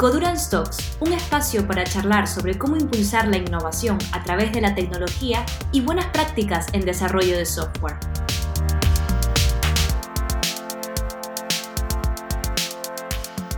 Codurance 0.00 0.50
Talks, 0.50 0.96
un 1.00 1.12
espacio 1.12 1.66
para 1.66 1.84
charlar 1.84 2.26
sobre 2.26 2.56
cómo 2.56 2.74
impulsar 2.74 3.28
la 3.28 3.36
innovación 3.36 3.98
a 4.12 4.24
través 4.24 4.50
de 4.50 4.62
la 4.62 4.74
tecnología 4.74 5.44
y 5.72 5.82
buenas 5.82 6.06
prácticas 6.06 6.72
en 6.72 6.86
desarrollo 6.86 7.36
de 7.36 7.44
software. 7.44 7.98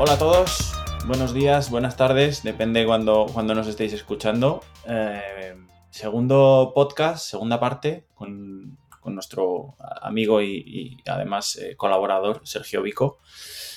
Hola 0.01 0.15
a 0.15 0.19
todos, 0.19 0.73
buenos 1.07 1.33
días, 1.33 1.71
buenas 1.71 1.97
tardes, 1.97 2.43
depende 2.43 2.85
cuando, 2.87 3.27
cuando 3.33 3.55
nos 3.55 3.69
estéis 3.69 3.93
escuchando. 3.93 4.65
Eh, 4.89 5.55
segundo 5.91 6.73
podcast, 6.75 7.25
segunda 7.25 7.61
parte, 7.61 8.09
con, 8.15 8.79
nuestro 9.05 9.77
amigo 9.79 10.43
y, 10.43 11.01
además 11.07 11.57
eh, 11.59 11.77
colaborador 11.77 12.41
Sergio 12.43 12.83
Vico 12.83 13.21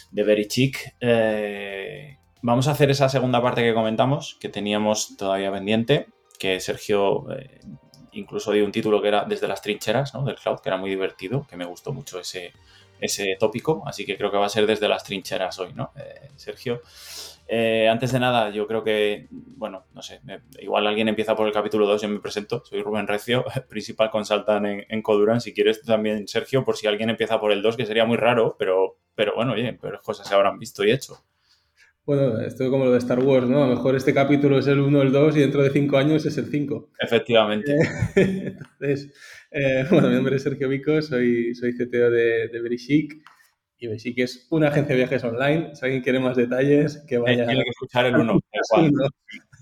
de 0.09 0.23
Very 0.23 0.47
Chic. 0.47 0.95
Eh, 0.99 2.17
vamos 2.45 2.67
a 2.67 2.71
hacer 2.71 2.91
esa 2.91 3.09
segunda 3.09 3.41
parte 3.41 3.63
que 3.63 3.73
comentamos, 3.73 4.37
que 4.39 4.49
teníamos 4.49 5.17
todavía 5.17 5.51
pendiente, 5.51 6.07
que 6.37 6.59
Sergio 6.59 7.25
eh, 7.31 7.59
incluso 8.11 8.51
dio 8.51 8.63
un 8.63 8.71
título 8.71 9.01
que 9.01 9.07
era 9.07 9.25
Desde 9.25 9.47
las 9.47 9.63
trincheras 9.63 10.13
¿no? 10.13 10.23
del 10.23 10.35
cloud, 10.35 10.59
que 10.59 10.69
era 10.69 10.77
muy 10.77 10.91
divertido, 10.91 11.47
que 11.49 11.57
me 11.57 11.65
gustó 11.65 11.91
mucho 11.91 12.19
ese, 12.19 12.53
ese 12.99 13.35
tópico, 13.39 13.81
así 13.87 14.05
que 14.05 14.15
creo 14.15 14.29
que 14.29 14.37
va 14.37 14.45
a 14.45 14.49
ser 14.49 14.67
desde 14.67 14.87
las 14.87 15.03
trincheras 15.03 15.57
hoy, 15.57 15.73
¿no? 15.73 15.91
Eh, 15.95 16.29
Sergio. 16.35 16.81
Eh, 17.47 17.89
antes 17.89 18.11
de 18.11 18.19
nada, 18.19 18.51
yo 18.51 18.67
creo 18.67 18.83
que, 18.83 19.27
bueno, 19.31 19.85
no 19.93 20.03
sé, 20.03 20.21
igual 20.59 20.85
alguien 20.85 21.07
empieza 21.07 21.35
por 21.35 21.47
el 21.47 21.53
capítulo 21.53 21.87
2, 21.87 22.03
yo 22.03 22.09
me 22.09 22.19
presento, 22.19 22.63
soy 22.63 22.83
Rubén 22.83 23.07
Recio, 23.07 23.43
principal 23.69 24.11
consultant 24.11 24.65
en, 24.67 24.85
en 24.87 25.01
Coduran, 25.01 25.41
si 25.41 25.51
quieres 25.51 25.81
también, 25.81 26.27
Sergio, 26.27 26.63
por 26.63 26.77
si 26.77 26.85
alguien 26.85 27.09
empieza 27.09 27.39
por 27.39 27.51
el 27.51 27.63
2, 27.63 27.75
que 27.75 27.87
sería 27.87 28.05
muy 28.05 28.17
raro, 28.17 28.55
pero, 28.59 28.99
pero 29.15 29.33
bueno, 29.35 29.53
oye, 29.53 29.73
pero 29.81 29.99
cosas 30.03 30.27
se 30.27 30.35
habrán 30.35 30.59
visto 30.59 30.83
y 30.83 30.91
hecho. 30.91 31.23
Bueno, 32.05 32.39
esto 32.39 32.63
es 32.63 32.69
como 32.69 32.85
lo 32.85 32.91
de 32.91 32.99
Star 32.99 33.19
Wars, 33.19 33.47
¿no? 33.47 33.63
A 33.63 33.67
lo 33.67 33.75
mejor 33.75 33.95
este 33.95 34.13
capítulo 34.13 34.59
es 34.59 34.67
el 34.67 34.79
1, 34.79 35.01
el 35.01 35.11
2 35.11 35.37
y 35.37 35.39
dentro 35.39 35.63
de 35.63 35.71
5 35.71 35.97
años 35.97 36.25
es 36.25 36.37
el 36.37 36.45
5. 36.45 36.91
Efectivamente. 36.99 37.75
Entonces, 38.15 39.13
eh, 39.49 39.85
bueno, 39.89 40.09
mi 40.09 40.15
nombre 40.15 40.35
es 40.35 40.43
Sergio 40.43 40.69
Vico, 40.69 41.01
soy, 41.01 41.55
soy 41.55 41.73
CTO 41.73 42.11
de, 42.11 42.49
de. 42.49 42.59
Y 43.77 43.87
Very 43.87 43.99
Chic 43.99 44.19
es 44.19 44.47
una 44.51 44.69
agencia 44.69 44.95
de 44.95 45.01
viajes 45.01 45.23
online. 45.23 45.75
Si 45.75 45.85
alguien 45.85 46.01
quiere 46.01 46.19
más 46.19 46.37
detalles, 46.37 47.03
que 47.07 47.17
vaya. 47.17 47.45
Tiene 47.45 47.63
que 47.63 47.69
escuchar 47.69 48.05
el 48.05 48.15
1. 48.15 48.39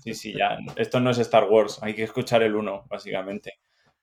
sí, 0.02 0.14
sí, 0.14 0.34
ya. 0.36 0.58
Esto 0.76 1.00
no 1.00 1.10
es 1.10 1.18
Star 1.18 1.44
Wars, 1.44 1.78
hay 1.82 1.94
que 1.94 2.04
escuchar 2.04 2.42
el 2.42 2.54
1, 2.54 2.86
básicamente. 2.88 3.54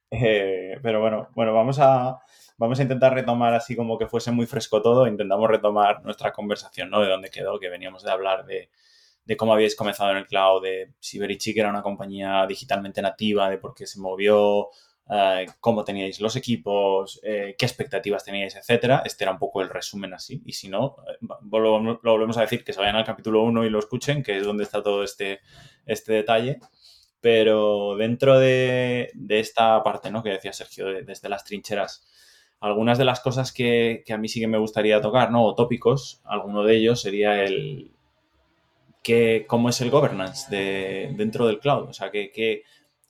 Eh, 0.09 0.77
pero 0.83 0.99
bueno, 0.99 1.29
bueno, 1.35 1.53
vamos 1.53 1.77
a, 1.79 2.19
vamos 2.61 2.79
a 2.79 2.83
intentar 2.83 3.11
retomar 3.15 3.55
así 3.55 3.75
como 3.75 3.97
que 3.97 4.05
fuese 4.05 4.29
muy 4.29 4.45
fresco 4.45 4.83
todo, 4.83 5.07
intentamos 5.07 5.49
retomar 5.49 6.03
nuestra 6.03 6.31
conversación, 6.31 6.91
¿no? 6.91 7.01
De 7.01 7.09
dónde 7.09 7.31
quedó, 7.31 7.59
que 7.59 7.69
veníamos 7.69 8.03
de 8.03 8.11
hablar 8.11 8.45
de, 8.45 8.69
cómo 9.35 9.53
habíais 9.53 9.75
comenzado 9.75 10.11
en 10.11 10.17
el 10.17 10.27
cloud, 10.27 10.61
de 10.61 10.93
si 10.99 11.17
Verichic 11.17 11.57
era 11.57 11.71
una 11.71 11.81
compañía 11.81 12.45
digitalmente 12.47 13.01
nativa, 13.01 13.49
de 13.49 13.57
por 13.57 13.73
qué 13.73 13.87
se 13.87 13.99
movió, 13.99 14.67
eh, 15.09 15.47
cómo 15.59 15.83
teníais 15.83 16.21
los 16.21 16.35
equipos, 16.35 17.19
eh, 17.23 17.55
qué 17.57 17.65
expectativas 17.65 18.23
teníais, 18.23 18.55
etcétera. 18.55 19.01
Este 19.05 19.23
era 19.23 19.31
un 19.31 19.39
poco 19.39 19.63
el 19.63 19.69
resumen 19.69 20.13
así. 20.13 20.43
Y 20.45 20.53
si 20.53 20.69
no, 20.69 20.97
lo, 21.51 21.99
volvemos 22.03 22.37
a 22.37 22.41
decir 22.41 22.63
que 22.63 22.73
se 22.73 22.79
vayan 22.79 22.97
al 22.97 23.05
capítulo 23.05 23.41
1 23.41 23.65
y 23.65 23.71
lo 23.71 23.79
escuchen, 23.79 24.21
que 24.21 24.37
es 24.37 24.45
donde 24.45 24.65
está 24.65 24.83
todo 24.83 25.03
este, 25.03 25.39
este 25.87 26.13
detalle. 26.13 26.59
Pero 27.21 27.95
dentro 27.97 28.37
de, 28.37 29.11
esta 29.29 29.81
parte, 29.81 30.11
¿no? 30.11 30.21
Que 30.21 30.29
decía 30.29 30.53
Sergio, 30.53 30.85
desde 31.03 31.27
las 31.27 31.43
trincheras, 31.43 32.05
algunas 32.61 32.99
de 32.99 33.05
las 33.05 33.19
cosas 33.19 33.51
que, 33.51 34.03
a 34.09 34.17
mí 34.17 34.29
sí 34.29 34.39
que 34.39 34.47
me 34.47 34.59
gustaría 34.59 35.01
tocar, 35.01 35.31
¿no? 35.31 35.43
O 35.43 35.55
tópicos, 35.55 36.21
alguno 36.23 36.63
de 36.63 36.77
ellos 36.77 37.01
sería 37.01 37.43
el 37.43 37.91
que, 39.03 39.45
cómo 39.47 39.69
es 39.69 39.81
el 39.81 39.89
governance 39.89 40.49
de, 40.55 41.11
dentro 41.17 41.47
del 41.47 41.59
cloud. 41.59 41.89
O 41.89 41.93
sea, 41.93 42.11
que, 42.11 42.31
que, 42.31 42.63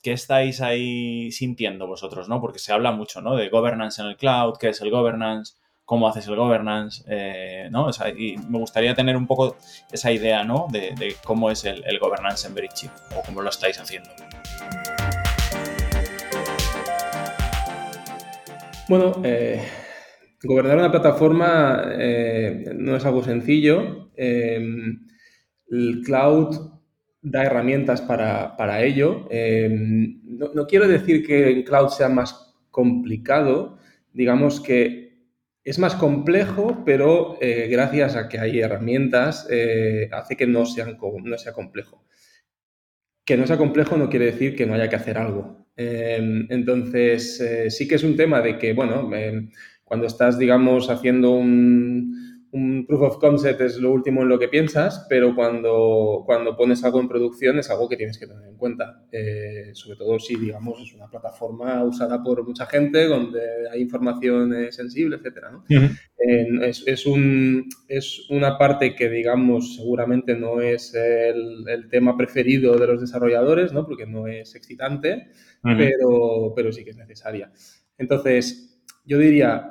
estáis 0.03 0.61
ahí 0.61 1.31
sintiendo 1.31 1.85
vosotros, 1.85 2.29
¿no? 2.29 2.39
Porque 2.39 2.59
se 2.59 2.71
habla 2.71 2.91
mucho, 2.91 3.21
¿no? 3.21 3.35
De 3.35 3.49
governance 3.49 4.01
en 4.01 4.07
el 4.07 4.17
cloud, 4.17 4.55
qué 4.57 4.69
es 4.69 4.81
el 4.81 4.89
governance, 4.89 5.55
cómo 5.83 6.07
haces 6.07 6.25
el 6.27 6.37
governance, 6.37 7.03
eh, 7.07 7.67
¿no? 7.69 7.87
O 7.87 7.93
sea, 7.93 8.07
y 8.07 8.37
me 8.37 8.57
gustaría 8.57 8.95
tener 8.95 9.17
un 9.17 9.27
poco 9.27 9.57
esa 9.91 10.13
idea, 10.13 10.45
¿no? 10.45 10.67
De, 10.71 11.15
cómo 11.25 11.51
es 11.51 11.65
el, 11.65 11.99
governance 11.99 12.47
en 12.47 12.55
Bridge 12.55 12.89
o 13.17 13.21
cómo 13.21 13.41
lo 13.41 13.49
estáis 13.49 13.77
haciendo. 13.77 14.09
Bueno, 18.91 19.21
eh, 19.23 19.61
gobernar 20.43 20.77
una 20.77 20.91
plataforma 20.91 21.81
eh, 21.97 22.73
no 22.75 22.97
es 22.97 23.05
algo 23.05 23.23
sencillo. 23.23 24.11
Em, 24.17 25.07
el 25.69 26.01
cloud 26.03 26.73
da 27.21 27.45
herramientas 27.45 28.01
para, 28.01 28.83
ello. 28.83 29.29
Em, 29.31 30.19
no, 30.25 30.67
quiero 30.67 30.89
decir 30.89 31.25
que 31.25 31.51
el 31.51 31.63
cloud 31.63 31.87
sea 31.87 32.09
más 32.09 32.53
complicado, 32.69 33.77
digamos 34.11 34.59
que 34.59 35.21
es 35.63 35.79
más 35.79 35.95
complejo, 35.95 36.83
pero 36.85 37.37
eh, 37.39 37.69
gracias 37.71 38.17
a 38.17 38.27
que 38.27 38.39
hay 38.39 38.59
herramientas 38.59 39.47
hace 40.11 40.35
que 40.35 40.47
no, 40.47 40.65
sean, 40.65 40.97
no 41.23 41.37
sea 41.37 41.53
complejo. 41.53 42.03
Que 43.23 43.37
no 43.37 43.47
sea 43.47 43.55
complejo 43.55 43.95
no 43.95 44.09
quiere 44.09 44.25
decir 44.25 44.53
que 44.53 44.65
no 44.65 44.73
haya 44.73 44.89
que 44.89 44.97
hacer 44.97 45.17
algo. 45.17 45.60
Em, 45.75 46.47
entonces, 46.49 47.39
eh, 47.41 47.69
sí 47.71 47.87
que 47.87 47.95
es 47.95 48.03
un 48.03 48.15
tema 48.15 48.41
de 48.41 48.57
que, 48.57 48.73
bueno, 48.73 49.13
em, 49.15 49.49
cuando 49.83 50.07
estás, 50.07 50.37
digamos, 50.37 50.89
haciendo 50.89 51.31
un, 51.31 52.20
un 52.53 52.85
proof 52.85 53.01
of 53.01 53.17
concept 53.17 53.61
es 53.61 53.77
lo 53.77 53.91
último 53.91 54.23
en 54.23 54.29
lo 54.29 54.37
que 54.37 54.49
piensas, 54.49 55.05
pero 55.07 55.33
cuando, 55.33 56.23
cuando 56.25 56.55
pones 56.57 56.83
algo 56.83 56.99
en 56.99 57.07
producción 57.07 57.59
es 57.59 57.69
algo 57.69 57.87
que 57.87 57.95
tienes 57.95 58.17
que 58.17 58.27
tener 58.27 58.45
en 58.47 58.57
cuenta. 58.57 59.05
Eh, 59.11 59.71
sobre 59.73 59.97
todo 59.97 60.19
si, 60.19 60.35
digamos, 60.35 60.81
es 60.81 60.93
una 60.93 61.07
plataforma 61.07 61.83
usada 61.83 62.21
por 62.21 62.45
mucha 62.45 62.65
gente, 62.65 63.07
donde 63.07 63.41
hay 63.71 63.81
información 63.81 64.53
eh, 64.53 64.71
sensible, 64.71 65.15
etcétera. 65.15 65.51
¿no? 65.51 65.63
es, 66.17 66.83
es, 66.85 67.05
un, 67.05 67.69
es, 67.87 68.29
una 68.29 68.57
parte 68.57 68.95
que, 68.95 69.09
digamos, 69.09 69.77
seguramente 69.77 70.35
no 70.35 70.61
es 70.61 70.93
el, 70.93 71.63
el, 71.67 71.89
tema 71.89 72.17
preferido 72.17 72.77
de 72.77 72.87
los 72.87 72.99
desarrolladores, 72.99 73.71
¿no? 73.71 73.85
porque 73.85 74.05
no 74.05 74.27
es 74.27 74.55
excitante, 74.55 75.27
pero, 75.63 76.53
pero 76.53 76.71
sí 76.73 76.83
que 76.83 76.91
es 76.91 76.97
necesaria. 76.97 77.51
Entonces, 77.97 78.83
yo 79.05 79.17
diría, 79.17 79.70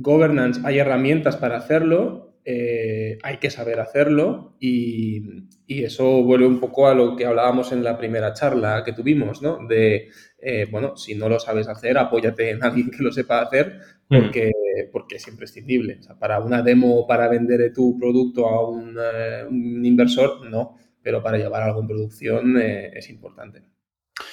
governance, 0.00 0.60
hay 0.64 0.78
herramientas 0.78 1.36
para 1.36 1.56
hacerlo, 1.56 2.28
eh, 2.44 3.18
hay 3.22 3.36
que 3.36 3.50
saber 3.50 3.78
hacerlo 3.78 4.56
y, 4.58 5.46
eso 5.68 6.22
vuelve 6.22 6.46
un 6.46 6.60
poco 6.60 6.88
a 6.88 6.94
lo 6.94 7.14
que 7.14 7.26
hablábamos 7.26 7.72
en 7.72 7.84
la 7.84 7.98
primera 7.98 8.32
charla 8.32 8.82
que 8.84 8.94
tuvimos, 8.94 9.42
¿no? 9.42 9.66
De, 9.68 10.08
eh, 10.40 10.66
bueno, 10.70 10.96
si 10.96 11.14
no 11.14 11.28
lo 11.28 11.38
sabes 11.38 11.68
hacer, 11.68 11.98
apóyate 11.98 12.48
en 12.48 12.64
alguien 12.64 12.90
que 12.90 13.02
lo 13.02 13.12
sepa 13.12 13.42
hacer 13.42 13.78
porque, 14.08 14.50
porque 14.90 15.16
es 15.16 15.28
imprescindible. 15.28 15.98
O 16.00 16.02
sea, 16.02 16.18
para 16.18 16.40
una 16.40 16.62
demo, 16.62 17.06
para 17.06 17.28
vender 17.28 17.70
tu 17.74 17.98
producto 17.98 18.46
a 18.46 18.66
un, 18.66 18.96
eh, 18.98 19.44
inversor, 19.50 20.48
no, 20.48 20.78
pero 21.02 21.22
para 21.22 21.36
llevar 21.36 21.64
algo 21.64 21.82
en 21.82 21.86
producción 21.86 22.58
es 22.58 23.10
importante. 23.10 23.62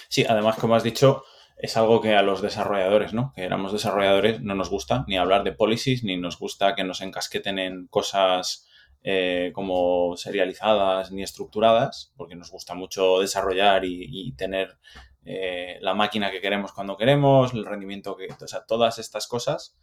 Sí, 0.08 0.24
además, 0.26 0.56
como 0.56 0.76
has 0.76 0.84
dicho, 0.84 1.24
es 1.58 1.78
algo 1.78 2.02
que 2.02 2.16
a 2.16 2.22
los 2.22 2.42
desarrolladores, 2.42 3.14
¿no? 3.14 3.32
Que 3.36 3.44
éramos 3.44 3.72
desarrolladores, 3.72 4.42
no 4.42 4.56
nos 4.56 4.70
gusta 4.70 5.06
ni 5.08 5.18
hablar 5.18 5.44
de 5.44 5.54
policies, 5.54 6.04
ni 6.04 6.18
nos 6.18 6.38
gusta 6.38 6.76
que 6.76 6.84
nos 6.84 7.02
encasqueten 7.02 7.60
en 7.60 7.88
cosas 7.88 8.68
eh, 9.04 9.52
como 9.54 10.18
serializadas 10.18 11.12
ni 11.12 11.24
estructuradas, 11.24 12.12
porque 12.18 12.36
nos 12.36 12.52
gusta 12.52 12.74
mucho 12.74 13.20
desarrollar 13.20 13.86
y, 13.86 14.34
tener 14.34 14.78
eh, 15.24 15.78
la 15.82 15.94
máquina 15.94 16.30
que 16.30 16.42
queremos 16.42 16.74
cuando 16.74 16.98
queremos, 16.98 17.54
el 17.54 17.66
rendimiento 17.66 18.18
que... 18.18 18.28
O 18.28 18.48
sea, 18.48 18.66
todas 18.66 19.00
estas 19.00 19.28
cosas 19.28 19.78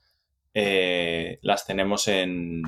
eh, 0.53 1.39
las 1.41 1.65
tenemos 1.65 2.07
en, 2.09 2.63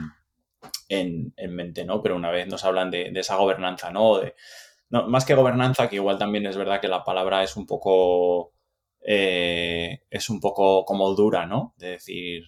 en, 0.89 1.35
mente, 1.51 1.85
¿no? 1.85 2.01
Pero 2.03 2.17
una 2.17 2.31
vez 2.31 2.47
nos 2.47 2.65
hablan 2.65 2.91
de, 2.91 3.13
esa 3.15 3.37
gobernanza, 3.37 3.91
¿no? 3.91 4.19
De, 4.19 4.35
no, 4.89 5.09
más 5.09 5.25
que 5.25 5.35
gobernanza, 5.35 5.89
que 5.89 5.97
igual 5.97 6.19
también 6.19 6.47
es 6.47 6.57
verdad 6.57 6.81
que 6.81 6.89
la 6.89 7.05
palabra 7.05 7.43
es 7.43 7.57
un 7.57 7.67
poco 7.67 8.54
eh, 9.07 10.01
es 10.09 10.31
un 10.31 10.41
poco 10.41 10.85
como 10.87 11.15
dura, 11.15 11.45
¿no? 11.45 11.75
De 11.77 11.91
decir 11.91 12.45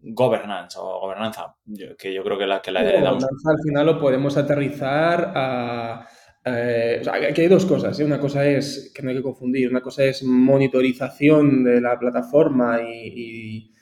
governance 0.00 0.78
o 0.78 1.00
gobernanza, 1.00 1.56
que 1.98 2.14
yo 2.14 2.22
creo 2.22 2.38
que 2.38 2.46
la 2.46 2.62
que 2.62 2.70
la 2.70 2.80
al 2.80 3.62
final 3.64 3.86
lo 3.86 3.98
podemos 3.98 4.36
aterrizar 4.36 5.32
a... 5.34 6.06
Eh, 6.44 6.98
o 7.00 7.04
sea, 7.04 7.14
aquí 7.14 7.40
hay 7.40 7.48
dos 7.48 7.66
cosas. 7.66 7.98
¿eh? 7.98 8.04
Una 8.04 8.20
cosa 8.20 8.46
es, 8.46 8.92
que 8.94 9.02
no 9.02 9.10
hay 9.10 9.16
que 9.16 9.22
confundir, 9.22 9.68
una 9.68 9.80
cosa 9.80 10.04
es 10.04 10.22
monitorización 10.22 11.64
de 11.64 11.80
la 11.80 11.98
plataforma 11.98 12.78
y, 12.80 13.72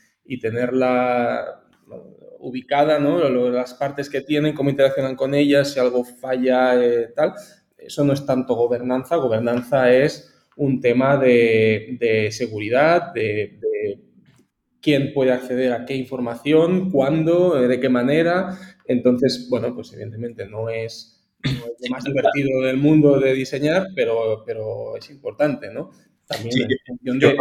tenerla 0.40 1.62
ubicada, 2.38 2.98
¿no? 2.98 3.28
Las 3.50 3.74
partes 3.74 4.08
que 4.08 4.22
tienen, 4.22 4.54
cómo 4.54 4.70
interaccionan 4.70 5.14
con 5.14 5.34
ellas, 5.34 5.72
si 5.72 5.78
algo 5.78 6.04
falla, 6.04 6.74
tal. 7.14 7.34
Eso 7.76 8.02
no 8.02 8.14
es 8.14 8.24
tanto 8.24 8.54
gobernanza. 8.54 9.16
Gobernanza 9.16 9.92
es 9.92 10.33
un 10.56 10.80
tema 10.80 11.16
de, 11.16 12.28
seguridad, 12.30 13.12
de, 13.12 13.58
quién 14.80 15.12
puede 15.14 15.32
acceder 15.32 15.72
a 15.72 15.86
qué 15.86 15.94
información, 15.94 16.90
cuándo, 16.90 17.58
eh, 17.58 17.68
de 17.68 17.80
qué 17.80 17.88
manera. 17.88 18.58
Entonces, 18.86 19.48
bueno, 19.48 19.74
pues 19.74 19.92
evidentemente 19.92 20.46
no 20.46 20.68
es, 20.68 21.26
lo 21.42 21.90
más 21.90 22.04
divertido 22.04 22.60
del 22.60 22.76
mundo 22.76 23.18
de 23.18 23.32
diseñar, 23.32 23.88
pero, 23.94 24.42
pero 24.44 24.96
es 24.96 25.08
importante, 25.10 25.72
¿no? 25.72 25.90
También 26.26 26.70
en 26.70 26.78
función 26.86 27.18
de, 27.18 27.36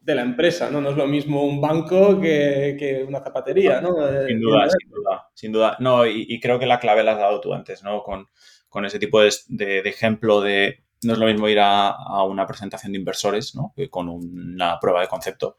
de, 0.00 0.14
la 0.14 0.22
empresa, 0.22 0.70
¿no? 0.70 0.80
No 0.80 0.90
es 0.90 0.96
lo 0.96 1.06
mismo 1.06 1.44
un 1.44 1.60
banco 1.60 2.18
que, 2.18 2.76
que 2.78 3.04
una 3.04 3.20
zapatería, 3.20 3.80
¿no? 3.80 3.94
Sin 4.26 4.40
duda, 4.40 4.68
sin 4.70 4.90
duda, 4.90 5.28
sin 5.34 5.52
duda. 5.52 5.76
No, 5.80 6.06
y, 6.06 6.26
y, 6.28 6.40
creo 6.40 6.58
que 6.58 6.66
la 6.66 6.80
clave 6.80 7.02
la 7.02 7.12
has 7.12 7.18
dado 7.18 7.40
tú 7.40 7.52
antes, 7.52 7.82
¿no? 7.82 8.02
Con, 8.02 8.26
con 8.70 8.84
ese 8.86 8.98
tipo 8.98 9.20
de, 9.20 9.30
de, 9.48 9.82
de 9.82 9.88
ejemplo 9.88 10.40
de 10.40 10.85
no 11.02 11.12
es 11.12 11.18
lo 11.18 11.26
mismo 11.26 11.48
ir 11.48 11.60
a, 11.60 11.90
a, 11.90 12.24
una 12.24 12.46
presentación 12.46 12.92
de 12.92 12.98
inversores, 12.98 13.54
¿no? 13.54 13.74
Con 13.90 14.08
una 14.08 14.78
prueba 14.80 15.00
de 15.00 15.08
concepto 15.08 15.58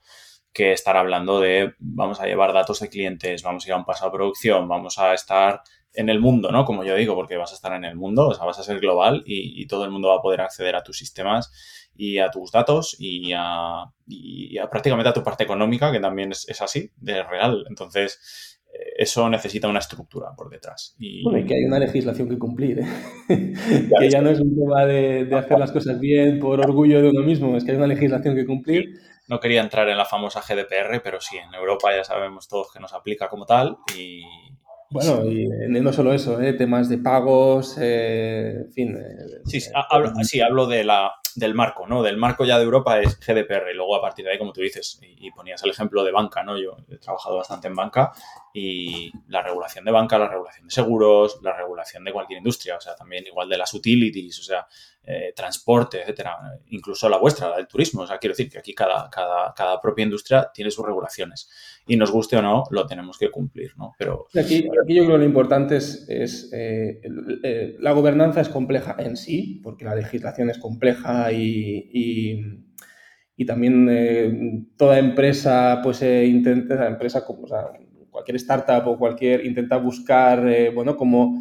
que 0.53 0.71
estar 0.71 0.97
hablando 0.97 1.39
de 1.39 1.75
vamos 1.77 2.19
a 2.19 2.25
llevar 2.25 2.51
datos 2.53 2.79
de 2.79 2.89
clientes, 2.89 3.43
vamos 3.43 3.63
a 3.63 3.67
ir 3.69 3.73
a 3.73 3.77
un 3.77 3.85
paso 3.85 4.05
de 4.05 4.11
producción, 4.11 4.67
vamos 4.67 4.97
a 4.97 5.13
estar 5.13 5.61
en 5.93 6.09
el 6.09 6.19
mundo, 6.19 6.51
¿no? 6.51 6.65
Como 6.65 6.83
yo 6.83 6.95
digo, 6.95 7.15
porque 7.15 7.37
vas 7.37 7.51
a 7.51 7.55
estar 7.55 7.73
en 7.73 7.85
el 7.85 7.95
mundo, 7.95 8.29
o 8.29 8.33
sea, 8.33 8.45
vas 8.45 8.59
a 8.59 8.63
ser 8.63 8.79
global 8.79 9.23
y, 9.25 9.61
y 9.61 9.67
todo 9.67 9.85
el 9.85 9.91
mundo 9.91 10.09
va 10.09 10.15
a 10.15 10.21
poder 10.21 10.41
acceder 10.41 10.75
a 10.75 10.83
tus 10.83 10.97
sistemas 10.97 11.51
y 11.95 12.19
a 12.19 12.29
tus 12.29 12.51
datos 12.51 12.95
y 12.99 13.33
a, 13.35 13.85
y 14.05 14.57
a 14.57 14.69
prácticamente 14.69 15.09
a 15.09 15.13
tu 15.13 15.23
parte 15.23 15.43
económica, 15.43 15.91
que 15.91 15.99
también 15.99 16.31
es, 16.31 16.47
es 16.47 16.61
así, 16.61 16.91
de 16.97 17.23
real. 17.23 17.65
Entonces, 17.69 18.56
eso 18.97 19.29
necesita 19.29 19.67
una 19.67 19.79
estructura 19.79 20.29
por 20.35 20.49
detrás. 20.49 20.95
Y... 20.99 21.23
Bueno, 21.23 21.39
y 21.39 21.45
que 21.45 21.55
hay 21.55 21.65
una 21.65 21.79
legislación 21.79 22.29
que 22.29 22.37
cumplir, 22.37 22.79
¿eh? 22.79 22.85
que 23.99 24.09
ya 24.09 24.21
no 24.21 24.29
es 24.29 24.39
un 24.39 24.55
tema 24.55 24.85
de, 24.85 25.25
de, 25.25 25.35
hacer 25.35 25.59
las 25.59 25.71
cosas 25.71 25.99
bien 25.99 26.39
por 26.39 26.59
orgullo 26.59 27.01
de 27.01 27.09
uno 27.09 27.21
mismo, 27.21 27.55
es 27.55 27.63
que 27.63 27.71
hay 27.71 27.77
una 27.77 27.87
legislación 27.87 28.35
que 28.35 28.45
cumplir. 28.45 28.99
No 29.27 29.39
quería 29.39 29.61
entrar 29.61 29.89
en 29.89 29.97
la 29.97 30.05
famosa 30.05 30.41
GDPR, 30.41 31.01
pero 31.03 31.19
sí, 31.19 31.37
en 31.37 31.53
Europa 31.53 31.89
ya 31.95 32.03
sabemos 32.03 32.47
todos 32.47 32.71
que 32.71 32.79
nos 32.79 32.93
aplica 32.93 33.27
como 33.27 33.45
tal 33.45 33.77
y, 33.95 34.23
bueno, 34.89 35.25
y 35.25 35.47
no 35.81 35.91
solo 35.91 36.13
eso, 36.13 36.39
¿eh? 36.41 36.53
temas 36.53 36.87
de 36.87 36.97
pagos, 36.97 37.77
eh, 37.79 38.53
en 38.65 38.71
fin. 38.71 38.97
Eh, 38.97 39.41
sí, 39.45 39.59
sí, 39.59 39.69
hablo, 39.73 40.13
sí, 40.23 40.39
hablo 40.39 40.65
de 40.65 40.85
la, 40.85 41.11
del 41.37 41.53
marco, 41.53 41.85
¿no? 41.85 42.01
Del 42.01 42.17
marco 42.17 42.45
ya 42.45 42.57
de 42.57 42.63
Europa 42.63 42.99
es 42.99 43.19
GDPR 43.19 43.69
y 43.71 43.75
luego 43.75 43.95
a 43.95 44.01
partir 44.01 44.25
de 44.25 44.31
ahí, 44.31 44.39
como 44.39 44.51
tú 44.51 44.61
dices, 44.61 44.99
y, 45.03 45.29
ponías 45.29 45.63
el 45.63 45.69
ejemplo 45.69 46.03
de 46.03 46.11
banca, 46.11 46.41
¿no? 46.43 46.57
Yo 46.57 46.77
he 46.89 46.97
trabajado 46.97 47.37
bastante 47.37 47.67
en 47.67 47.75
banca 47.75 48.11
y 48.51 49.11
la 49.27 49.43
regulación 49.43 49.85
de 49.85 49.91
banca, 49.91 50.17
la 50.17 50.27
regulación 50.27 50.65
de 50.65 50.73
seguros, 50.73 51.39
la 51.43 51.55
regulación 51.55 52.03
de 52.03 52.11
cualquier 52.11 52.39
industria, 52.39 52.77
o 52.77 52.81
sea, 52.81 52.95
también 52.95 53.27
igual 53.27 53.47
de 53.49 53.57
las 53.57 53.71
utilities, 53.71 54.39
o 54.39 54.43
sea, 54.43 54.67
eh, 55.09 55.33
transporte, 55.33 56.01
etcétera, 56.01 56.37
incluso 56.67 57.07
la 57.07 57.17
vuestra, 57.17 57.49
la 57.49 57.55
del 57.55 57.67
turismo, 57.67 58.01
o 58.01 58.07
sea, 58.07 58.17
quiero 58.17 58.33
decir 58.35 58.51
que 58.51 58.59
aquí 58.59 58.75
cada, 58.75 59.09
cada, 59.09 59.53
cada 59.55 59.79
propia 59.79 60.03
industria 60.03 60.51
tiene 60.53 60.69
sus 60.69 60.85
regulaciones. 60.85 61.49
Y 61.87 61.95
nos 61.95 62.11
guste 62.11 62.35
o 62.35 62.41
no, 62.41 62.65
lo 62.71 62.85
tenemos 62.85 63.17
que 63.17 63.31
cumplir, 63.31 63.71
¿no? 63.77 63.93
Pero... 63.97 64.27
Aquí, 64.37 64.67
aquí 64.83 64.95
yo 64.95 65.05
creo 65.05 65.13
que 65.13 65.19
lo 65.19 65.23
importante 65.23 65.77
es, 65.77 66.05
es 66.09 66.49
eh, 66.51 66.99
eh, 67.43 67.77
la 67.79 67.93
gobernanza 67.93 68.41
es 68.41 68.49
compleja 68.49 68.95
en 68.99 69.15
sí, 69.15 69.61
porque 69.63 69.85
la 69.85 69.95
legislación 69.95 70.49
es 70.49 70.57
compleja 70.57 71.31
y, 71.31 72.69
y, 73.37 73.45
también 73.45 73.87
eh, 73.89 74.65
toda 74.75 74.99
empresa, 74.99 75.79
pues 75.81 76.01
intenta, 76.01 76.85
empresa 76.85 77.23
o 77.25 77.47
sea, 77.47 77.71
cualquier 78.17 78.37
startup 78.37 78.87
o 78.87 78.97
cualquier, 78.97 79.45
intenta 79.45 79.77
buscar, 79.77 80.47
eh, 80.47 80.71
bueno, 80.73 80.97
como 80.97 81.39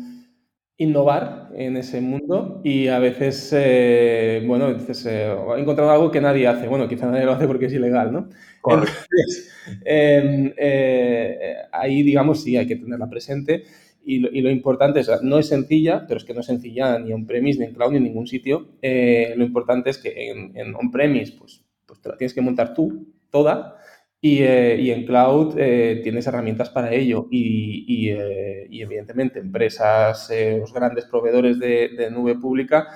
innovar 0.78 1.49
en 1.55 1.76
ese 1.76 2.00
mundo 2.00 2.61
y 2.62 2.88
a 2.88 2.99
veces, 2.99 3.50
eh, 3.56 4.43
bueno, 4.46 4.73
dices, 4.75 5.06
eh, 5.06 5.34
he 5.56 5.61
encontrado 5.61 5.90
algo 5.90 6.11
que 6.11 6.20
nadie 6.20 6.46
hace. 6.46 6.69
Bueno, 6.69 6.87
quizá 6.87 7.06
nadie 7.06 7.25
lo 7.25 7.32
hace 7.32 7.46
porque 7.46 7.67
es 7.67 7.73
ilegal, 7.73 8.12
¿no? 8.12 8.28
Entonces, 8.64 9.50
eh, 9.87 11.56
ahí, 11.73 12.02
digamos, 12.02 12.43
sí 12.43 12.56
hay 12.56 12.67
que 12.67 12.76
tenerla 12.76 13.08
presente 13.08 13.64
y 14.05 14.19
lo, 14.19 14.28
y 14.31 14.43
lo, 14.43 14.50
importante 14.50 15.00
es, 15.00 15.11
no 15.23 15.38
es 15.38 15.49
sencilla, 15.49 16.05
pero 16.06 16.19
es 16.19 16.25
que 16.25 16.34
no 16.34 16.40
es 16.40 16.46
sencilla 16.46 16.99
ni 16.99 17.12
on-premise, 17.12 17.58
ni 17.58 17.67
en 17.67 17.72
cloud, 17.72 17.93
ni 17.93 17.96
en 17.96 18.05
ningún 18.05 18.26
sitio. 18.26 18.69
Lo 18.82 19.44
importante 19.44 19.90
es 19.90 19.99
que 19.99 20.31
en, 20.31 20.56
en 20.56 20.75
on-premise, 20.75 21.32
pues, 21.38 21.64
pues 21.87 22.00
te 22.00 22.08
la 22.11 22.17
tienes 22.17 22.34
que 22.34 22.43
montar 22.43 22.75
tú, 22.75 23.06
toda, 23.31 23.76
y, 24.21 24.43
eh, 24.43 24.77
y, 24.81 24.91
en 24.91 25.05
cloud 25.05 25.59
eh, 25.59 26.01
tienes 26.03 26.27
herramientas 26.27 26.71
para 26.71 26.93
ello 26.93 27.29
y, 27.31 27.85
y, 27.87 28.11
eh, 28.11 28.67
y 28.71 28.83
evidentemente 28.83 29.39
empresas, 29.39 30.33
los 30.59 30.73
grandes 30.73 31.05
proveedores 31.05 31.59
de, 31.59 31.91
de, 31.91 32.11
nube 32.11 32.37
pública, 32.37 32.89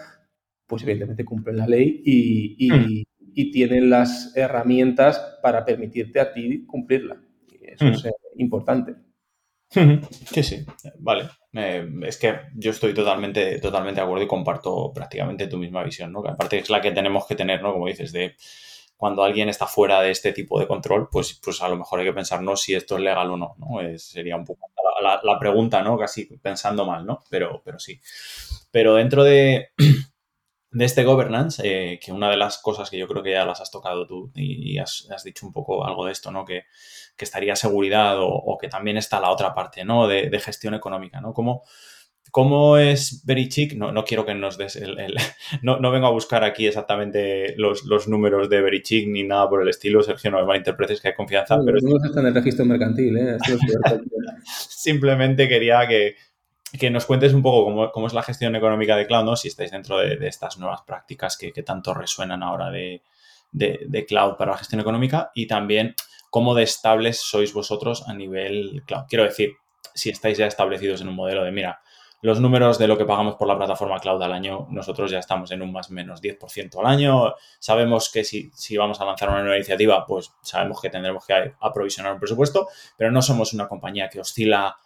pues 0.66 0.82
evidentemente 0.82 1.24
cumplen 1.24 1.58
la 1.58 1.66
ley 1.66 2.02
y, 2.04 2.72
mm. 2.72 3.50
tienen 3.52 3.90
las 3.90 4.36
herramientas 4.36 5.38
para 5.42 5.64
permitirte 5.64 6.20
a 6.20 6.32
ti 6.32 6.64
cumplirla. 6.66 7.20
Eso 7.62 7.84
mm. 7.84 7.92
es 7.92 8.08
importante. 8.36 8.94
Sí, 9.70 10.42
sí, 10.42 10.66
vale. 10.98 11.28
Es 12.02 12.16
que 12.16 12.34
yo 12.56 12.72
estoy 12.72 12.92
totalmente, 12.92 13.60
totalmente 13.60 14.00
de 14.00 14.04
acuerdo 14.04 14.24
y 14.24 14.28
comparto 14.28 14.92
prácticamente 14.92 15.46
tu 15.46 15.58
misma 15.58 15.84
visión, 15.84 16.10
¿no? 16.10 16.22
Que 16.22 16.30
aparte 16.30 16.58
es 16.58 16.70
la 16.70 16.80
que 16.80 16.90
tenemos 16.90 17.24
que 17.26 17.36
tener, 17.36 17.62
¿no? 17.62 17.72
Como 17.72 17.86
dices, 17.86 18.10
de 18.10 18.34
cuando 19.00 19.24
alguien 19.24 19.48
está 19.48 19.66
fuera 19.66 20.02
de 20.02 20.10
este 20.10 20.30
tipo 20.34 20.60
de 20.60 20.66
control, 20.66 21.08
pues, 21.10 21.40
pues 21.42 21.62
a 21.62 21.68
lo 21.70 21.76
mejor 21.78 22.00
hay 22.00 22.04
que 22.04 22.12
pensarnos 22.12 22.60
si 22.60 22.74
esto 22.74 22.96
es 22.98 23.02
legal 23.02 23.30
o 23.30 23.36
no, 23.38 23.56
¿no? 23.56 23.98
Sería 23.98 24.36
un 24.36 24.44
poco 24.44 24.70
la, 25.00 25.18
la, 25.22 25.38
pregunta, 25.38 25.82
¿no? 25.82 25.96
Casi 25.96 26.26
pensando 26.36 26.84
mal, 26.84 27.06
¿no? 27.06 27.24
Pero, 27.30 27.62
pero 27.64 27.78
sí. 27.78 27.98
Pero 28.70 28.96
dentro 28.96 29.24
de, 29.24 29.70
de 30.70 30.84
este 30.84 31.02
governance, 31.02 31.62
eh, 31.64 31.98
que 31.98 32.12
una 32.12 32.28
de 32.28 32.36
las 32.36 32.58
cosas 32.58 32.90
que 32.90 32.98
yo 32.98 33.08
creo 33.08 33.22
que 33.22 33.32
ya 33.32 33.46
las 33.46 33.62
has 33.62 33.70
tocado 33.70 34.06
tú 34.06 34.30
y, 34.34 34.76
has, 34.76 35.08
has, 35.10 35.24
dicho 35.24 35.46
un 35.46 35.54
poco 35.54 35.86
algo 35.86 36.04
de 36.04 36.12
esto, 36.12 36.30
¿no? 36.30 36.44
Que, 36.44 36.64
que 37.16 37.24
estaría 37.24 37.56
seguridad 37.56 38.18
o, 38.18 38.28
o, 38.28 38.58
que 38.58 38.68
también 38.68 38.98
está 38.98 39.18
la 39.18 39.30
otra 39.30 39.54
parte, 39.54 39.82
¿no? 39.82 40.08
De, 40.08 40.28
de 40.28 40.40
gestión 40.40 40.74
económica, 40.74 41.22
¿no? 41.22 41.32
¿Cómo, 41.32 41.62
¿Cómo 42.30 42.76
es 42.76 43.24
Verichic? 43.24 43.74
No, 43.74 43.92
no 43.92 44.04
quiero 44.04 44.24
que 44.24 44.34
nos 44.34 44.56
des 44.56 44.76
el... 44.76 44.98
el 44.98 45.14
no, 45.62 45.78
no, 45.80 45.90
vengo 45.90 46.06
a 46.06 46.10
buscar 46.10 46.44
aquí 46.44 46.66
exactamente 46.66 47.54
los, 47.56 47.84
los 47.84 48.08
números 48.08 48.48
de 48.48 48.60
Verichic 48.60 49.08
ni 49.08 49.24
nada 49.24 49.48
por 49.48 49.62
el 49.62 49.68
estilo, 49.68 50.02
Sergio, 50.02 50.30
no 50.30 50.38
me 50.38 50.44
malinterpretes 50.44 51.00
que 51.00 51.08
hay 51.08 51.14
confianza, 51.14 51.56
no, 51.56 51.64
pero... 51.64 51.78
No 51.82 51.96
está 52.04 52.20
en 52.20 52.26
el 52.26 52.34
registro 52.34 52.64
mercantil, 52.64 53.16
¿eh? 53.16 53.38
Simplemente 54.44 55.48
quería 55.48 55.86
que, 55.88 56.16
que, 56.78 56.90
nos 56.90 57.06
cuentes 57.06 57.32
un 57.34 57.42
poco 57.42 57.64
cómo, 57.64 57.90
cómo, 57.90 58.06
es 58.06 58.14
la 58.14 58.22
gestión 58.22 58.54
económica 58.54 58.96
de 58.96 59.06
cloud, 59.06 59.24
¿no? 59.24 59.36
Si 59.36 59.48
estáis 59.48 59.70
dentro 59.70 59.98
de, 59.98 60.16
de 60.16 60.28
estas 60.28 60.58
nuevas 60.58 60.82
prácticas 60.86 61.36
que, 61.36 61.52
que, 61.52 61.62
tanto 61.62 61.94
resuenan 61.94 62.42
ahora 62.42 62.70
de, 62.70 63.02
de, 63.52 63.80
de 63.88 64.06
cloud 64.06 64.36
para 64.36 64.52
la 64.52 64.58
gestión 64.58 64.80
económica 64.80 65.30
y 65.34 65.46
también 65.46 65.94
cómo 66.30 66.54
de 66.54 66.62
estables 66.62 67.20
sois 67.20 67.52
vosotros 67.52 68.04
a 68.06 68.14
nivel 68.14 68.82
cloud. 68.86 69.04
Quiero 69.08 69.24
decir, 69.24 69.54
si 69.94 70.10
estáis 70.10 70.38
ya 70.38 70.46
establecidos 70.46 71.00
en 71.00 71.08
un 71.08 71.16
modelo 71.16 71.44
de, 71.44 71.50
mira, 71.50 71.80
los 72.22 72.40
números 72.40 72.78
de 72.78 72.86
lo 72.86 72.98
que 72.98 73.04
pagamos 73.04 73.36
por 73.36 73.48
la 73.48 73.56
plataforma 73.56 73.98
cloud 73.98 74.22
al 74.22 74.32
año, 74.32 74.66
nosotros 74.70 75.10
ya 75.10 75.18
estamos 75.18 75.50
en 75.52 75.62
un 75.62 75.72
más 75.72 75.90
o 75.90 75.94
menos 75.94 76.22
10% 76.22 76.78
al 76.78 76.86
año. 76.86 77.34
Sabemos 77.58 78.10
que 78.10 78.24
si, 78.24 78.50
si, 78.54 78.76
vamos 78.76 79.00
a 79.00 79.04
lanzar 79.04 79.30
una 79.30 79.40
nueva 79.40 79.56
iniciativa, 79.56 80.04
pues 80.06 80.32
sabemos 80.42 80.80
que 80.80 80.90
tendremos 80.90 81.24
que 81.24 81.54
aprovisionar 81.60 82.12
un 82.12 82.18
presupuesto, 82.18 82.68
pero 82.96 83.10
no 83.10 83.22
somos 83.22 83.52
una 83.54 83.68
compañía 83.68 84.08
que 84.08 84.20
oscila 84.20 84.76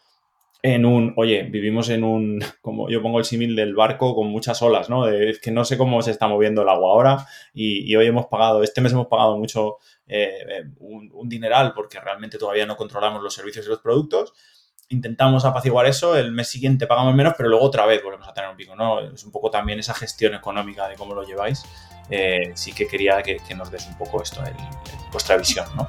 en 0.63 0.87
un, 0.87 1.13
oye, 1.19 1.43
vivimos 1.43 1.91
en 1.91 2.05
un, 2.05 2.43
como 2.63 2.89
yo 2.89 3.03
pongo 3.03 3.19
el 3.19 3.27
símil 3.27 3.55
del 3.55 3.75
barco 3.75 4.15
con 4.15 4.29
muchas 4.29 4.63
olas, 4.63 4.89
¿no? 4.89 5.09
Es 5.09 5.39
que 5.41 5.51
no 5.51 5.65
sé 5.65 5.77
cómo 5.77 6.01
se 6.03 6.13
está 6.13 6.27
moviendo 6.29 6.63
el 6.63 6.69
agua 6.69 6.91
ahora 6.91 7.27
y, 7.53 7.95
hoy 7.97 8.07
hemos 8.07 8.27
pagado, 8.27 8.63
este 8.63 8.81
mes 8.81 8.93
hemos 8.93 9.09
pagado 9.09 9.37
mucho, 9.37 9.77
eh, 10.07 10.65
un, 10.79 11.11
un 11.13 11.29
dineral 11.29 11.75
porque 11.75 12.01
realmente 12.01 12.39
todavía 12.39 12.65
no 12.65 12.77
controlamos 12.77 13.23
los 13.23 13.35
servicios 13.35 13.67
y 13.67 13.69
los 13.69 13.81
productos 13.81 14.33
intentamos 14.89 15.45
apaciguar 15.45 15.87
eso, 15.87 16.17
el 16.17 16.33
mes 16.33 16.49
siguiente 16.49 16.87
pagamos 16.87 17.15
menos, 17.15 17.35
pero 17.37 17.49
luego 17.49 17.65
otra 17.65 17.87
vez 17.87 18.03
volvemos 18.03 18.29
a 18.29 18.35
tener 18.35 18.51
un 18.51 18.57
pico, 18.57 18.77
¿no? 18.77 19.01
Es 19.01 19.25
un 19.25 19.33
poco 19.33 19.51
también 19.51 19.79
esa 19.79 19.95
gestión 19.95 20.35
económica 20.35 20.89
de 20.89 20.97
cómo 20.97 21.15
lo 21.15 21.25
lleváis. 21.25 21.65
Eh, 22.11 22.53
sí 22.55 22.73
que 22.73 22.87
quería 22.87 23.23
que, 23.23 23.39
nos 23.57 23.71
des 23.71 23.87
un 23.87 23.97
poco 23.97 24.23
esto, 24.23 24.43
el, 24.45 24.53
vuestra 25.11 25.37
visión, 25.37 25.67
¿no? 25.77 25.89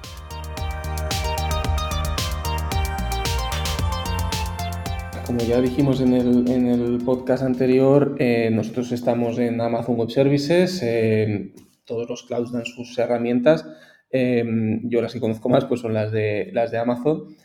Como 5.26 5.40
ya 5.40 5.60
dijimos 5.60 6.02
en 6.02 6.14
el, 6.14 6.50
en 6.50 6.68
el 6.68 7.00
podcast 7.04 7.44
anterior, 7.44 8.16
eh, 8.20 8.50
nosotros 8.52 8.92
estamos 8.92 9.40
en 9.40 9.60
Amazon 9.60 9.96
Web 9.96 10.12
Services, 10.12 10.82
eh, 10.84 11.52
todos 11.84 12.08
los 12.08 12.24
clouds 12.24 12.52
dan 12.52 12.66
sus 12.66 12.98
herramientas, 12.98 13.66
yo 14.12 15.02
las 15.02 15.12
que 15.12 15.20
conozco 15.20 15.50
más 15.50 15.66
pues 15.66 15.82
son 15.82 15.94
las 15.94 16.10
de, 16.10 16.50
las 16.54 16.72
de 16.72 16.78
Amazon, 16.78 17.36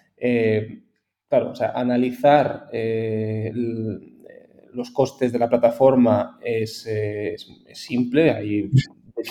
Claro, 1.31 1.53
o 1.53 1.55
sea, 1.55 1.71
analizar 1.71 2.69
eh, 2.73 3.51
el, 3.55 4.21
los 4.75 4.91
costes 4.91 5.33
de 5.33 5.39
la 5.39 5.49
plataforma 5.49 6.39
es, 6.43 6.87
es, 6.87 7.47
simple. 7.73 8.33
Hay 8.33 8.69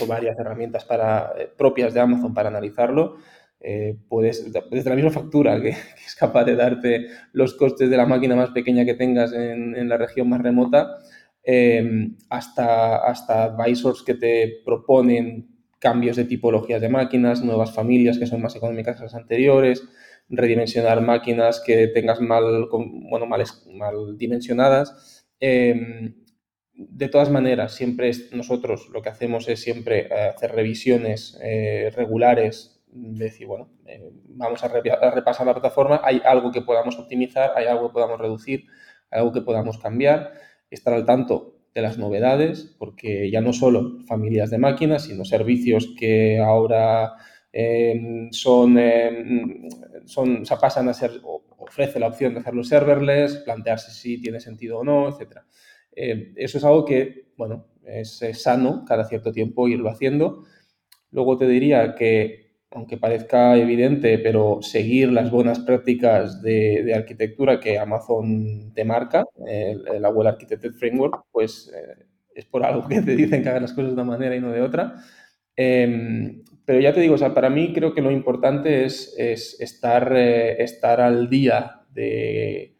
varias 0.08 0.40
herramientas 0.40 0.86
para, 0.86 1.34
eh, 1.38 1.50
propias 1.58 1.94
de 1.94 2.00
Amazon 2.00 2.34
para 2.34 2.50
analizarlo. 2.50 3.18
Eh, 3.60 3.98
puedes, 4.08 4.50
desde 4.72 4.90
la 4.90 4.96
misma 4.96 5.12
factura 5.12 5.62
que, 5.62 5.70
es 5.70 6.16
capaz 6.18 6.46
de 6.46 6.56
darte 6.56 7.08
los 7.34 7.54
costes 7.56 7.90
de 7.90 7.98
la 7.98 8.06
máquina 8.06 8.36
más 8.36 8.52
pequeña 8.52 8.86
que 8.86 8.94
tengas 8.94 9.34
en, 9.34 9.76
en 9.76 9.90
la 9.90 9.98
región 9.98 10.30
más 10.30 10.42
remota, 10.42 11.00
eh, 11.44 12.12
hasta, 12.30 12.98
hasta 12.98 13.44
advisors 13.46 14.04
que 14.04 14.14
te 14.14 14.62
proponen 14.64 15.48
cambios 15.80 16.18
de 16.18 16.26
tipologías 16.26 16.82
de 16.82 16.90
máquinas, 16.90 17.44
nuevas 17.44 17.74
familias 17.74 18.20
que 18.20 18.28
son 18.28 18.42
más 18.42 18.56
económicas 18.56 18.98
que 18.98 19.04
las 19.04 19.16
anteriores, 19.16 19.84
redimensionar 20.30 21.02
máquinas 21.02 21.62
que 21.66 21.88
tengas 21.88 22.22
mal, 22.22 22.68
bueno, 22.72 23.26
mal, 23.26 23.44
mal 23.74 24.18
dimensionadas. 24.18 25.26
Em, 25.40 26.14
de 26.80 27.10
todas 27.10 27.30
maneras, 27.30 27.74
siempre 27.74 28.10
nosotros 28.32 28.90
lo 28.94 29.02
que 29.02 29.10
hacemos 29.10 29.50
es 29.50 29.62
siempre 29.62 30.08
eh, 30.08 30.30
hacer 30.36 30.54
revisiones 30.54 31.38
eh, 31.44 31.92
regulares, 31.94 32.82
decir, 32.88 33.48
bueno, 33.48 33.70
eh, 33.86 34.12
vamos 34.30 34.64
a, 34.64 34.70
repasar 34.70 35.46
la 35.46 35.54
plataforma, 35.54 36.02
hay 36.04 36.22
algo 36.24 36.52
que 36.52 36.62
podamos 36.62 36.98
optimizar, 36.98 37.52
hay 37.56 37.66
algo 37.66 37.90
que 37.90 37.94
podamos 37.94 38.20
reducir, 38.20 38.66
hay 39.12 39.20
algo 39.20 39.34
que 39.34 39.42
podamos 39.42 39.78
cambiar, 39.78 40.32
estar 40.70 40.94
al 40.94 41.06
tanto 41.06 41.58
de 41.74 41.82
las 41.82 41.98
novedades, 41.98 42.76
porque 42.80 43.30
ya 43.30 43.42
no 43.42 43.52
solo 43.52 44.00
familias 44.08 44.50
de 44.50 44.58
máquinas, 44.58 45.04
sino 45.04 45.26
servicios 45.26 45.94
que 46.00 46.40
ahora 46.40 47.14
em, 47.52 48.32
son, 48.32 48.78
em, 48.78 49.70
son, 50.06 50.46
se 50.46 50.56
pasan 50.58 50.90
a 50.90 50.94
ser, 50.94 51.12
ofrece 51.58 52.00
la 52.00 52.08
opción 52.08 52.34
de 52.34 52.40
hacerlo 52.42 52.64
serverless, 52.64 53.38
plantearse 53.38 53.92
si 53.92 54.22
tiene 54.22 54.40
sentido 54.40 54.80
o 54.80 54.84
no, 54.84 55.10
etc. 55.10 55.40
Eh, 55.96 56.34
eso 56.36 56.58
es 56.58 56.64
algo 56.64 56.86
que, 56.86 57.32
bueno, 57.38 57.68
es, 57.86 58.20
sano 58.34 58.86
cada 58.86 59.06
cierto 59.06 59.32
tiempo 59.32 59.68
irlo 59.68 59.90
haciendo. 59.90 60.44
Luego 61.12 61.38
te 61.38 61.48
diría 61.48 61.96
que, 61.96 62.50
aunque 62.72 62.98
parezca 62.98 63.58
evidente, 63.58 64.20
pero 64.20 64.60
seguir 64.62 65.12
las 65.12 65.32
buenas 65.32 65.60
prácticas 65.60 66.42
de, 66.42 66.94
arquitectura 66.96 67.60
que 67.60 67.80
Amazon 67.80 68.72
te 68.74 68.86
marca, 68.86 69.26
el, 69.48 69.88
el 69.88 70.06
Well 70.06 70.28
Architected 70.28 70.74
Framework, 70.74 71.24
pues 71.32 71.72
eh, 71.76 72.06
es 72.40 72.46
por 72.46 72.64
algo 72.64 72.88
que 72.88 73.02
te 73.02 73.16
dicen 73.16 73.44
que 73.44 73.50
hagas 73.50 73.62
las 73.64 73.74
cosas 73.74 73.90
de 73.90 73.94
una 73.94 74.04
manera 74.04 74.36
y 74.36 74.40
no 74.40 74.52
de 74.52 74.62
otra. 74.62 74.96
Em, 75.56 76.44
pero 76.70 76.82
ya 76.82 76.94
te 76.94 77.02
digo, 77.02 77.16
o 77.16 77.18
sea, 77.18 77.34
para 77.34 77.50
mí 77.50 77.74
creo 77.74 77.96
que 77.96 78.02
lo 78.04 78.12
importante 78.12 78.86
es, 78.86 79.16
estar, 79.18 80.14
eh, 80.16 80.62
estar 80.62 81.02
al 81.02 81.28
día 81.28 81.82
de, 81.90 82.76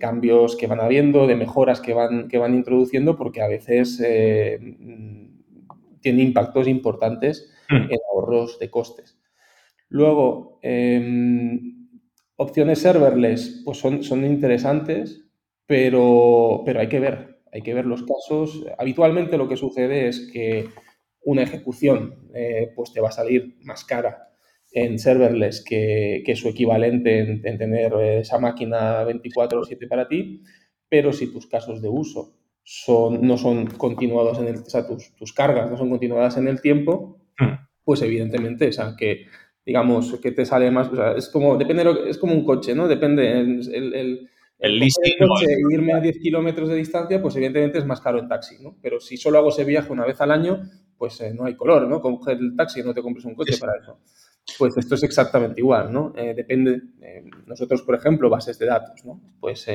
cambios 0.00 0.56
que 0.56 0.66
van 0.66 0.80
habiendo, 0.80 1.28
de 1.28 1.36
mejoras 1.36 1.80
que 1.80 1.94
van, 1.94 2.26
que 2.26 2.38
van 2.38 2.56
introduciendo, 2.56 3.16
porque 3.16 3.40
a 3.40 3.46
veces 3.46 4.02
eh, 4.04 4.58
tiene 6.00 6.22
impactos 6.24 6.66
importantes 6.66 7.54
hmm. 7.68 7.92
en 7.92 7.98
ahorros 8.10 8.58
de 8.58 8.68
costes. 8.68 9.16
Luego, 9.88 10.58
em, 10.62 11.88
opciones 12.34 12.80
serverless, 12.80 13.62
pues 13.64 13.78
son, 13.78 14.02
son 14.02 14.24
interesantes, 14.24 15.24
pero, 15.66 16.62
pero 16.66 16.80
hay 16.80 16.88
que 16.88 16.98
ver, 16.98 17.42
hay 17.52 17.62
que 17.62 17.74
ver 17.74 17.86
los 17.86 18.02
casos. 18.02 18.66
Habitualmente 18.76 19.38
lo 19.38 19.48
que 19.48 19.56
sucede 19.56 20.08
es 20.08 20.28
que 20.32 20.68
una 21.22 21.42
ejecución 21.42 22.28
eh, 22.34 22.72
pues 22.74 22.92
te 22.92 23.00
va 23.00 23.08
a 23.08 23.12
salir 23.12 23.56
más 23.62 23.84
cara 23.84 24.28
en 24.72 24.98
serverless 24.98 25.64
que, 25.64 26.32
su 26.36 26.48
equivalente 26.48 27.18
en, 27.18 27.58
tener 27.58 27.92
esa 27.94 28.38
máquina 28.38 29.04
24/7 29.04 29.88
para 29.88 30.06
ti, 30.06 30.42
pero 30.88 31.12
si 31.12 31.32
tus 31.32 31.46
casos 31.46 31.82
de 31.82 31.88
uso 31.88 32.36
son, 32.62 33.26
no 33.26 33.36
son 33.36 33.66
continuados 33.66 34.38
en 34.38 34.46
el, 34.46 34.56
o 34.58 34.70
sea, 34.70 34.86
tus, 34.86 35.32
cargas 35.32 35.70
no 35.70 35.76
son 35.76 35.90
continuadas 35.90 36.36
en 36.36 36.46
el 36.46 36.60
tiempo, 36.60 37.20
hmm. 37.38 37.66
pues 37.84 38.02
evidentemente, 38.02 38.68
o 38.68 38.72
sea, 38.72 38.94
que 38.96 39.26
digamos 39.66 40.18
que 40.20 40.30
te 40.30 40.44
sale 40.44 40.70
más, 40.70 40.88
o 40.88 40.96
sea, 40.96 41.12
es 41.12 41.28
como, 41.28 41.56
depende, 41.56 41.84
es 42.08 42.18
como 42.18 42.34
un 42.34 42.44
coche, 42.44 42.74
¿no? 42.74 42.86
Depende, 42.86 43.40
el, 43.40 43.94
el 43.94 44.30
el 44.60 44.78
listing. 44.78 45.14
Coche, 45.18 45.46
irme 45.70 45.94
a 45.94 46.00
10 46.00 46.18
kilómetros 46.18 46.68
de 46.68 46.76
distancia, 46.76 47.20
pues 47.20 47.34
evidentemente 47.36 47.78
es 47.78 47.86
más 47.86 48.00
caro 48.00 48.18
en 48.18 48.28
taxi, 48.28 48.62
¿no? 48.62 48.76
Pero 48.82 49.00
si 49.00 49.16
solo 49.16 49.38
hago 49.38 49.48
ese 49.48 49.64
viaje 49.64 49.90
una 49.90 50.04
vez 50.04 50.20
al 50.20 50.30
año, 50.30 50.60
pues 51.00 51.18
eh, 51.22 51.32
no 51.32 51.46
hay 51.46 51.56
color, 51.56 51.88
¿no? 51.88 51.98
Coger 51.98 52.36
el 52.36 52.54
taxi 52.54 52.80
y 52.80 52.82
no 52.82 52.92
te 52.92 53.00
compres 53.00 53.24
un 53.24 53.34
coche 53.34 53.56
para 53.58 53.72
eso. 53.80 54.00
Pues 54.58 54.76
esto 54.76 54.96
es 54.96 55.02
exactamente 55.02 55.58
igual, 55.58 55.90
¿no? 55.90 56.12
Eh, 56.14 56.34
depende, 56.34 56.78
eh, 57.00 57.24
nosotros, 57.46 57.80
por 57.80 57.94
ejemplo, 57.94 58.28
bases 58.28 58.58
de 58.58 58.66
datos, 58.66 59.02
¿no? 59.06 59.18
Pues 59.40 59.66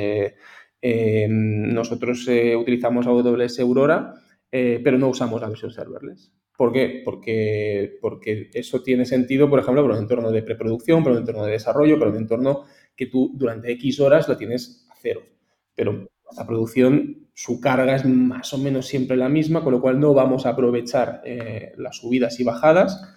nosotros 1.27 2.27
utilizamos 2.59 3.07
AWS 3.07 3.59
Aurora, 3.61 4.13
pero 4.51 4.99
no 4.99 5.09
usamos 5.09 5.41
la 5.41 5.49
versión 5.49 5.71
serverless. 5.71 6.31
¿Por 6.55 6.71
qué? 6.71 7.01
Porque, 7.03 7.97
porque 7.99 8.51
eso 8.53 8.83
tiene 8.83 9.05
sentido, 9.05 9.49
por 9.49 9.57
ejemplo, 9.57 9.81
para 9.81 9.95
un 9.95 10.03
entorno 10.03 10.29
de 10.29 10.43
preproducción, 10.43 11.03
para 11.03 11.15
un 11.15 11.21
entorno 11.21 11.43
de 11.45 11.53
desarrollo, 11.53 11.97
para 11.97 12.11
un 12.11 12.17
entorno 12.17 12.65
que 12.95 13.07
tú 13.07 13.31
durante 13.33 13.71
X 13.71 13.99
horas 13.99 14.29
lo 14.29 14.37
tienes 14.37 14.85
a 14.91 14.95
cero. 15.01 15.23
Pero 15.73 16.07
la 16.37 16.45
producción, 16.45 17.27
su 17.33 17.59
carga 17.59 17.95
es 17.95 18.05
más 18.05 18.53
o 18.53 18.57
menos 18.57 18.87
siempre 18.87 19.17
la 19.17 19.29
misma, 19.29 19.63
con 19.63 19.73
lo 19.73 19.81
cual 19.81 19.99
no 19.99 20.13
vamos 20.13 20.45
a 20.45 20.49
aprovechar 20.49 21.21
eh, 21.25 21.73
las 21.77 21.97
subidas 21.97 22.39
y 22.39 22.43
bajadas. 22.43 23.15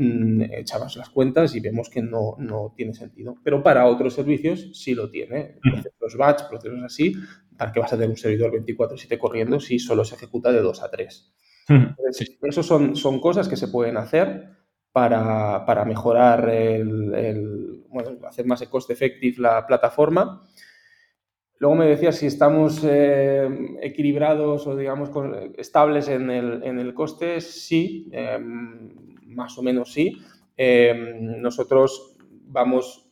Mm, 0.00 0.42
echamos 0.52 0.96
las 0.96 1.10
cuentas 1.10 1.56
y 1.56 1.60
vemos 1.60 1.90
que 1.90 2.00
no, 2.00 2.36
tiene 2.76 2.94
sentido. 2.94 3.34
Pero 3.42 3.62
para 3.62 3.86
otros 3.86 4.14
servicios 4.14 4.70
sí 4.72 4.94
lo 4.94 5.10
tiene. 5.10 5.56
Procesos 5.60 6.16
batch, 6.16 6.48
procesos 6.48 6.82
así, 6.84 7.14
¿para 7.56 7.72
qué 7.72 7.80
vas 7.80 7.92
a 7.92 7.96
tener 7.96 8.10
un 8.10 8.16
servidor 8.16 8.52
24-7 8.52 9.18
corriendo 9.18 9.58
si 9.58 9.78
solo 9.80 10.04
se 10.04 10.14
ejecuta 10.14 10.52
de 10.52 10.60
2 10.60 10.82
a 10.82 10.90
3? 10.90 11.34
Eso 12.42 12.62
son, 12.62 12.96
son 12.96 13.20
cosas 13.20 13.48
que 13.48 13.56
se 13.56 13.68
pueden 13.68 13.96
hacer 13.96 14.58
para, 14.92 15.84
mejorar 15.84 16.48
el, 16.48 17.84
bueno, 17.88 18.10
hacer 18.26 18.46
más 18.46 18.62
cost 18.68 18.90
effective 18.90 19.42
la 19.42 19.66
plataforma. 19.66 20.42
Luego 21.58 21.74
me 21.74 21.86
decía 21.86 22.12
si 22.12 22.26
estamos 22.26 22.84
eh, 22.84 23.48
equilibrados 23.82 24.66
o, 24.66 24.76
digamos, 24.76 25.10
estables 25.56 26.08
en 26.08 26.30
el, 26.30 26.62
en 26.62 26.78
el 26.78 26.94
coste. 26.94 27.40
Sí, 27.40 28.08
em, 28.12 28.90
más 29.26 29.58
o 29.58 29.62
menos 29.62 29.92
sí. 29.92 30.16
Em, 30.56 31.40
nosotros 31.40 32.16
vamos 32.44 33.10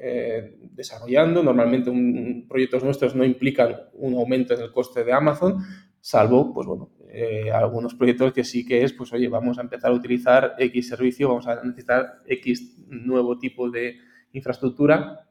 eh, 0.00 0.58
desarrollando. 0.72 1.42
Normalmente 1.42 1.90
un, 1.90 2.46
proyectos 2.48 2.84
nuestros 2.84 3.16
no 3.16 3.24
implican 3.24 3.76
un 3.94 4.14
aumento 4.14 4.54
en 4.54 4.60
el 4.60 4.72
coste 4.72 5.02
de 5.02 5.12
Amazon, 5.12 5.58
salvo, 6.00 6.52
pues 6.54 6.66
bueno, 6.66 6.90
eh, 7.10 7.50
algunos 7.50 7.94
proyectos 7.94 8.32
que 8.32 8.44
sí 8.44 8.64
que 8.64 8.84
es, 8.84 8.92
pues 8.92 9.12
oye, 9.12 9.28
vamos 9.28 9.58
a 9.58 9.62
empezar 9.62 9.90
a 9.90 9.94
utilizar 9.94 10.54
X 10.58 10.88
servicio, 10.88 11.28
vamos 11.28 11.46
a 11.46 11.62
necesitar 11.64 12.22
X 12.26 12.76
nuevo 12.88 13.38
tipo 13.38 13.70
de 13.70 13.96
infraestructura 14.32 15.28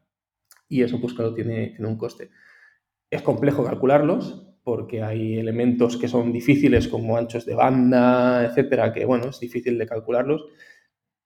y 0.68 0.82
eso 0.82 1.00
pues 1.00 1.14
claro 1.14 1.34
tiene, 1.34 1.68
tiene 1.70 1.88
un 1.88 1.98
coste. 1.98 2.30
Es 3.10 3.22
complejo 3.22 3.64
calcularlos 3.64 4.48
porque 4.68 5.02
hay 5.02 5.40
elementos 5.40 5.96
que 5.96 6.10
son 6.10 6.34
difíciles 6.34 6.90
como 6.90 7.16
anchos 7.16 7.46
de 7.46 7.56
banda, 7.56 8.44
etcétera, 8.46 8.92
que 8.92 9.06
bueno, 9.06 9.30
es 9.30 9.40
difícil 9.40 9.78
de 9.78 9.88
calcularlos, 9.88 10.44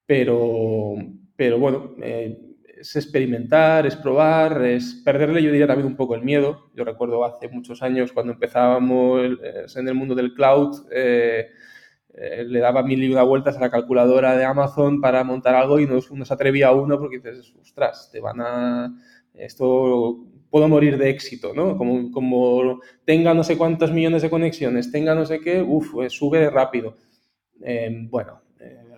pero, 0.05 0.93
pero 1.35 1.57
bueno, 1.57 1.95
eh, 2.03 2.39
es 2.81 2.95
experimentar, 2.95 3.88
es 3.88 3.95
probar, 3.95 4.63
es 4.63 5.01
perderle, 5.03 5.41
yo 5.41 5.51
diría 5.51 5.65
también 5.65 5.88
un 5.88 5.95
poco 5.95 6.13
el 6.13 6.21
miedo. 6.21 6.69
Yo 6.75 6.83
recuerdo 6.83 7.25
hace 7.25 7.47
muchos 7.50 7.81
años 7.81 8.11
cuando 8.11 8.33
empezábamos 8.33 9.39
eh, 9.41 9.65
en 9.75 9.88
el 9.88 9.95
mundo 9.95 10.13
del 10.13 10.35
cloud, 10.35 10.85
eh, 10.91 11.50
le 12.45 12.59
daba 12.59 12.83
mil 12.83 13.01
y 13.03 13.11
una 13.11 13.23
vueltas 13.23 13.57
a 13.57 13.59
la 13.59 13.71
calculadora 13.71 14.38
de 14.38 14.45
Amazon 14.45 15.01
para 15.01 15.23
montar 15.23 15.55
algo 15.55 15.79
y 15.79 15.88
no, 15.88 16.00
se 16.00 16.33
atrevía 16.33 16.67
a 16.67 16.75
uno 16.75 17.00
porque 17.00 17.17
dices, 17.17 17.55
ostras, 17.59 18.09
te 18.11 18.19
van 18.19 18.41
a... 18.41 18.93
Esto 19.33 20.25
puedo 20.51 20.67
morir 20.67 20.98
de 20.98 21.10
éxito, 21.10 21.53
¿no? 21.55 21.77
Como, 21.77 22.12
como 22.12 22.81
tenga 23.05 23.34
no 23.34 23.43
sé 23.43 23.58
cuántos 23.58 23.91
millones 23.91 24.22
de 24.22 24.29
conexiones, 24.29 24.91
tenga 24.91 25.15
no 25.15 25.25
sé 25.25 25.39
qué, 25.39 25.62
uff, 25.62 25.96
sube 26.10 26.50
rápido. 26.51 26.98
bueno, 28.10 28.41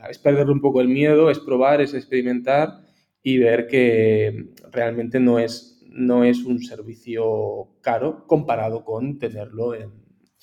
es 0.10 0.18
perderle 0.20 0.52
un 0.52 0.62
poco 0.62 0.82
el 0.82 0.88
miedo, 0.88 1.30
es 1.30 1.40
probar, 1.40 1.82
es 1.82 1.94
experimentar 1.94 2.82
y 3.22 3.38
ver 3.38 3.68
que 3.68 4.50
realmente 4.72 5.20
no 5.20 5.40
es, 5.40 5.82
no 5.88 6.24
es 6.24 6.44
un 6.44 6.62
servicio 6.62 7.78
caro 7.82 8.28
comparado 8.28 8.84
con 8.84 9.18
tenerlo 9.18 9.74
en, 9.74 9.90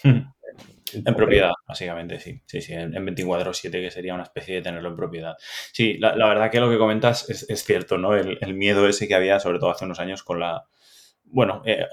hmm. 0.03 0.33
en, 1.05 1.15
propiedad, 1.15 1.53
básicamente, 1.69 2.19
sí. 2.19 2.41
Sí, 2.47 2.63
sí, 2.63 2.73
en, 2.73 2.93
24-7, 2.93 3.71
que 3.71 3.91
sería 3.91 4.15
una 4.15 4.23
especie 4.23 4.57
de 4.57 4.63
tenerlo 4.63 4.89
en 4.89 4.97
propiedad. 4.97 5.35
Sí, 5.73 5.99
la, 5.99 6.15
verdad 6.15 6.51
que 6.51 6.61
lo 6.61 6.71
que 6.71 6.79
comentas 6.79 7.29
es, 7.29 7.65
cierto, 7.65 7.99
¿no? 7.99 8.17
El, 8.17 8.55
miedo 8.55 8.89
ese 8.89 9.07
que 9.07 9.15
había, 9.15 9.41
sobre 9.41 9.59
todo 9.59 9.71
hace 9.71 9.85
unos 9.85 10.01
años, 10.01 10.23
con 10.23 10.41
la. 10.41 10.65
Bueno, 11.33 11.63
eh, 11.65 11.87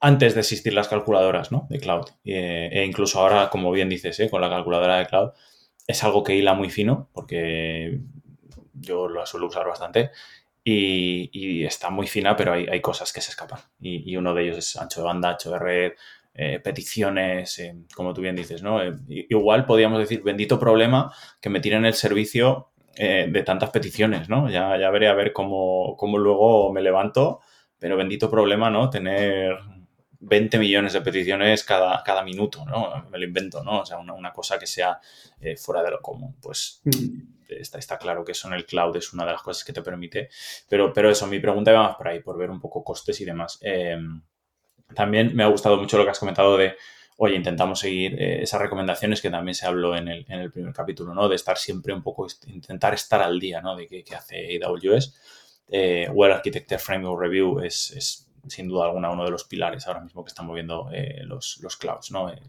antes 0.00 0.34
de 0.34 0.40
existir 0.40 0.72
las 0.72 0.88
calculadoras, 0.88 1.52
¿no? 1.52 1.66
De 1.68 1.78
cloud. 1.78 2.06
Eh, 2.24 2.70
e 2.72 2.84
incluso 2.84 3.20
ahora, 3.20 3.50
como 3.50 3.70
bien 3.70 3.88
dices, 3.88 4.18
¿eh? 4.20 4.30
con 4.30 4.40
la 4.40 4.48
calculadora 4.48 4.98
de 4.98 5.06
cloud, 5.06 5.30
es 5.86 6.02
algo 6.04 6.24
que 6.24 6.34
hila 6.34 6.54
muy 6.54 6.70
fino, 6.70 7.10
porque 7.12 8.00
yo 8.72 9.08
la 9.08 9.26
suelo 9.26 9.46
usar 9.46 9.66
bastante 9.66 10.10
y, 10.64 11.64
está 11.64 11.90
muy 11.90 12.06
fina, 12.06 12.36
pero 12.36 12.52
hay, 12.52 12.80
cosas 12.80 13.12
que 13.12 13.20
se 13.20 13.30
escapan. 13.30 13.60
Y, 13.80 14.16
uno 14.16 14.34
de 14.34 14.44
ellos 14.44 14.58
es 14.58 14.76
ancho 14.76 15.00
de 15.00 15.06
banda, 15.06 15.30
ancho 15.30 15.50
de 15.50 15.58
red, 15.58 15.92
eh, 16.34 16.60
peticiones, 16.60 17.60
como 17.94 18.14
tú 18.14 18.20
bien 18.22 18.36
dices, 18.36 18.62
¿no? 18.62 18.80
Igual 19.08 19.66
podríamos 19.66 19.98
decir, 19.98 20.22
bendito 20.22 20.58
problema 20.58 21.12
que 21.40 21.50
me 21.50 21.60
tiren 21.60 21.84
el 21.84 21.94
servicio 21.94 22.68
de 22.96 23.42
tantas 23.44 23.70
peticiones, 23.70 24.28
¿no? 24.28 24.50
Ya, 24.50 24.76
ya 24.78 24.90
veré 24.90 25.08
a 25.08 25.14
ver 25.14 25.32
cómo, 25.32 25.96
cómo 25.96 26.18
luego 26.18 26.72
me 26.72 26.82
levanto, 26.82 27.40
pero 27.80 27.96
bendito 27.96 28.30
problema, 28.30 28.70
¿no? 28.70 28.88
Tener 28.90 29.58
20 30.20 30.58
millones 30.58 30.92
de 30.92 31.00
peticiones 31.00 31.64
cada, 31.64 32.02
cada 32.04 32.22
minuto, 32.22 32.64
¿no? 32.66 33.06
Me 33.10 33.18
lo 33.18 33.24
invento, 33.24 33.64
¿no? 33.64 33.80
O 33.80 33.86
sea, 33.86 33.98
una, 33.98 34.32
cosa 34.32 34.58
que 34.58 34.66
sea 34.66 35.00
eh, 35.40 35.56
fuera 35.56 35.82
de 35.82 35.90
lo 35.90 36.00
común. 36.00 36.36
Pues 36.40 36.82
está, 37.48 37.78
está, 37.78 37.98
claro 37.98 38.24
que 38.24 38.32
eso 38.32 38.46
en 38.46 38.54
el 38.54 38.66
cloud 38.66 38.94
es 38.96 39.12
una 39.14 39.24
de 39.24 39.32
las 39.32 39.42
cosas 39.42 39.64
que 39.64 39.72
te 39.72 39.82
permite. 39.82 40.28
Pero, 40.68 40.92
pero 40.92 41.10
eso, 41.10 41.26
mi 41.26 41.40
pregunta 41.40 41.70
iba 41.70 41.82
más 41.82 41.96
por 41.96 42.08
ahí, 42.08 42.20
por 42.20 42.36
ver 42.36 42.50
un 42.50 42.60
poco 42.60 42.84
costes 42.84 43.18
y 43.22 43.24
demás. 43.24 43.58
Em, 43.62 44.22
también 44.94 45.34
me 45.34 45.42
ha 45.42 45.46
gustado 45.46 45.78
mucho 45.78 45.96
lo 45.96 46.04
que 46.04 46.10
has 46.10 46.18
comentado 46.18 46.56
de, 46.58 46.76
oye, 47.16 47.36
intentamos 47.36 47.80
seguir 47.80 48.20
eh, 48.20 48.42
esas 48.42 48.60
recomendaciones 48.60 49.22
que 49.22 49.30
también 49.30 49.54
se 49.54 49.66
habló 49.66 49.96
en 49.96 50.08
el, 50.08 50.26
en 50.28 50.40
el, 50.40 50.52
primer 50.52 50.72
capítulo, 50.72 51.14
¿no? 51.14 51.28
De 51.28 51.36
estar 51.36 51.56
siempre 51.56 51.94
un 51.94 52.02
poco, 52.02 52.26
intentar 52.46 52.92
estar 52.94 53.22
al 53.22 53.38
día, 53.40 53.60
¿no? 53.60 53.76
De 53.76 53.86
qué, 53.86 54.04
hace 54.14 54.60
AWS. 54.62 55.14
Eh, 55.70 56.08
well 56.12 56.32
Architected 56.32 56.78
Framework 56.78 57.20
Review 57.20 57.60
es, 57.60 57.92
es 57.92 58.30
sin 58.48 58.68
duda 58.68 58.86
alguna 58.86 59.10
uno 59.10 59.24
de 59.24 59.30
los 59.30 59.44
pilares 59.44 59.86
ahora 59.86 60.00
mismo 60.00 60.24
que 60.24 60.28
están 60.28 60.46
moviendo 60.46 60.88
eh, 60.92 61.22
los, 61.24 61.58
los, 61.62 61.76
clouds, 61.76 62.10
¿no? 62.10 62.30
Eh, 62.30 62.40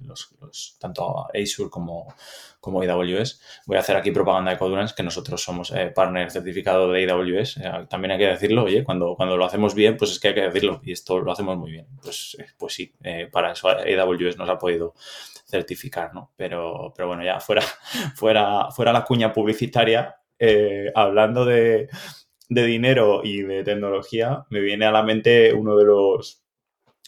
tanto 0.79 1.27
Azure 1.33 1.69
como, 1.69 2.13
como 2.59 2.81
AWS. 2.81 3.41
Voy 3.65 3.77
a 3.77 3.81
hacer 3.81 3.95
aquí 3.95 4.11
propaganda 4.11 4.51
de 4.51 4.57
Codurance, 4.57 4.93
que 4.95 5.03
nosotros 5.03 5.41
somos 5.41 5.71
eh, 5.71 5.91
partner 5.93 6.31
certificado 6.31 6.91
de 6.91 7.09
AWS. 7.09 7.59
también 7.89 8.11
hay 8.11 8.17
que 8.19 8.27
decirlo, 8.27 8.63
oye, 8.63 8.83
cuando, 8.83 9.15
cuando 9.15 9.37
lo 9.37 9.45
hacemos 9.45 9.75
bien, 9.75 9.97
pues 9.97 10.11
es 10.11 10.19
que 10.19 10.29
hay 10.29 10.35
que 10.35 10.41
decirlo 10.41 10.81
y 10.83 10.91
esto 10.91 11.19
lo 11.19 11.31
hacemos 11.31 11.57
muy 11.57 11.71
bien. 11.71 11.87
Pues, 12.01 12.37
pues 12.57 12.73
sí, 12.73 12.93
para 13.31 13.51
eso 13.51 13.69
AWS 13.69 14.37
nos 14.37 14.49
ha 14.49 14.57
podido 14.57 14.93
certificar, 15.45 16.13
¿no? 16.13 16.31
Pero, 16.35 16.93
pero 16.95 17.07
bueno, 17.09 17.23
ya 17.23 17.39
fuera, 17.39 17.61
fuera, 18.15 18.71
fuera 18.71 18.93
la 18.93 19.03
cuña 19.03 19.33
publicitaria, 19.33 20.17
hablando 20.95 21.45
de, 21.45 21.87
de 22.51 22.65
dinero 22.65 23.21
y 23.23 23.43
de 23.43 23.63
tecnología, 23.63 24.45
me 24.49 24.59
viene 24.59 24.85
a 24.85 24.91
la 24.91 25.03
mente 25.03 25.53
uno 25.53 25.77
de 25.77 25.85
los 25.85 26.43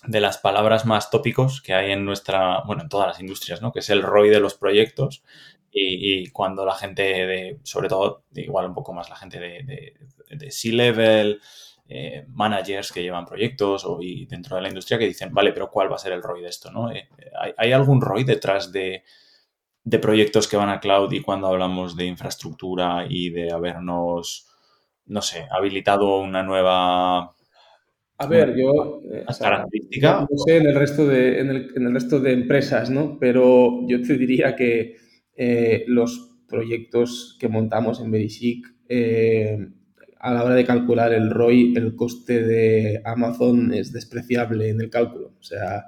de 0.06 0.22
las 0.22 0.38
palabras 0.38 0.86
más 0.86 1.10
tópicos 1.10 1.62
que 1.62 1.74
hay 1.74 1.92
en 1.92 2.06
nuestra, 2.06 2.62
bueno, 2.66 2.84
en 2.84 2.90
todas 2.90 3.08
las 3.08 3.20
industrias, 3.20 3.62
¿no? 3.62 3.74
Que 3.74 3.80
es 3.80 3.90
el 3.90 4.04
ROI 4.04 4.30
de 4.30 4.40
los 4.40 4.56
proyectos. 4.56 5.24
Y, 5.70 6.28
cuando 6.30 6.66
la 6.66 6.76
gente 6.76 7.04
de, 7.04 7.60
sobre 7.64 7.90
todo, 7.90 8.24
igual 8.36 8.68
un 8.68 8.74
poco 8.74 8.94
más 8.94 9.10
la 9.10 9.16
gente 9.16 9.40
de, 9.40 9.96
de, 10.30 10.52
C-level, 10.52 11.42
eh, 11.90 12.26
managers 12.30 12.92
que 12.92 13.02
llevan 13.02 13.26
proyectos 13.26 13.84
o 13.86 14.00
dentro 14.28 14.56
de 14.56 14.62
la 14.62 14.68
industria 14.70 15.00
que 15.00 15.08
dicen, 15.08 15.34
vale, 15.34 15.52
pero 15.52 15.72
¿cuál 15.72 15.92
va 15.92 15.96
a 15.96 16.00
ser 16.00 16.14
el 16.14 16.22
ROI 16.22 16.42
de 16.42 16.50
esto? 16.50 16.72
¿no? 16.72 16.92
Eh, 16.92 17.10
¿hay, 17.40 17.54
¿hay, 17.58 17.72
algún 17.72 18.02
ROI 18.02 18.24
detrás 18.24 18.72
de, 18.72 19.04
de 19.84 20.00
proyectos 20.00 20.48
que 20.48 20.58
van 20.58 20.70
a 20.70 20.80
cloud 20.80 21.12
y 21.12 21.22
cuando 21.22 21.48
hablamos 21.48 21.96
de 21.98 22.06
infraestructura 22.06 23.08
y 23.10 23.32
de 23.32 23.52
habernos 23.52 24.53
no 25.06 25.22
sé, 25.22 25.46
habilitado 25.52 26.20
una 26.20 26.44
nueva... 26.44 27.34
A 28.18 28.28
ver, 28.28 28.56
yo... 28.56 29.02
Eh, 29.12 29.26
característica. 29.40 30.22
no 30.22 30.38
sé 30.46 30.58
en 30.58 30.68
el, 30.68 30.76
resto 30.76 31.08
de, 31.08 31.40
en, 31.40 31.50
el, 31.50 31.72
en 31.76 31.88
el, 31.88 31.94
resto 31.94 32.20
de 32.20 32.32
empresas, 32.32 32.90
¿no? 32.90 33.18
Pero 33.20 33.86
yo 33.88 34.02
te 34.02 34.18
diría 34.18 34.56
que 34.56 34.96
eh, 35.36 35.84
los 35.88 36.38
proyectos 36.48 37.36
que 37.40 37.50
montamos 37.50 38.00
en 38.00 38.12
Verisic, 38.12 38.66
eh, 38.88 39.58
a 40.20 40.34
la 40.34 40.44
hora 40.44 40.56
de 40.56 40.66
calcular 40.66 41.12
el 41.14 41.32
ROI, 41.32 41.74
el 41.76 41.96
coste 41.96 42.44
de 42.44 43.02
Amazon 43.04 43.74
es 43.74 43.92
despreciable 43.92 44.70
en 44.70 44.80
el 44.80 44.90
cálculo. 44.90 45.34
O 45.38 45.44
sea, 45.44 45.86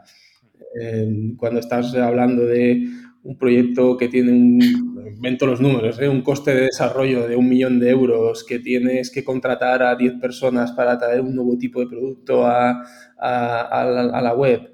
cuando 1.38 1.62
estás 1.62 1.96
hablando 1.96 2.46
de 2.46 2.86
un 3.25 3.38
proyecto 3.38 3.98
que 3.98 4.08
tiene 4.08 4.32
un, 4.32 4.62
invento 5.08 5.48
los 5.48 5.60
números, 5.60 6.00
¿eh? 6.00 6.08
un 6.08 6.22
coste 6.22 6.53
de 6.53 6.62
desarrollo 6.65 7.27
de 7.27 7.36
un 7.36 7.50
millón 7.50 7.79
de 7.79 7.89
euros, 7.89 8.44
que 8.44 8.60
tienes 8.60 9.10
que 9.10 9.24
contratar 9.24 9.82
a 9.82 9.96
10 9.96 10.20
personas 10.20 10.72
para 10.74 10.98
traer 10.98 11.22
un 11.22 11.36
nuevo 11.36 11.58
tipo 11.58 11.79
de 11.79 11.88
producto 11.88 12.46
a, 12.46 12.84
la, 13.20 14.34
web, 14.36 14.72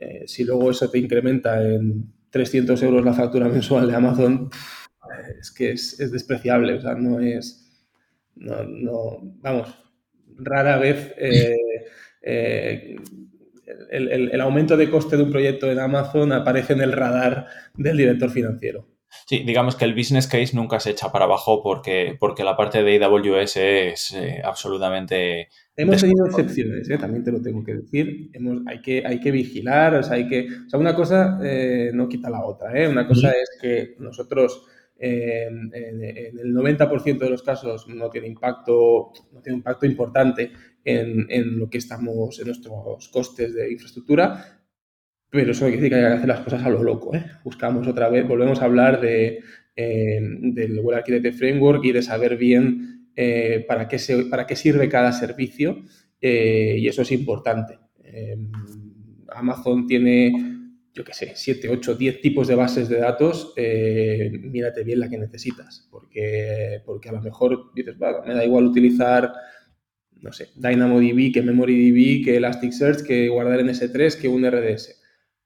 eh, 0.00 0.24
si 0.26 0.44
luego 0.44 0.70
eso 0.70 0.90
te 0.90 0.98
incrementa 0.98 1.62
en 1.62 2.12
300 2.30 2.82
euros 2.82 3.04
la 3.04 3.12
factura 3.12 3.48
mensual 3.48 3.86
de 3.86 3.94
Amazon, 3.94 4.50
es 5.38 5.52
que 5.52 5.72
es, 5.72 5.98
despreciable, 6.10 6.74
o 6.74 6.80
sea, 6.80 6.94
no 6.94 7.20
es, 7.20 7.86
no, 8.34 9.20
vamos, 9.40 9.72
rara 10.38 10.78
vez 10.78 11.14
eh, 11.16 12.96
el, 13.90 14.40
aumento 14.40 14.76
de 14.76 14.90
coste 14.90 15.16
de 15.16 15.22
un 15.22 15.30
proyecto 15.30 15.70
en 15.70 15.78
Amazon 15.78 16.32
aparece 16.32 16.72
en 16.72 16.80
el 16.80 16.92
radar 16.92 17.46
del 17.74 17.96
director 17.96 18.30
financiero. 18.30 18.88
Sí, 19.26 19.44
digamos 19.46 19.76
que 19.76 19.84
el 19.84 19.94
business 19.94 20.26
case 20.26 20.54
nunca 20.54 20.80
se 20.80 20.90
echa 20.90 21.12
para 21.12 21.24
abajo 21.24 21.62
porque, 21.62 22.16
porque 22.18 22.44
la 22.44 22.56
parte 22.56 22.82
de 22.82 23.02
AWS 23.02 23.56
es 23.56 24.12
eh, 24.12 24.42
absolutamente... 24.44 25.48
Hemos 25.76 26.00
tenido 26.00 26.26
excepciones, 26.26 26.90
¿eh? 26.90 26.98
también 26.98 27.22
te 27.22 27.32
lo 27.32 27.40
tengo 27.40 27.62
que 27.62 27.74
decir. 27.74 28.30
Hemos, 28.32 28.62
hay, 28.66 28.82
que, 28.82 29.04
hay 29.06 29.20
que 29.20 29.30
vigilar, 29.30 29.94
o 29.94 30.02
sea, 30.02 30.16
hay 30.16 30.28
que... 30.28 30.48
O 30.66 30.68
sea, 30.68 30.80
una 30.80 30.94
cosa 30.94 31.38
eh, 31.42 31.90
no 31.94 32.08
quita 32.08 32.28
la 32.28 32.44
otra. 32.44 32.72
Una 32.88 33.06
cosa 33.06 33.30
es 33.30 33.56
que 33.60 33.94
nosotros 33.98 34.66
en, 34.98 35.70
el 35.74 36.54
90% 36.54 37.18
de 37.18 37.30
los 37.30 37.42
casos 37.42 37.88
no 37.88 38.10
tiene 38.10 38.28
impacto, 38.28 39.12
no 39.32 39.40
tiene 39.40 39.58
impacto 39.58 39.86
importante 39.86 40.52
en, 40.84 41.26
en, 41.30 41.58
lo 41.58 41.68
que 41.70 41.78
estamos, 41.78 42.38
en 42.38 42.46
nuestros 42.46 43.08
costes 43.08 43.54
de 43.54 43.72
infraestructura, 43.72 44.64
pero 45.34 45.50
eso 45.50 45.66
quiere 45.66 45.78
decir 45.78 45.90
que 45.90 45.96
hay 45.96 46.02
que 46.02 46.16
hacer 46.16 46.28
las 46.28 46.40
cosas 46.40 46.62
a 46.62 46.70
lo 46.70 46.80
loco. 46.84 47.12
¿eh? 47.12 47.24
Buscamos 47.42 47.88
otra 47.88 48.08
vez, 48.08 48.24
volvemos 48.24 48.62
a 48.62 48.66
hablar 48.66 49.00
de, 49.00 49.40
eh, 49.74 50.20
del 50.20 50.78
Web 50.78 50.98
Architect 50.98 51.36
Framework 51.36 51.84
y 51.84 51.90
de 51.90 52.02
saber 52.02 52.36
bien 52.36 53.10
eh, 53.16 53.64
para, 53.66 53.88
qué 53.88 53.98
se, 53.98 54.26
para 54.26 54.46
qué 54.46 54.54
sirve 54.54 54.88
cada 54.88 55.10
servicio 55.10 55.82
y 56.20 56.88
eso 56.88 57.02
es 57.02 57.12
importante. 57.12 57.78
Amazon 59.28 59.86
tiene 59.86 60.32
yo 60.94 61.04
qué 61.04 61.12
sé, 61.12 61.32
7, 61.34 61.68
8, 61.68 61.96
10 61.96 62.20
tipos 62.20 62.46
de 62.46 62.54
bases 62.54 62.88
de 62.88 62.98
datos, 62.98 63.52
mírate 63.56 64.84
bien 64.84 65.00
la 65.00 65.10
que 65.10 65.18
necesitas, 65.18 65.86
porque, 65.90 66.80
porque 66.86 67.08
a 67.10 67.12
lo 67.12 67.20
mejor 67.20 67.72
dices, 67.74 67.96
me 67.98 68.34
da 68.34 68.44
igual 68.44 68.64
utilizar, 68.64 69.32
no 70.20 70.32
sé, 70.32 70.48
DynamoDB, 70.56 71.32
que 71.32 71.42
MemoryDB, 71.42 72.24
que 72.24 72.36
Elasticsearch, 72.36 73.02
que 73.02 73.28
guardar 73.28 73.60
en 73.60 73.68
S3, 73.68 74.20
que 74.20 74.28
un 74.28 74.44
RDS. 74.44 75.00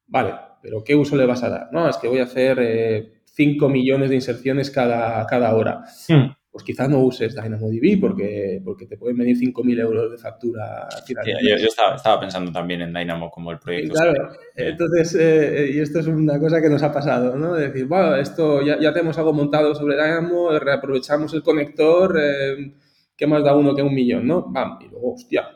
Vale, 0.06 0.34
pero 0.62 0.84
¿qué 0.84 0.94
uso 0.94 1.16
le 1.16 1.26
vas 1.26 1.42
a 1.42 1.50
dar? 1.50 1.68
No, 1.72 1.88
es 1.88 1.96
que 1.96 2.08
voy 2.08 2.20
a 2.20 2.24
hacer 2.24 3.20
5 3.24 3.66
eh, 3.66 3.68
millones 3.68 4.10
de 4.10 4.16
inserciones 4.16 4.70
cada, 4.70 5.26
cada 5.26 5.54
hora. 5.54 5.84
Hmm 6.08 6.38
pues 6.58 6.64
quizás 6.64 6.88
no 6.88 6.98
uses 7.00 7.36
DynamoDB 7.36 8.00
porque, 8.00 8.60
porque 8.64 8.86
te 8.86 8.96
pueden 8.96 9.16
venir 9.16 9.36
5.000 9.36 9.80
euros 9.80 10.10
de 10.10 10.18
factura. 10.18 10.88
yo, 11.06 11.54
estaba, 11.54 12.18
pensando 12.18 12.50
también 12.50 12.80
en 12.80 12.92
Dynamo 12.92 13.30
como 13.30 13.52
el 13.52 13.60
proyecto. 13.60 13.94
claro, 13.94 14.30
entonces, 14.56 15.14
eh, 15.20 15.70
y 15.74 15.78
esto 15.78 16.00
es 16.00 16.08
una 16.08 16.40
cosa 16.40 16.60
que 16.60 16.68
nos 16.68 16.82
ha 16.82 16.90
pasado, 16.90 17.36
¿no? 17.36 17.54
De 17.54 17.68
decir, 17.68 17.86
bueno, 17.86 18.16
esto 18.16 18.60
ya, 18.62 18.76
ya 18.80 18.92
tenemos 18.92 19.16
algo 19.18 19.32
montado 19.32 19.72
sobre 19.74 19.94
Dynamo, 19.94 20.58
reaprovechamos 20.58 21.32
el 21.34 21.44
conector, 21.44 22.18
eh, 22.20 22.72
¿qué 23.18 23.26
más 23.26 23.44
da 23.44 23.54
uno 23.54 23.74
que 23.74 23.82
un 23.82 23.92
millón, 23.92 24.26
no? 24.26 24.46
Bam, 24.48 24.78
y 24.80 24.88
luego, 24.88 25.14
hostia. 25.14 25.48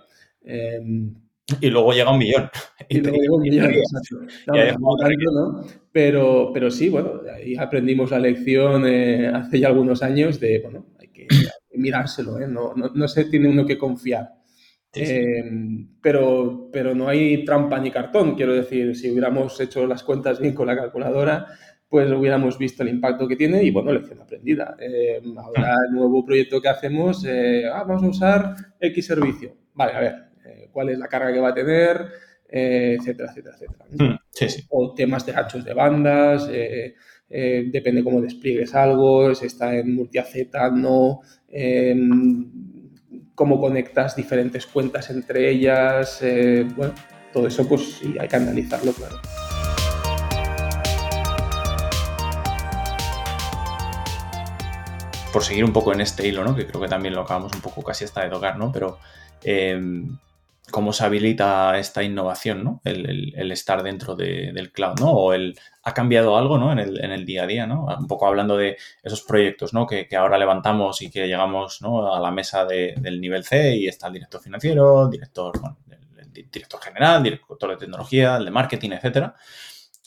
Em, 0.42 1.14
y 1.61 1.70
luego 1.70 1.92
llega 1.92 2.11
un 2.11 2.18
millón. 2.18 2.51
Y, 2.88 2.98
luego 3.01 3.18
llega 3.18 3.35
un 3.35 3.42
millón, 3.42 3.72
Pero, 5.92 6.51
pero 6.53 6.70
sí, 6.70 6.88
bueno, 6.88 7.20
ahí 7.35 7.55
aprendimos 7.57 8.11
la 8.11 8.18
lección 8.18 8.87
eh, 8.87 9.29
hace 9.29 9.61
ya 9.61 9.68
algunos 9.68 10.03
años 10.03 10.40
de, 10.40 10.61
bueno, 10.61 10.87
hay 10.98 11.09
que, 11.09 11.27
mirárselo, 11.75 12.40
¿eh? 12.40 12.48
no, 12.48 12.75
no, 12.75 13.09
se 13.09 13.27
tiene 13.27 13.48
uno 13.48 13.64
que 13.64 13.79
confiar. 13.79 14.31
Eh, 14.94 15.42
pero, 16.03 16.68
pero 16.70 16.94
no 16.94 17.09
hay 17.09 17.44
trampa 17.44 17.79
ni 17.79 17.90
cartón, 17.90 18.35
quiero 18.35 18.53
decir, 18.53 18.94
si 18.94 19.11
hubiéramos 19.11 19.59
hecho 19.61 19.87
las 19.87 20.03
cuentas 20.03 20.38
bien 20.38 20.55
con 20.55 20.66
la 20.66 20.77
calculadora, 20.77 21.46
pues 21.92 22.11
hubiéramos 22.11 22.57
visto 22.57 22.83
el 22.83 22.88
impacto 22.88 23.28
que 23.28 23.37
tiene 23.37 23.62
y, 23.62 23.70
bueno, 23.70 23.92
lección 23.92 24.18
aprendida. 24.22 24.78
ahora 25.37 25.76
el 25.87 25.94
nuevo 25.94 26.24
proyecto 26.24 26.59
que 26.59 26.70
hacemos, 26.70 27.22
ah, 27.70 27.85
vamos 27.87 28.02
a 28.02 28.07
usar 28.07 28.57
X 28.81 29.07
servicio. 29.07 29.55
Vale, 29.74 29.92
a 29.92 30.00
ver, 30.00 30.14
cuál 30.72 30.88
es 30.88 30.98
la 30.98 31.07
carga 31.07 31.31
que 31.31 31.38
va 31.38 31.50
a 31.50 31.55
tener, 31.55 32.07
eh, 32.55 32.96
etcétera, 32.98 33.31
etcétera, 33.31 33.57
etcétera. 33.57 33.87
Mm, 33.90 34.66
o 34.70 34.94
temas 34.94 35.24
de 35.24 35.35
anchos 35.35 35.64
de 35.64 35.74
bandas, 35.74 36.48
eh, 36.50 36.94
eh, 37.28 37.64
depende 37.70 38.02
cómo 38.02 38.20
despliegues 38.20 38.74
algo, 38.74 39.35
si 39.35 39.46
está 39.46 39.74
en 39.74 39.94
multi-Z, 39.94 40.70
no, 40.70 41.20
em, 41.48 42.50
cómo 43.35 43.59
conectas 43.61 44.16
diferentes 44.16 44.66
cuentas 44.66 45.11
entre 45.11 45.50
ellas, 45.50 46.22
bueno, 46.76 46.94
todo 47.33 47.46
eso 47.46 47.66
pues 47.66 47.83
sí, 48.00 48.14
hay 48.18 48.28
que 48.28 48.37
analizarlo, 48.37 48.92
claro. 48.92 49.41
Por 55.33 55.45
seguir 55.45 55.64
un 55.64 55.73
poco 55.73 55.92
en 55.92 56.01
este 56.01 56.27
hilo, 56.27 56.45
¿no? 56.45 56.55
Que 56.55 56.66
creo 56.66 56.81
que 56.81 56.88
también 56.88 57.14
lo 57.14 57.23
acabamos 57.23 57.53
un 57.55 57.61
poco 57.61 57.83
casi 57.83 58.05
hasta 58.05 58.23
de 58.23 58.31
tocar, 58.31 58.59
¿no? 58.59 58.71
Pero 58.71 58.99
em, 59.42 60.18
cómo 60.71 60.92
se 60.92 61.05
habilita 61.05 61.79
esta 61.79 62.03
innovación, 62.03 62.64
¿no? 62.64 62.81
El, 62.85 63.53
estar 63.53 63.83
dentro 63.83 64.16
del 64.16 64.73
cloud, 64.73 64.99
¿no? 65.01 65.11
O 65.11 65.33
el, 65.33 65.59
ha 65.83 65.95
cambiado 65.95 66.37
algo, 66.37 66.59
¿no? 66.59 66.73
En 66.73 66.79
el, 66.79 67.25
día 67.27 67.45
a 67.45 67.47
día, 67.47 67.66
¿no? 67.66 67.87
Un 67.87 68.07
poco 68.07 68.27
hablando 68.27 68.57
de 68.57 68.77
esos 69.03 69.23
proyectos, 69.23 69.75
¿no? 69.75 69.87
Que, 69.87 70.09
ahora 70.16 70.38
levantamos 70.38 71.03
y 71.03 71.11
que 71.11 71.27
llegamos, 71.27 71.83
¿no? 71.83 72.12
A 72.14 72.21
la 72.21 72.31
mesa 72.31 72.64
del 72.64 73.21
nivel 73.21 73.45
C 73.45 73.77
y 73.77 73.88
está 73.88 74.09
el 74.09 74.14
director 74.14 74.40
financiero, 74.40 75.09
director, 75.09 75.59
bueno, 75.61 75.77
el, 76.18 76.33
director 76.33 76.81
general, 76.81 77.23
director 77.23 77.71
de 77.71 77.77
tecnología, 77.77 78.37
el 78.37 78.45
de 78.47 78.51
marketing, 78.51 78.90
etcétera. 78.92 79.35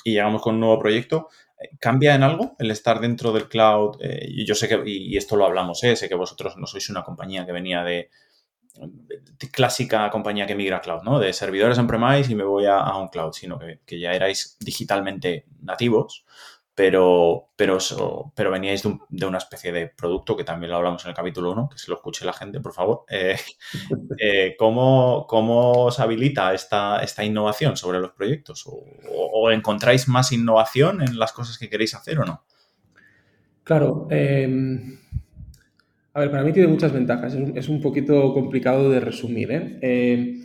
Y 0.03 0.13
llegamos 0.13 0.41
con 0.41 0.55
un 0.55 0.61
nuevo 0.61 0.79
proyecto. 0.79 1.29
¿Cambia 1.79 2.15
en 2.15 2.23
algo 2.23 2.55
el 2.59 2.71
estar 2.71 2.99
dentro 2.99 3.31
del 3.31 3.47
cloud? 3.47 3.97
Eh, 4.01 4.25
y 4.27 4.45
yo 4.45 4.55
sé 4.55 4.67
que, 4.67 4.81
y, 4.85 5.15
esto 5.15 5.35
lo 5.35 5.45
hablamos, 5.45 5.83
¿eh? 5.83 5.95
sé 5.95 6.09
que 6.09 6.15
vosotros 6.15 6.57
no 6.57 6.67
sois 6.67 6.89
una 6.89 7.03
compañía 7.03 7.45
que 7.45 7.51
venía 7.51 7.83
de, 7.83 8.09
clásica 9.51 10.09
compañía 10.09 10.45
que 10.45 10.55
migra 10.55 10.77
a 10.77 10.81
cloud, 10.81 11.03
¿no? 11.03 11.19
De 11.19 11.31
servidores 11.33 11.77
on-premise 11.77 12.31
y 12.31 12.35
me 12.35 12.43
voy 12.43 12.65
a, 12.65 12.95
un 12.97 13.07
cloud, 13.07 13.31
sino 13.31 13.57
que, 13.57 13.99
ya 13.99 14.11
erais 14.13 14.57
digitalmente 14.59 15.45
nativos, 15.61 16.25
pero, 16.75 17.51
pero, 17.55 17.77
pero 18.35 18.51
veníais 18.51 18.83
de, 18.83 19.25
una 19.25 19.37
especie 19.37 19.71
de 19.71 19.87
producto 19.87 20.35
que 20.35 20.43
también 20.43 20.71
lo 20.71 20.77
hablamos 20.77 21.03
en 21.05 21.09
el 21.09 21.15
capítulo 21.15 21.53
1, 21.53 21.69
que 21.71 21.77
se 21.77 21.89
lo 21.89 21.95
escuche 21.95 22.25
la 22.25 22.33
gente, 22.33 22.59
por 22.59 22.73
favor. 22.73 23.05
Eh, 23.15 23.37
eh, 24.19 24.55
¿cómo, 24.57 25.25
os 25.29 25.99
habilita 25.99 26.53
esta, 26.53 26.99
esta 26.99 27.23
innovación 27.23 27.77
sobre 27.77 27.99
los 27.99 28.11
proyectos? 28.11 28.65
¿O, 28.67 29.51
encontráis 29.51 30.09
más 30.09 30.33
innovación 30.33 31.01
en 31.01 31.17
las 31.17 31.31
cosas 31.31 31.57
que 31.57 31.69
queréis 31.69 31.95
hacer 31.95 32.19
o 32.19 32.25
no? 32.25 32.43
Claro. 33.63 34.07
Em, 34.09 34.99
a 36.13 36.19
ver, 36.19 36.31
para 36.31 36.43
mí 36.43 36.51
tiene 36.51 36.67
muchas 36.67 36.91
ventajas. 36.91 37.35
Es 37.55 37.69
un, 37.69 37.81
poquito 37.81 38.33
complicado 38.33 38.89
de 38.89 38.99
resumir. 38.99 39.51
¿eh? 39.51 40.44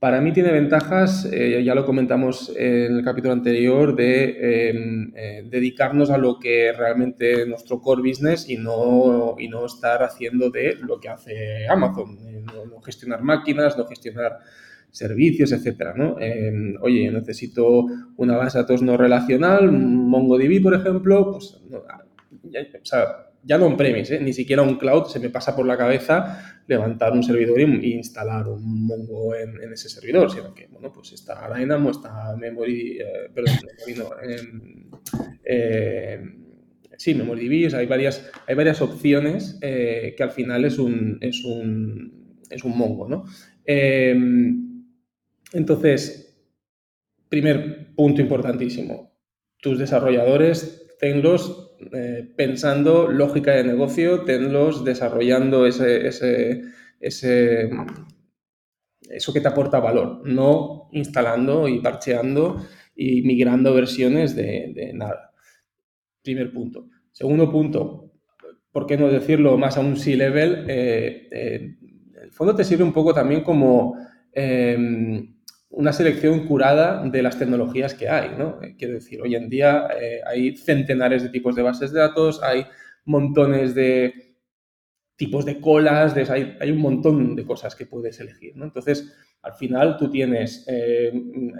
Eh 0.00 0.10
para 0.10 0.22
mí 0.22 0.32
tiene 0.32 0.50
ventajas, 0.50 1.28
eh, 1.30 1.62
ya 1.62 1.74
lo 1.74 1.84
comentamos 1.84 2.50
en 2.56 2.96
el 2.96 3.04
capítulo 3.04 3.34
anterior, 3.34 3.94
de 3.94 4.70
em, 4.70 5.12
eh, 5.14 5.44
dedicarnos 5.44 6.10
a 6.10 6.16
lo 6.16 6.38
que 6.38 6.72
realmente 6.72 7.42
es 7.42 7.46
nuestro 7.46 7.82
core 7.82 8.00
business 8.00 8.48
y 8.48 8.56
no, 8.56 9.36
y 9.38 9.48
no 9.48 9.66
estar 9.66 10.02
haciendo 10.02 10.48
de 10.50 10.76
lo 10.76 10.98
que 10.98 11.10
hace 11.10 11.68
Amazon, 11.68 12.18
no, 12.46 12.80
gestionar 12.80 13.22
máquinas, 13.22 13.76
no 13.76 13.84
gestionar 13.84 14.38
servicios, 14.90 15.52
etcétera, 15.52 15.92
¿no? 15.94 16.18
Em, 16.18 16.76
oye, 16.80 17.10
necesito 17.10 17.84
una 18.16 18.38
base 18.38 18.56
de 18.56 18.62
datos 18.62 18.82
no 18.82 18.96
relacional, 18.96 19.70
MongoDB, 19.70 20.62
por 20.62 20.74
ejemplo, 20.74 21.30
pues, 21.30 21.60
o 21.72 22.84
sea, 22.84 23.29
ya 23.42 23.58
no 23.58 23.66
on-premise, 23.66 24.16
¿eh? 24.16 24.20
ni 24.20 24.32
siquiera 24.32 24.62
un 24.62 24.76
cloud, 24.76 25.06
se 25.06 25.18
me 25.18 25.30
pasa 25.30 25.56
por 25.56 25.66
la 25.66 25.76
cabeza 25.76 26.62
levantar 26.66 27.12
un 27.12 27.22
servidor 27.22 27.60
y, 27.60 27.94
instalar 27.94 28.48
un 28.48 28.86
Mongo 28.86 29.34
en, 29.34 29.72
ese 29.72 29.88
servidor, 29.88 30.30
sino 30.30 30.54
que, 30.54 30.66
bueno, 30.66 30.92
pues 30.92 31.12
está 31.12 31.52
Dynamo, 31.54 31.90
está 31.90 32.36
Memory, 32.36 32.98
eh, 32.98 33.30
perdón, 33.34 33.54
Memory 33.66 33.94
no, 33.98 34.10
eh, 35.44 36.20
sí, 36.96 37.14
MemoryDB, 37.14 37.74
hay 37.74 37.86
varias, 37.86 38.30
hay 38.46 38.54
varias 38.54 38.82
opciones 38.82 39.58
que 39.60 40.16
al 40.20 40.30
final 40.30 40.64
es 40.64 40.78
un, 40.78 41.18
es 41.20 41.44
un, 41.44 42.44
es 42.50 42.62
un 42.62 42.76
Mongo, 42.76 43.08
¿no? 43.08 43.24
entonces, 45.52 46.40
primer 47.28 47.94
punto 47.94 48.20
importantísimo, 48.20 49.12
tus 49.60 49.78
desarrolladores 49.78 50.96
tenlos 51.00 51.69
eh, 51.92 52.30
pensando 52.36 53.08
lógica 53.08 53.52
de 53.52 53.64
negocio, 53.64 54.24
tenlos 54.24 54.84
desarrollando 54.84 55.66
ese, 55.66 56.06
ese, 56.06 57.70
eso 59.00 59.32
que 59.32 59.40
te 59.40 59.48
aporta 59.48 59.80
valor, 59.80 60.22
no 60.24 60.88
instalando 60.92 61.68
y 61.68 61.80
parcheando 61.80 62.64
y 62.94 63.22
migrando 63.22 63.74
versiones 63.74 64.36
de, 64.36 64.92
nada. 64.94 65.32
Primer 66.22 66.52
punto. 66.52 66.88
Segundo 67.12 67.50
punto, 67.50 68.12
¿por 68.70 68.86
qué 68.86 68.96
no 68.96 69.08
decirlo 69.08 69.56
más 69.56 69.76
a 69.76 69.80
un 69.80 69.96
C-level? 69.96 70.66
Eh, 70.68 71.28
eh, 71.30 71.76
el 72.22 72.30
fondo 72.32 72.54
te 72.54 72.64
sirve 72.64 72.84
un 72.84 72.92
poco 72.92 73.14
también 73.14 73.42
como 73.42 73.96
una 75.70 75.92
selección 75.92 76.46
curada 76.46 77.02
de 77.08 77.22
las 77.22 77.38
tecnologías 77.38 77.94
que 77.94 78.08
hay, 78.08 78.30
¿no? 78.36 78.60
Eh, 78.62 78.74
quiero 78.76 78.94
decir, 78.94 79.22
hoy 79.22 79.36
en 79.36 79.48
día 79.48 79.88
eh, 80.00 80.20
hay 80.26 80.56
centenares 80.56 81.22
de 81.22 81.28
tipos 81.28 81.54
de 81.54 81.62
bases 81.62 81.92
de 81.92 82.00
datos, 82.00 82.42
hay 82.42 82.66
montones 83.04 83.74
de 83.74 84.34
tipos 85.16 85.44
de 85.44 85.60
colas, 85.60 86.14
hay, 86.30 86.70
un 86.70 86.78
montón 86.78 87.36
de 87.36 87.44
cosas 87.44 87.76
que 87.76 87.86
puedes 87.86 88.18
elegir, 88.20 88.56
¿no? 88.56 88.64
Entonces, 88.64 89.14
al 89.42 89.52
final 89.52 89.96
tú 89.98 90.10
tienes, 90.10 90.64
eh, 90.66 91.12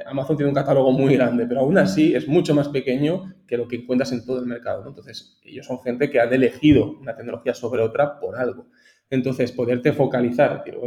Amazon 0.06 0.36
tiene 0.36 0.48
un 0.48 0.54
catálogo 0.54 0.92
muy 0.92 1.14
grande, 1.14 1.46
pero 1.46 1.60
aún 1.60 1.76
así 1.78 2.14
es 2.14 2.26
mucho 2.26 2.54
más 2.54 2.68
pequeño 2.68 3.34
que 3.46 3.58
lo 3.58 3.68
que 3.68 3.76
encuentras 3.76 4.12
en 4.12 4.24
todo 4.24 4.40
el 4.40 4.46
mercado, 4.46 4.82
¿no? 4.82 4.88
Entonces, 4.88 5.38
ellos 5.44 5.66
son 5.66 5.78
gente 5.82 6.10
que 6.10 6.20
han 6.20 6.32
elegido 6.32 6.98
una 6.98 7.14
tecnología 7.14 7.54
sobre 7.54 7.82
otra 7.82 8.18
por 8.18 8.36
algo. 8.36 8.66
Entonces, 9.10 9.52
poderte 9.52 9.92
focalizar, 9.92 10.64
decir, 10.64 10.82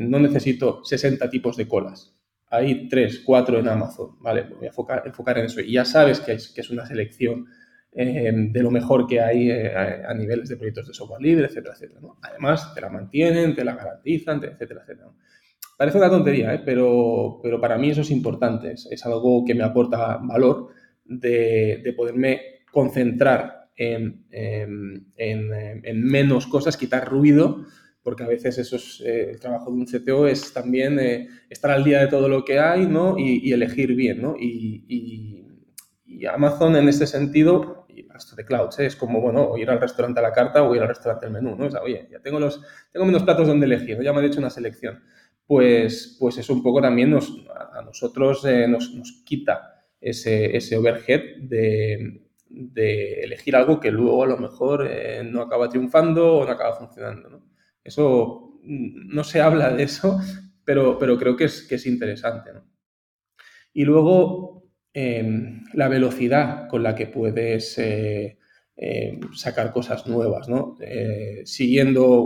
no 0.00 0.18
necesito 0.20 0.84
60 0.84 1.28
tipos 1.28 1.56
de 1.56 1.66
colas, 1.68 2.19
hay 2.50 2.88
tres, 2.88 3.22
cuatro 3.24 3.58
en 3.58 3.68
Amazon, 3.68 4.16
¿vale? 4.20 4.42
voy 4.42 4.64
a 4.64 4.68
enfocar, 4.68 5.02
enfocar 5.06 5.38
en 5.38 5.46
eso. 5.46 5.60
Y 5.60 5.72
ya 5.72 5.84
sabes 5.84 6.20
que 6.20 6.32
es, 6.32 6.48
que 6.48 6.60
es 6.60 6.70
una 6.70 6.84
selección 6.84 7.46
eh, 7.92 8.32
de 8.34 8.62
lo 8.62 8.70
mejor 8.70 9.06
que 9.06 9.20
hay 9.20 9.50
eh, 9.50 9.72
a, 9.74 10.12
niveles 10.14 10.48
de 10.48 10.56
proyectos 10.56 10.88
de 10.88 10.94
software 10.94 11.20
libre, 11.20 11.46
etcétera, 11.46 11.74
etcétera. 11.74 12.00
Además, 12.22 12.74
te 12.74 12.80
la 12.80 12.88
mantienen, 12.88 13.54
te 13.54 13.64
la 13.64 13.76
garantizan, 13.76 14.42
etcétera, 14.42 14.82
etcétera. 14.82 15.10
Parece 15.76 15.98
una 15.98 16.10
tontería, 16.10 16.52
¿eh? 16.54 16.62
pero, 16.64 17.40
pero 17.42 17.60
para 17.60 17.78
mí 17.78 17.90
eso 17.90 18.02
es 18.02 18.10
importante. 18.10 18.72
Es, 18.72 19.06
algo 19.06 19.44
que 19.44 19.54
me 19.54 19.64
aporta 19.64 20.18
valor 20.18 20.68
de, 21.04 21.80
de 21.82 21.92
poderme 21.92 22.40
concentrar 22.70 23.70
en, 23.76 24.26
en, 24.30 25.14
en, 25.16 26.02
menos 26.04 26.46
cosas, 26.46 26.76
quitar 26.76 27.08
ruido 27.08 27.64
porque 28.02 28.22
a 28.22 28.28
veces 28.28 28.56
eso 28.58 28.76
es 28.76 29.02
eh, 29.04 29.30
el 29.30 29.40
trabajo 29.40 29.70
de 29.70 29.76
un 29.76 29.86
CTO 29.86 30.26
es 30.26 30.52
también 30.52 30.98
eh, 30.98 31.28
estar 31.48 31.70
al 31.70 31.84
día 31.84 32.00
de 32.00 32.06
todo 32.06 32.28
lo 32.28 32.44
que 32.44 32.58
hay 32.58 32.86
¿no? 32.86 33.16
y, 33.18 33.52
elegir 33.52 33.94
bien. 33.94 34.22
¿no? 34.22 34.36
Y, 34.38 35.46
Amazon 36.30 36.76
en 36.76 36.86
este 36.86 37.06
sentido, 37.06 37.86
y 37.88 38.00
el 38.00 38.10
resto 38.10 38.36
de 38.36 38.44
clouds, 38.44 38.78
¿eh? 38.78 38.86
es 38.86 38.94
como 38.94 39.22
bueno, 39.22 39.56
ir 39.56 39.70
al 39.70 39.80
restaurante 39.80 40.20
a 40.20 40.22
la 40.22 40.32
carta 40.32 40.62
o 40.62 40.74
ir 40.74 40.82
al 40.82 40.88
restaurante 40.88 41.24
al 41.24 41.32
menú. 41.32 41.56
¿no? 41.56 41.66
O 41.66 41.70
sea, 41.70 41.80
oye, 41.80 42.08
ya 42.10 42.20
tengo, 42.20 42.38
los, 42.38 42.60
tengo 42.92 43.06
menos 43.06 43.22
platos 43.22 43.48
donde 43.48 43.64
elegir, 43.64 43.98
ya 44.02 44.12
me 44.12 44.20
he 44.20 44.26
hecho 44.26 44.38
una 44.38 44.50
selección. 44.50 45.02
Pues, 45.46 46.16
pues 46.20 46.36
eso 46.36 46.52
un 46.52 46.62
poco 46.62 46.82
también 46.82 47.10
nos, 47.10 47.32
a 47.74 47.80
nosotros 47.82 48.44
nos, 48.68 48.94
nos, 48.94 49.22
quita 49.24 49.86
ese, 50.00 50.56
ese 50.56 50.76
overhead 50.76 51.22
de, 51.38 52.28
de, 52.48 53.20
elegir 53.22 53.56
algo 53.56 53.80
que 53.80 53.90
luego 53.90 54.22
a 54.22 54.28
lo 54.28 54.36
mejor 54.36 54.88
no 55.24 55.42
acaba 55.42 55.70
triunfando 55.70 56.36
o 56.36 56.44
no 56.44 56.52
acaba 56.52 56.76
funcionando. 56.76 57.30
¿no? 57.30 57.49
Eso 57.84 58.58
mm, 58.62 59.14
no 59.14 59.24
se 59.24 59.40
habla 59.40 59.70
de 59.70 59.84
eso, 59.84 60.20
pero, 60.64 60.98
pero 60.98 61.18
creo 61.18 61.36
que 61.36 61.44
es, 61.44 61.62
que 61.62 61.76
es 61.76 61.86
interesante. 61.86 62.50
Y 63.72 63.84
luego 63.84 64.70
em, 64.92 65.64
la 65.74 65.88
velocidad 65.88 66.68
con 66.68 66.82
la 66.82 66.94
que 66.94 67.06
puedes 67.06 67.78
eh, 67.78 68.38
em, 68.76 69.20
sacar 69.34 69.72
cosas 69.72 70.06
nuevas, 70.06 70.48
¿no? 70.48 70.76
Eh, 70.80 71.42
siguiendo, 71.44 72.24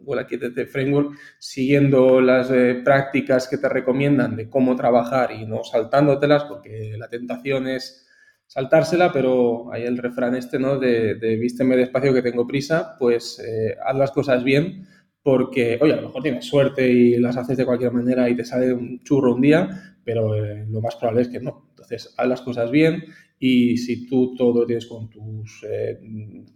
bueno, 0.00 0.22
aquí 0.22 0.36
desde 0.36 0.66
Framework, 0.66 1.18
siguiendo 1.38 2.20
las 2.20 2.50
eh, 2.50 2.80
prácticas 2.84 3.48
que 3.48 3.58
te 3.58 3.68
recomiendan 3.68 4.36
de 4.36 4.48
cómo 4.48 4.76
trabajar 4.76 5.32
y 5.32 5.46
no 5.46 5.64
saltándotelas, 5.64 6.44
porque 6.44 6.94
la 6.98 7.08
tentación 7.08 7.66
es 7.68 8.06
saltársela, 8.46 9.12
pero 9.12 9.72
hay 9.72 9.84
el 9.84 9.96
refrán 9.96 10.34
este, 10.34 10.58
¿no? 10.58 10.78
De, 10.78 11.14
de 11.14 11.36
vísteme 11.36 11.76
despacio 11.76 12.12
que 12.12 12.22
tengo 12.22 12.46
prisa, 12.46 12.96
pues 12.98 13.38
eh, 13.38 13.76
haz 13.84 13.96
las 13.96 14.10
cosas 14.10 14.44
bien 14.44 14.86
porque, 15.22 15.78
oye, 15.80 15.92
a 15.92 15.96
lo 15.96 16.08
mejor 16.08 16.22
tienes 16.22 16.44
suerte 16.44 16.90
y 16.90 17.16
las 17.16 17.36
haces 17.36 17.56
de 17.56 17.64
cualquier 17.64 17.92
manera 17.92 18.28
y 18.28 18.36
te 18.36 18.44
sale 18.44 18.72
un 18.72 19.02
churro 19.04 19.34
un 19.34 19.40
día, 19.40 19.96
pero 20.04 20.34
eh, 20.34 20.66
lo 20.68 20.80
más 20.80 20.96
probable 20.96 21.22
es 21.22 21.28
que 21.28 21.40
no. 21.40 21.68
Entonces, 21.70 22.12
haz 22.16 22.26
las 22.26 22.40
cosas 22.42 22.70
bien 22.70 23.04
y 23.38 23.76
si 23.76 24.06
tú 24.06 24.34
todo 24.36 24.60
lo 24.60 24.66
tienes 24.66 24.86
con 24.86 25.08
tus 25.08 25.64
eh, 25.68 25.98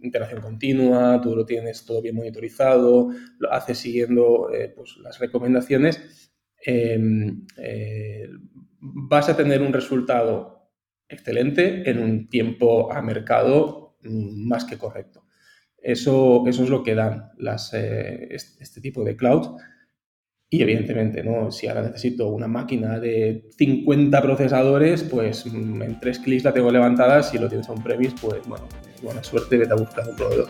interacción 0.02 0.40
continua, 0.40 1.20
tú 1.22 1.34
lo 1.34 1.46
tienes 1.46 1.84
todo 1.86 2.02
bien 2.02 2.16
monitorizado, 2.16 3.08
lo 3.38 3.52
haces 3.52 3.78
siguiendo 3.78 4.48
pues, 4.74 4.96
las 5.02 5.18
recomendaciones, 5.18 6.30
em, 6.64 7.46
vas 8.80 9.28
a 9.28 9.36
tener 9.36 9.62
un 9.62 9.72
resultado 9.72 10.55
excelente 11.08 11.88
en 11.88 11.98
un 11.98 12.28
tiempo 12.28 12.92
a 12.92 13.02
mercado 13.02 13.96
mm, 14.02 14.46
más 14.46 14.64
que 14.64 14.78
correcto. 14.78 15.24
Eso, 15.78 16.44
eso 16.48 16.64
es 16.64 16.68
lo 16.68 16.82
que 16.82 16.94
dan 16.94 17.30
las, 17.38 17.72
eh, 17.72 18.28
este 18.34 18.80
tipo 18.80 19.04
de 19.04 19.16
cloud. 19.16 19.56
Y 20.48 20.62
evidentemente, 20.62 21.24
¿no? 21.24 21.50
si 21.50 21.66
ahora 21.66 21.82
necesito 21.82 22.28
una 22.28 22.46
máquina 22.46 23.00
de 23.00 23.48
50 23.56 24.22
procesadores, 24.22 25.02
pues 25.02 25.44
mm, 25.46 25.82
en 25.82 26.00
tres 26.00 26.18
clics 26.18 26.44
la 26.44 26.52
tengo 26.52 26.70
levantada. 26.70 27.22
Si 27.22 27.38
lo 27.38 27.48
tienes 27.48 27.68
a 27.68 27.72
un 27.72 27.82
premise, 27.82 28.14
pues 28.20 28.46
bueno, 28.46 28.66
buena 29.02 29.22
suerte, 29.22 29.58
vete 29.58 29.72
a 29.72 29.76
buscar 29.76 30.08
un 30.08 30.16
proveedor. 30.16 30.48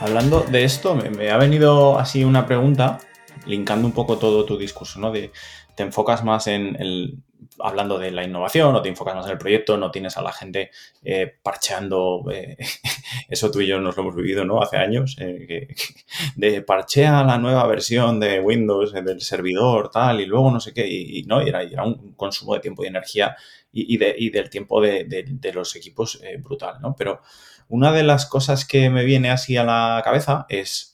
Hablando 0.00 0.40
de 0.40 0.64
esto, 0.64 0.96
me 0.96 1.30
ha 1.30 1.36
venido 1.36 1.96
así 1.98 2.24
una 2.24 2.44
pregunta 2.44 2.98
linkando 3.46 3.86
un 3.86 3.92
poco 3.92 4.18
todo 4.18 4.44
tu 4.44 4.56
discurso, 4.56 5.00
¿no? 5.00 5.10
De, 5.10 5.32
te 5.74 5.82
enfocas 5.82 6.24
más 6.24 6.46
en 6.46 6.76
el, 6.80 7.18
hablando 7.58 7.98
de 7.98 8.10
la 8.10 8.24
innovación 8.24 8.74
o 8.74 8.82
te 8.82 8.88
enfocas 8.88 9.14
más 9.14 9.26
en 9.26 9.32
el 9.32 9.38
proyecto, 9.38 9.76
no 9.76 9.90
tienes 9.90 10.16
a 10.16 10.22
la 10.22 10.32
gente 10.32 10.70
eh, 11.02 11.32
parcheando, 11.42 12.24
eh, 12.32 12.56
eso 13.28 13.50
tú 13.50 13.60
y 13.60 13.66
yo 13.66 13.80
nos 13.80 13.96
lo 13.96 14.02
hemos 14.02 14.16
vivido, 14.16 14.44
¿no? 14.44 14.60
Hace 14.60 14.76
años, 14.76 15.16
eh, 15.18 15.68
de 16.36 16.62
parchea 16.62 17.24
la 17.24 17.38
nueva 17.38 17.66
versión 17.66 18.20
de 18.20 18.40
Windows, 18.40 18.92
del 18.92 19.20
servidor, 19.20 19.90
tal, 19.90 20.20
y 20.20 20.26
luego 20.26 20.50
no 20.50 20.60
sé 20.60 20.72
qué, 20.72 20.86
y, 20.86 21.22
no, 21.24 21.40
era, 21.40 21.62
un 21.84 22.14
consumo 22.14 22.54
de 22.54 22.60
tiempo 22.60 22.84
y 22.84 22.88
energía 22.88 23.36
y, 23.72 23.96
de, 23.96 24.14
y 24.18 24.30
del 24.30 24.50
tiempo 24.50 24.82
de 24.82 25.52
los 25.54 25.74
equipos 25.76 26.20
brutal, 26.40 26.76
¿no? 26.82 26.94
Pero 26.94 27.22
una 27.68 27.90
de 27.90 28.02
las 28.02 28.26
cosas 28.26 28.66
que 28.66 28.90
me 28.90 29.04
viene 29.04 29.30
así 29.30 29.56
a 29.56 29.64
la 29.64 30.02
cabeza 30.04 30.44
es, 30.50 30.91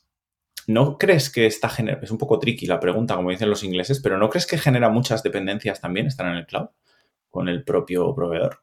¿no 0.69 0.99
crees 0.99 1.31
que 1.31 1.47
esta 1.47 1.71
genera, 1.71 1.99
es 2.03 2.11
un 2.11 2.19
poco 2.19 2.39
tricky 2.39 2.67
la 2.67 2.79
pregunta, 2.79 3.17
como 3.17 3.31
dicen 3.31 3.49
los 3.49 3.65
ingleses, 3.65 4.01
pero 4.01 4.19
¿no 4.19 4.29
crees 4.29 4.47
que 4.47 4.59
genera 4.59 4.91
muchas 4.91 5.23
dependencias 5.23 5.81
también 5.81 6.07
estar 6.07 6.27
en 6.27 6.35
el 6.35 6.47
cloud 6.47 6.69
con 7.31 7.49
el 7.49 7.65
propio 7.65 8.15
proveedor? 8.15 8.61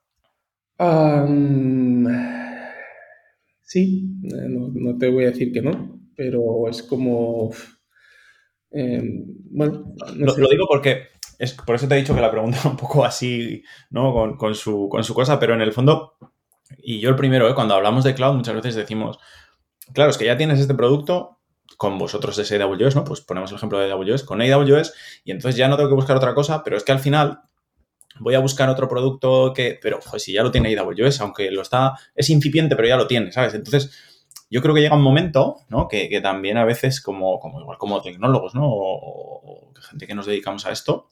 sí, 3.62 4.08
eh, 4.24 4.48
no, 4.48 4.98
te 4.98 5.10
voy 5.10 5.24
a 5.24 5.32
decir 5.32 5.52
que 5.52 5.64
no, 5.64 6.00
pero 6.16 6.70
es 6.70 6.84
como... 6.84 7.52
Em, 8.70 9.26
bueno, 9.50 9.96
lo, 10.16 10.50
digo 10.50 10.68
porque 10.68 11.08
es, 11.40 11.54
por 11.54 11.76
eso 11.76 11.88
te 11.88 11.96
he 11.96 12.00
dicho 12.00 12.14
que 12.14 12.22
la 12.22 12.30
pregunta 12.30 12.60
un 12.70 12.78
poco 12.78 13.04
así, 13.04 13.64
¿no? 13.90 14.38
Con, 14.38 14.54
su, 14.54 14.90
con 14.90 15.04
su 15.04 15.16
cosa, 15.16 15.40
pero 15.40 15.56
en 15.56 15.62
el 15.62 15.74
fondo, 15.74 16.18
y 16.78 17.00
yo 17.00 17.10
el 17.10 17.16
primero, 17.16 17.50
¿eh? 17.50 17.56
cuando 17.56 17.74
hablamos 17.74 18.04
de 18.04 18.14
cloud 18.14 18.36
muchas 18.36 18.54
veces 18.54 18.76
decimos, 18.76 19.18
claro, 19.92 20.12
es 20.12 20.20
que 20.20 20.26
ya 20.26 20.38
tienes 20.38 20.60
este 20.60 20.76
producto, 20.76 21.35
con 21.78 21.98
vosotros 21.98 22.38
es 22.38 22.52
AWS, 22.52 22.96
¿no? 22.96 23.04
Pues 23.04 23.22
ponemos 23.22 23.52
el 23.52 23.58
ejemplo 23.58 23.80
de 23.80 23.92
AWS, 23.92 24.24
con 24.24 24.42
AWS, 24.42 24.94
y 25.24 25.32
entonces 25.32 25.58
ya 25.58 25.68
no 25.68 25.78
tengo 25.78 25.90
que 25.90 25.96
buscar 25.96 26.18
otra 26.18 26.34
cosa, 26.34 26.64
pero 26.64 26.78
es 26.78 26.84
que 26.84 26.92
al 26.92 27.00
final 27.00 27.42
voy 28.20 28.36
a 28.36 28.40
buscar 28.40 28.70
otro 28.70 28.88
producto 28.88 29.54
que, 29.54 29.78
pero 29.82 30.00
joder, 30.02 30.22
si 30.22 30.34
ya 30.34 30.44
lo 30.44 30.52
tiene 30.52 30.76
AWS, 30.78 31.22
aunque 31.22 31.52
lo 31.52 31.62
está, 31.62 31.94
es 32.16 32.30
incipiente, 32.30 32.76
pero 32.76 32.88
ya 32.88 32.98
lo 32.98 33.08
tiene, 33.08 33.32
¿sabes? 33.32 33.54
Entonces, 33.54 33.92
yo 34.50 34.62
creo 34.62 34.74
que 34.74 34.82
llega 34.82 34.96
un 34.96 35.02
momento, 35.02 35.58
¿no? 35.70 35.88
Que, 35.88 36.20
también 36.22 36.58
a 36.58 36.66
veces, 36.66 37.02
como, 37.02 37.40
como 37.40 37.60
igual 37.60 37.78
como 37.78 38.02
tecnólogos, 38.02 38.56
¿no? 38.56 38.64
O, 38.66 39.72
gente 39.82 40.08
que 40.08 40.16
nos 40.16 40.26
dedicamos 40.26 40.66
a 40.66 40.72
esto. 40.72 41.12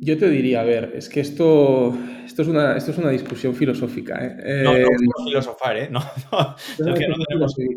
Yo 0.00 0.16
te 0.18 0.28
diría, 0.28 0.60
a 0.60 0.64
ver, 0.64 0.92
es 0.94 1.08
que 1.08 1.20
esto, 1.20 1.96
esto, 2.24 2.42
es, 2.42 2.48
una, 2.48 2.76
esto 2.76 2.92
es 2.92 2.98
una 2.98 3.10
discusión 3.10 3.54
filosófica. 3.54 4.18
¿eh? 4.24 4.62
No, 4.62 4.72
no, 4.72 4.78
no 4.78 4.84
eh, 4.84 5.24
filosofar, 5.24 5.76
¿eh? 5.76 5.88
No, 5.90 6.00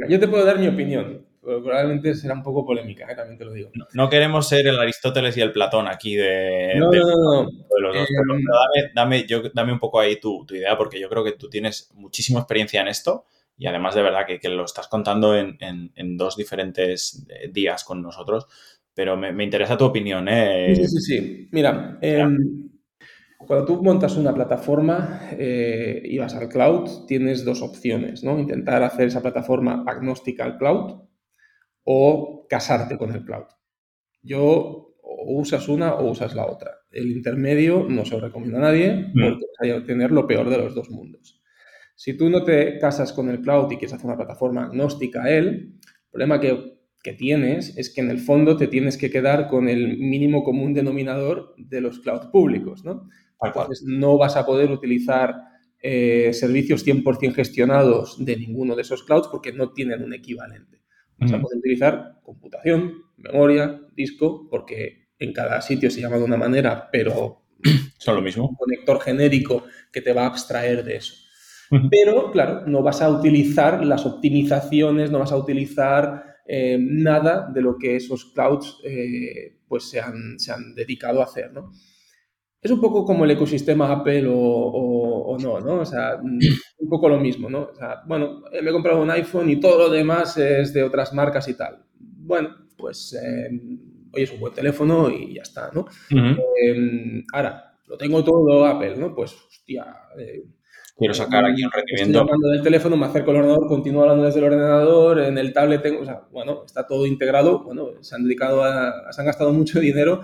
Yo 0.10 0.20
te 0.20 0.28
puedo 0.28 0.46
dar 0.46 0.60
mi 0.60 0.68
opinión 0.68 1.31
probablemente 1.42 2.14
será 2.14 2.36
un 2.36 2.44
poco 2.44 2.66
polémica, 2.66 3.12
¿eh? 3.12 3.16
también 3.16 3.38
te 3.38 3.46
lo 3.46 3.54
digo. 3.54 3.72
No, 3.94 4.10
queremos 4.10 4.48
ser 4.48 4.68
el 4.68 4.78
Aristóteles 4.78 5.36
y 5.38 5.42
el 5.42 5.52
Platón 5.52 5.88
aquí 5.88 6.16
de, 6.16 6.76
no, 6.78 6.92
no, 6.92 7.50
los 7.80 7.96
dos. 7.96 8.08
Eh, 8.10 8.92
dame, 8.94 9.26
yo, 9.26 9.42
dame 9.54 9.74
un 9.74 9.80
poco 9.80 10.00
ahí 10.00 10.20
tu, 10.20 10.46
idea, 10.52 10.78
porque 10.78 11.00
yo 11.00 11.10
creo 11.10 11.24
que 11.24 11.32
tú 11.34 11.50
tienes 11.50 11.90
muchísima 11.96 12.40
experiencia 12.40 12.82
en 12.82 12.88
esto 12.88 13.26
y 13.58 13.66
además 13.66 13.96
de 13.96 14.04
verdad 14.04 14.26
que, 14.26 14.50
lo 14.50 14.66
estás 14.66 14.88
contando 14.88 15.36
en, 15.36 16.18
dos 16.18 16.36
diferentes 16.36 17.26
eh, 17.30 17.50
días 17.52 17.84
con 17.84 18.02
nosotros. 18.02 18.48
Pero 18.94 19.16
me, 19.16 19.44
interesa 19.44 19.78
tu 19.78 19.86
opinión, 19.86 20.28
¿eh? 20.28 20.76
Sí, 20.76 20.86
sí, 20.86 21.00
sí. 21.00 21.50
Mira, 21.52 21.98
em, 22.02 22.38
cuando 23.38 23.66
tú 23.66 23.82
montas 23.82 24.18
una 24.18 24.34
plataforma 24.34 25.22
y 25.40 26.18
vas 26.18 26.36
al 26.36 26.50
cloud, 26.50 27.06
tienes 27.08 27.46
dos 27.46 27.62
opciones, 27.62 28.24
¿no? 28.24 28.38
Intentar 28.38 28.84
hacer 28.84 29.08
esa 29.08 29.22
plataforma 29.22 29.86
agnóstica 29.88 30.44
al 30.44 30.58
cloud 30.58 31.02
o 31.84 32.46
casarte 32.50 32.98
con 32.98 33.12
el 33.12 33.24
cloud. 33.24 33.46
Yo 34.22 34.92
o 35.02 35.40
usas 35.40 35.68
una 35.68 35.96
o 35.96 36.10
usas 36.10 36.36
la 36.36 36.46
otra. 36.46 36.72
El 36.92 37.12
intermedio 37.12 37.86
no 37.90 38.06
se 38.06 38.16
lo 38.16 38.22
recomiendo 38.22 38.58
a 38.58 38.62
nadie 38.62 39.10
mm. 39.14 39.22
porque 39.22 39.46
vas 39.60 39.82
a 39.82 39.86
tener 39.86 40.12
lo 40.12 40.28
peor 40.28 40.50
de 40.50 40.58
los 40.58 40.76
dos 40.76 40.90
mundos. 40.90 41.42
Si 41.96 42.16
tú 42.16 42.30
no 42.30 42.44
te 42.44 42.80
casas 42.80 43.14
con 43.14 43.30
el 43.30 43.42
cloud 43.42 43.72
y 43.72 43.78
quieres 43.78 43.94
hacer 43.94 44.08
una 44.08 44.18
plataforma 44.18 44.66
agnóstica 44.66 45.24
a 45.24 45.30
él, 45.30 45.76
el 45.86 46.10
problema 46.10 46.40
que, 46.40 46.80
tienes 47.18 47.76
es 47.78 47.92
que 47.94 48.02
en 48.02 48.12
el 48.12 48.20
fondo 48.20 48.58
te 48.58 48.68
tienes 48.68 48.96
que 48.96 49.10
quedar 49.10 49.48
con 49.48 49.68
el 49.68 49.98
mínimo 49.98 50.44
común 50.44 50.74
denominador 50.74 51.56
de 51.58 51.82
los 51.82 52.00
cloud 52.00 52.30
públicos, 52.32 52.86
¿no? 52.86 53.10
Entonces 53.42 53.84
no 53.84 54.20
vas 54.20 54.36
a 54.36 54.46
poder 54.46 54.70
utilizar 54.70 55.36
eh, 55.82 56.32
servicios 56.34 56.86
100% 56.86 57.34
gestionados 57.34 58.24
de 58.24 58.38
ninguno 58.38 58.76
de 58.76 58.84
esos 58.84 59.04
clouds 59.04 59.30
porque 59.30 59.52
no 59.52 59.72
tienen 59.72 60.04
un 60.04 60.14
equivalente. 60.14 60.81
Vas 61.22 61.34
a 61.34 61.40
poder 61.40 61.60
utilizar 61.60 62.20
computación, 62.24 63.04
memoria, 63.18 63.80
disco, 63.96 64.48
porque 64.50 65.10
en 65.20 65.34
cada 65.34 65.62
sitio 65.62 65.92
se 65.92 66.02
llama 66.02 66.18
de 66.18 66.24
una 66.24 66.38
manera, 66.38 66.90
pero 66.92 67.44
son 67.98 68.16
lo 68.16 68.22
mismo. 68.22 68.50
Un 68.50 68.56
conector 68.56 69.00
genérico 69.00 69.64
que 69.92 70.02
te 70.02 70.14
va 70.14 70.24
a 70.24 70.28
abstraer 70.28 70.84
de 70.84 70.96
eso. 70.98 71.14
Pero, 71.90 72.32
claro, 72.32 72.68
no 72.68 72.84
vas 72.84 73.02
a 73.02 73.10
utilizar 73.10 73.86
las 73.86 74.06
optimizaciones, 74.06 75.10
no 75.10 75.20
vas 75.20 75.32
a 75.32 75.38
utilizar 75.38 76.32
eh, 76.46 76.78
nada 76.78 77.50
de 77.54 77.62
lo 77.62 77.78
que 77.78 77.96
esos 77.96 78.26
clouds 78.26 78.80
eh, 78.84 79.60
pues 79.70 79.90
se 79.90 80.02
han, 80.02 80.38
se 80.38 80.52
han, 80.52 80.76
dedicado 80.76 81.22
a 81.22 81.26
hacer, 81.26 81.54
¿no? 81.54 81.72
Es 82.62 82.70
un 82.70 82.80
poco 82.80 83.04
como 83.04 83.26
el 83.26 83.32
ecosistema 83.32 83.92
Apple 83.92 84.26
o, 84.30 85.38
no, 85.42 85.60
¿no? 85.60 85.82
O 85.82 85.86
sea, 85.86 86.20
un 86.22 86.90
poco 86.90 87.10
lo 87.10 87.20
mismo, 87.20 87.50
¿no? 87.50 87.70
O 87.72 87.76
sea, 87.76 88.04
bueno, 88.06 88.44
me 88.52 88.70
he 88.70 88.74
comprado 88.74 89.02
un 89.02 89.10
iPhone 89.10 89.50
y 89.50 89.60
todo 89.60 89.88
lo 89.88 89.90
demás 89.90 90.38
es 90.38 90.72
de 90.74 90.84
otras 90.84 91.14
marcas 91.14 91.48
y 91.48 91.56
tal. 91.56 91.84
Bueno, 91.98 92.50
pues 92.78 93.18
eh, 93.20 93.50
hoy 94.14 94.22
es 94.22 94.32
un 94.32 94.40
buen 94.40 94.54
teléfono 94.54 95.10
y 95.10 95.36
ya 95.36 95.42
está, 95.42 95.72
¿no? 95.74 95.88
Em, 96.12 97.24
ahora, 97.34 97.78
lo 97.88 97.98
tengo 97.98 98.24
todo 98.24 98.66
Apple, 98.66 98.96
¿no? 98.96 99.16
Pues, 99.16 99.34
hostia. 99.34 99.86
Eh, 100.20 100.44
Quiero 100.98 101.16
sacar 101.16 101.44
aquí 101.46 101.64
un 101.64 101.72
rendimiento. 101.72 102.20
Estoy 102.20 102.22
hablando 102.22 102.50
del 102.50 102.62
teléfono, 102.62 102.96
me 102.96 103.08
acerco 103.08 103.32
al 103.32 103.38
ordenador, 103.38 103.68
continúo 103.68 104.04
hablando 104.04 104.26
desde 104.26 104.40
el 104.40 104.46
ordenador, 104.46 105.20
en 105.22 105.38
el 105.38 105.52
tablet 105.52 105.82
tengo, 105.82 106.02
o 106.02 106.06
sea, 106.06 106.28
bueno, 106.32 106.62
está 106.64 106.86
todo 106.86 107.08
integrado, 107.08 107.64
bueno, 107.64 107.88
se 108.02 108.14
han 108.14 108.24
dedicado 108.24 108.64
a, 108.64 109.12
se 109.12 109.22
han 109.22 109.26
gastado 109.26 109.52
mucho 109.52 109.80
dinero 109.80 110.22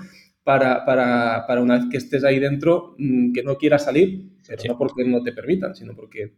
para, 0.48 0.86
para, 0.86 1.46
para, 1.46 1.62
una 1.62 1.76
vez 1.78 1.88
que 1.92 1.98
estés 1.98 2.24
ahí 2.24 2.40
dentro, 2.40 2.96
mm, 2.98 3.34
que 3.34 3.44
no 3.44 3.58
quieras 3.58 3.84
salir, 3.84 4.30
pero 4.48 4.64
no 4.66 4.78
porque 4.78 5.04
no 5.04 5.22
te 5.22 5.34
permitan, 5.34 5.76
sino 5.76 5.94
porque 5.94 6.38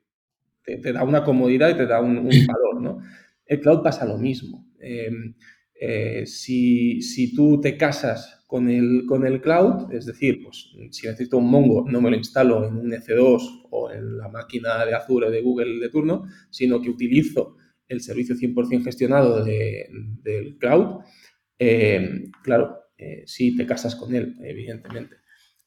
te, 0.64 0.92
da 0.92 1.04
una 1.04 1.24
comodidad 1.24 1.70
y 1.70 1.76
te 1.76 1.86
da 1.86 2.02
un, 2.02 2.16
valor, 2.26 2.82
¿no? 2.82 3.04
El 3.46 3.60
cloud 3.60 3.84
pasa 3.84 4.08
lo 4.08 4.18
mismo. 4.18 4.66
Em, 4.80 5.36
eh, 5.80 6.26
si, 6.26 7.04
si, 7.04 7.36
tú 7.36 7.62
te 7.62 7.78
casas 7.78 8.44
con 8.48 8.68
el, 8.68 9.04
con 9.06 9.28
el 9.28 9.42
cloud, 9.42 9.94
es 9.94 10.08
decir, 10.08 10.42
pues 10.42 10.72
si 10.90 11.06
necesito 11.06 11.38
un 11.38 11.52
Mongo, 11.52 11.86
no 11.88 12.02
me 12.02 12.10
lo 12.10 12.16
instalo 12.18 12.68
en 12.68 12.78
un 12.78 12.92
EC2 12.92 13.68
o 13.70 13.92
en 13.92 14.18
la 14.18 14.28
máquina 14.28 14.88
de 14.88 14.96
Azure 14.96 15.30
de 15.30 15.42
Google 15.44 15.80
de 15.80 15.90
turno, 15.90 16.24
sino 16.50 16.82
que 16.82 16.90
utilizo 16.90 17.58
el 17.88 18.02
servicio 18.02 18.34
100% 18.34 18.84
gestionado 18.84 19.46
del 19.46 20.58
cloud, 20.58 21.04
em, 21.60 22.32
claro, 22.42 22.79
eh, 23.00 23.24
si 23.26 23.56
te 23.56 23.66
casas 23.66 23.96
con 23.96 24.14
él, 24.14 24.36
evidentemente. 24.44 25.16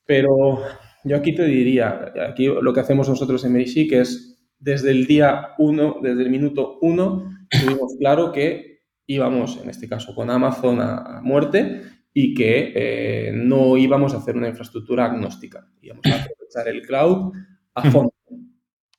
Pero 0.05 0.59
yo 1.05 1.17
aquí 1.17 1.35
te 1.35 1.45
diría, 1.45 2.13
aquí 2.29 2.47
lo 2.47 2.73
que 2.73 2.81
hacemos 2.81 3.09
nosotros 3.09 3.45
en 3.45 3.55
que 3.89 4.01
es 4.01 4.47
desde 4.59 4.91
el 4.91 5.07
día 5.07 5.55
1, 5.59 6.01
desde 6.03 6.23
el 6.23 6.31
minuto 6.31 6.79
1, 6.83 7.47
tuvimos 7.49 7.97
claro 7.99 8.33
que 8.33 8.83
íbamos, 9.07 9.59
en 9.63 9.71
este 9.71 9.89
caso, 9.89 10.15
con 10.15 10.31
Amazon 10.31 10.81
a, 10.81 11.21
muerte 11.23 11.83
y 12.13 12.35
que 12.35 12.73
eh, 12.75 13.33
no 13.35 13.77
íbamos 13.77 14.15
a 14.15 14.19
hacer 14.19 14.37
una 14.37 14.49
infraestructura 14.49 15.07
agnóstica. 15.07 15.67
Íbamos 15.81 16.05
a 16.07 16.23
aprovechar 16.23 16.69
el 16.69 16.83
cloud 16.83 17.33
a 17.75 17.91
fondo. 17.91 18.13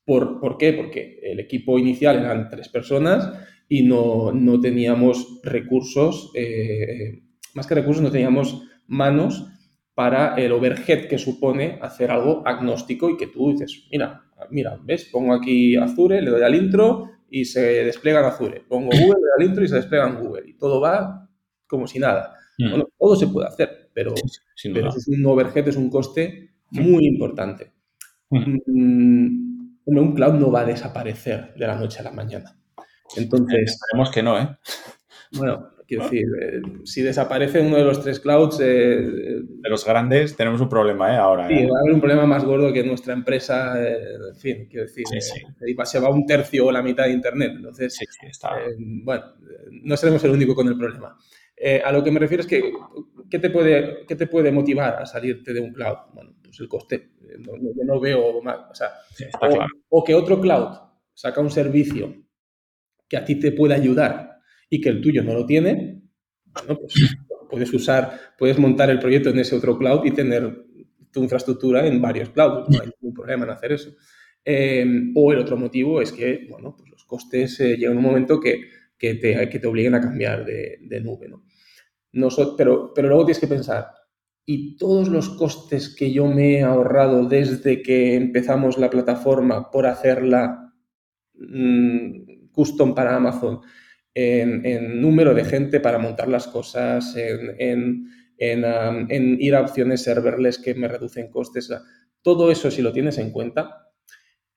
¿Por, 0.05 0.39
¿Por, 0.39 0.57
qué? 0.57 0.73
Porque 0.73 1.19
el 1.21 1.39
equipo 1.39 1.77
inicial 1.79 2.17
eran 2.17 2.49
tres 2.49 2.67
personas 2.67 3.31
y 3.69 3.83
no, 3.83 4.31
no 4.33 4.59
teníamos 4.59 5.39
recursos 5.43 6.31
eh, 6.35 7.23
más 7.55 7.67
que 7.67 7.75
recursos, 7.75 8.03
no 8.03 8.11
teníamos 8.11 8.63
manos 8.87 9.47
para 9.93 10.35
el 10.35 10.51
overhead 10.51 11.07
que 11.07 11.17
supone 11.17 11.77
hacer 11.81 12.11
algo 12.11 12.41
agnóstico 12.45 13.09
y 13.09 13.17
que 13.17 13.27
tú 13.27 13.51
dices, 13.51 13.87
mira, 13.91 14.23
mira, 14.49 14.79
¿ves? 14.83 15.05
Pongo 15.11 15.33
aquí 15.33 15.75
Azure, 15.75 16.21
le 16.21 16.31
doy 16.31 16.41
al 16.41 16.55
intro 16.55 17.09
y 17.29 17.45
se 17.45 17.61
despliega 17.83 18.19
en 18.19 18.25
Azure. 18.25 18.65
Pongo 18.67 18.89
Google, 18.91 19.07
le 19.07 19.07
doy 19.07 19.31
al 19.39 19.45
intro 19.45 19.63
y 19.63 19.67
se 19.67 19.75
despliega 19.75 20.07
en 20.07 20.19
Google. 20.19 20.49
Y 20.49 20.53
todo 20.57 20.81
va 20.81 21.29
como 21.67 21.87
si 21.87 21.99
nada. 21.99 22.35
Mm. 22.57 22.69
Bueno, 22.69 22.89
todo 22.97 23.15
se 23.15 23.27
puede 23.27 23.47
hacer, 23.47 23.89
pero, 23.93 24.13
es 24.15 25.07
un 25.07 25.25
overhead, 25.25 25.67
es 25.67 25.75
un 25.75 25.89
coste 25.89 26.51
muy 26.71 27.05
importante. 27.05 27.71
Mm, 28.29 29.77
un 29.85 30.15
cloud 30.15 30.33
no 30.33 30.51
va 30.51 30.61
a 30.61 30.65
desaparecer 30.65 31.53
de 31.55 31.67
la 31.67 31.75
noche 31.75 31.99
a 31.99 32.03
la 32.03 32.11
mañana. 32.11 32.57
Entonces. 33.15 33.71
Esperemos 33.71 34.11
que 34.11 34.23
no, 34.23 34.39
¿eh? 34.39 34.57
Bueno, 35.33 35.69
Quiero 35.87 36.03
decir, 36.03 36.25
eh, 36.41 36.61
si 36.85 37.01
desaparece 37.01 37.59
uno 37.59 37.77
de 37.77 37.83
los 37.83 38.01
tres 38.01 38.19
clouds... 38.19 38.59
Eh, 38.61 39.01
de 39.01 39.69
los 39.69 39.85
grandes 39.85 40.35
tenemos 40.35 40.61
un 40.61 40.69
problema, 40.69 41.13
¿eh? 41.13 41.17
Ahora. 41.17 41.47
Sí, 41.47 41.65
va 41.65 41.77
a 41.77 41.81
haber 41.81 41.93
un 41.93 41.99
problema 41.99 42.25
más 42.25 42.43
gordo 42.45 42.71
que 42.71 42.83
nuestra 42.83 43.13
empresa, 43.13 43.75
en 43.79 44.35
fin, 44.35 44.67
quiero 44.69 44.85
decir, 44.85 45.05
se 45.85 45.99
va 45.99 46.09
un 46.09 46.25
tercio 46.25 46.67
o 46.67 46.71
la 46.71 46.81
mitad 46.81 47.05
de 47.05 47.11
Internet. 47.11 47.53
Entonces, 47.55 47.97
bueno, 48.77 49.23
no 49.71 49.97
seremos 49.97 50.23
el 50.23 50.31
único 50.31 50.55
con 50.55 50.67
el 50.67 50.77
problema. 50.77 51.17
a 51.83 51.91
lo 51.91 52.03
que 52.03 52.11
me 52.11 52.19
refiero 52.19 52.41
es 52.41 52.47
que, 52.47 52.71
¿qué 53.29 53.39
te, 53.39 53.49
puede, 53.49 54.05
¿qué 54.07 54.15
te 54.15 54.27
puede 54.27 54.51
motivar 54.51 55.01
a 55.01 55.05
salirte 55.05 55.53
de 55.53 55.59
un 55.59 55.73
cloud? 55.73 55.97
Bueno, 56.13 56.35
pues 56.43 56.59
el 56.59 56.67
coste. 56.67 57.11
yo 57.39 57.83
no 57.85 57.99
veo 57.99 58.41
más. 58.41 58.59
O, 58.71 58.75
sea, 58.75 58.93
o 59.89 60.03
que 60.03 60.15
otro 60.15 60.39
cloud 60.39 60.77
saca 61.13 61.41
un 61.41 61.51
servicio 61.51 62.15
que 63.07 63.17
a 63.17 63.25
ti 63.25 63.35
te 63.35 63.51
pueda 63.51 63.75
ayudar 63.75 64.32
y 64.73 64.81
que 64.81 64.89
el 64.89 65.01
tuyo 65.01 65.21
no 65.21 65.35
lo 65.35 65.45
tiene, 65.45 66.01
bueno, 66.51 66.79
pues 66.79 66.93
puedes 67.49 67.71
usar, 67.71 68.19
puedes 68.39 68.57
montar 68.57 68.89
el 68.89 68.97
proyecto 68.97 69.29
en 69.29 69.37
ese 69.37 69.55
otro 69.55 69.77
cloud 69.77 70.03
y 70.03 70.09
tener 70.09 70.65
tu 71.11 71.21
infraestructura 71.21 71.85
en 71.85 72.01
varios 72.01 72.29
clouds. 72.29 72.69
No 72.69 72.81
hay 72.81 72.89
ningún 72.99 73.13
problema 73.13 73.43
en 73.43 73.51
hacer 73.51 73.73
eso. 73.73 73.91
Em, 74.43 75.13
o 75.15 75.31
el 75.31 75.37
otro 75.37 75.57
motivo 75.57 76.01
es 76.01 76.11
que, 76.11 76.47
bueno, 76.49 76.75
pues 76.75 76.89
los 76.89 77.05
costes 77.05 77.59
eh, 77.59 77.77
llegan 77.77 77.97
un 77.97 78.03
momento 78.03 78.39
que, 78.39 78.63
que, 78.97 79.13
te, 79.13 79.47
que, 79.47 79.59
te, 79.59 79.67
obliguen 79.67 79.93
a 79.93 80.01
cambiar 80.01 80.43
de, 80.43 80.79
de 80.81 80.99
nube. 80.99 81.29
¿no? 81.29 82.29
pero, 82.57 82.93
pero 82.95 83.07
luego 83.09 83.25
tienes 83.25 83.39
que 83.39 83.47
pensar, 83.47 83.91
¿y 84.43 84.75
todos 84.75 85.07
los 85.07 85.29
costes 85.29 85.95
que 85.95 86.11
yo 86.11 86.25
me 86.25 86.53
he 86.53 86.63
ahorrado 86.63 87.27
desde 87.27 87.83
que 87.83 88.15
empezamos 88.15 88.79
la 88.79 88.89
plataforma 88.89 89.69
por 89.69 89.85
hacerla 89.85 90.73
mmm, 91.35 92.49
custom 92.51 92.95
para 92.95 93.15
Amazon? 93.15 93.61
En, 94.15 95.01
número 95.01 95.33
de 95.33 95.45
gente 95.45 95.79
para 95.79 95.97
montar 95.97 96.27
las 96.27 96.47
cosas, 96.47 97.15
en, 97.15 98.07
en, 98.37 98.65
en, 99.09 99.41
ir 99.41 99.55
a 99.55 99.61
opciones 99.61 100.03
serverless 100.03 100.59
que 100.59 100.75
me 100.75 100.87
reducen 100.87 101.29
costes. 101.29 101.69
Todo 102.21 102.51
eso, 102.51 102.69
si 102.69 102.81
lo 102.81 102.93
tienes 102.93 103.17
en 103.17 103.31
cuenta, 103.31 103.83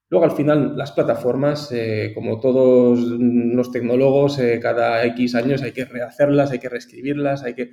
Luego, 0.09 0.25
al 0.25 0.37
final, 0.37 0.77
las 0.77 0.93
plataformas, 0.93 1.73
eh, 1.73 2.13
como 2.15 2.39
todos 2.39 3.01
los 3.01 3.73
tecnólogos, 3.73 4.39
eh, 4.39 4.61
cada 4.63 5.05
X 5.07 5.35
años 5.35 5.63
hay 5.63 5.73
que 5.73 5.85
rehacerlas, 5.85 6.53
hay 6.53 6.61
que 6.61 6.69
reescribirlas, 6.69 7.43
hay 7.43 7.55
que... 7.55 7.71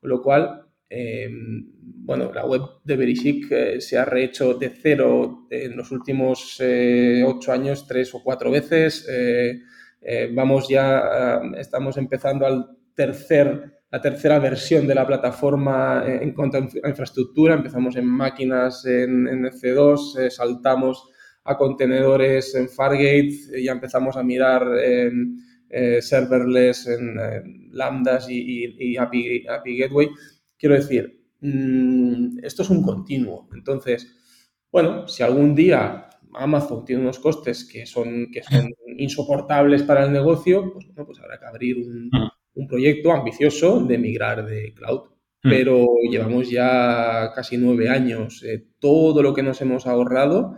Con 0.00 0.10
lo 0.10 0.20
cual, 0.20 0.66
eh, 0.90 1.28
bueno, 1.30 2.32
la 2.32 2.44
web 2.44 2.62
de 2.84 2.96
Verichic 2.96 3.80
se 3.80 3.98
ha 3.98 4.04
rehecho 4.04 4.54
de 4.54 4.70
cero 4.70 5.46
en 5.48 5.76
los 5.76 5.90
últimos 5.92 6.60
ocho 6.60 7.52
años, 7.52 7.86
tres 7.86 8.14
o 8.14 8.22
cuatro 8.22 8.50
veces. 8.50 9.08
Vamos 10.34 10.68
ya, 10.68 11.40
estamos 11.56 11.96
empezando 11.96 12.46
al 12.46 12.70
tercer, 12.94 13.80
la 13.90 14.00
tercera 14.00 14.38
versión 14.38 14.86
de 14.86 14.94
la 14.94 15.06
plataforma 15.06 16.04
en 16.06 16.32
cuanto 16.32 16.58
a 16.58 16.88
infraestructura. 16.88 17.54
Empezamos 17.54 17.96
en 17.96 18.06
máquinas 18.06 18.84
en, 18.86 19.26
en 19.26 19.44
C2, 19.44 20.30
saltamos 20.30 21.08
a 21.44 21.56
contenedores 21.56 22.54
en 22.54 22.68
Fargate, 22.68 23.62
ya 23.62 23.72
empezamos 23.72 24.16
a 24.16 24.22
mirar 24.22 24.66
eh, 25.68 26.00
serverless 26.00 26.86
en, 26.86 27.70
lambdas 27.72 28.28
y, 28.28 28.96
API, 28.96 29.44
Gateway. 29.78 30.08
Quiero 30.58 30.74
decir, 30.74 31.22
mm, 31.40 32.38
esto 32.42 32.62
es 32.62 32.70
un 32.70 32.82
continuo. 32.82 33.48
Entonces, 33.54 34.12
bueno, 34.70 35.06
si 35.08 35.22
algún 35.22 35.54
día 35.54 36.05
Amazon 36.36 36.84
tiene 36.84 37.02
unos 37.02 37.18
costes 37.18 37.64
que 37.64 37.86
son, 37.86 38.30
que 38.32 38.42
son 38.42 38.70
insoportables 38.96 39.82
para 39.82 40.04
el 40.04 40.12
negocio, 40.12 40.72
pues 40.72 40.86
bueno, 40.86 41.06
pues 41.06 41.18
habrá 41.20 41.38
que 41.38 41.46
abrir 41.46 41.76
un, 41.78 42.10
proyecto 42.68 43.12
ambicioso 43.12 43.80
de 43.80 43.98
migrar 43.98 44.46
de 44.46 44.72
cloud. 44.74 45.10
Pero 45.42 45.86
llevamos 46.10 46.50
ya 46.50 47.30
casi 47.32 47.56
nueve 47.56 47.88
años. 47.88 48.42
Eh, 48.42 48.66
todo 48.80 49.22
lo 49.22 49.32
que 49.32 49.44
nos 49.44 49.60
hemos 49.60 49.86
ahorrado 49.86 50.56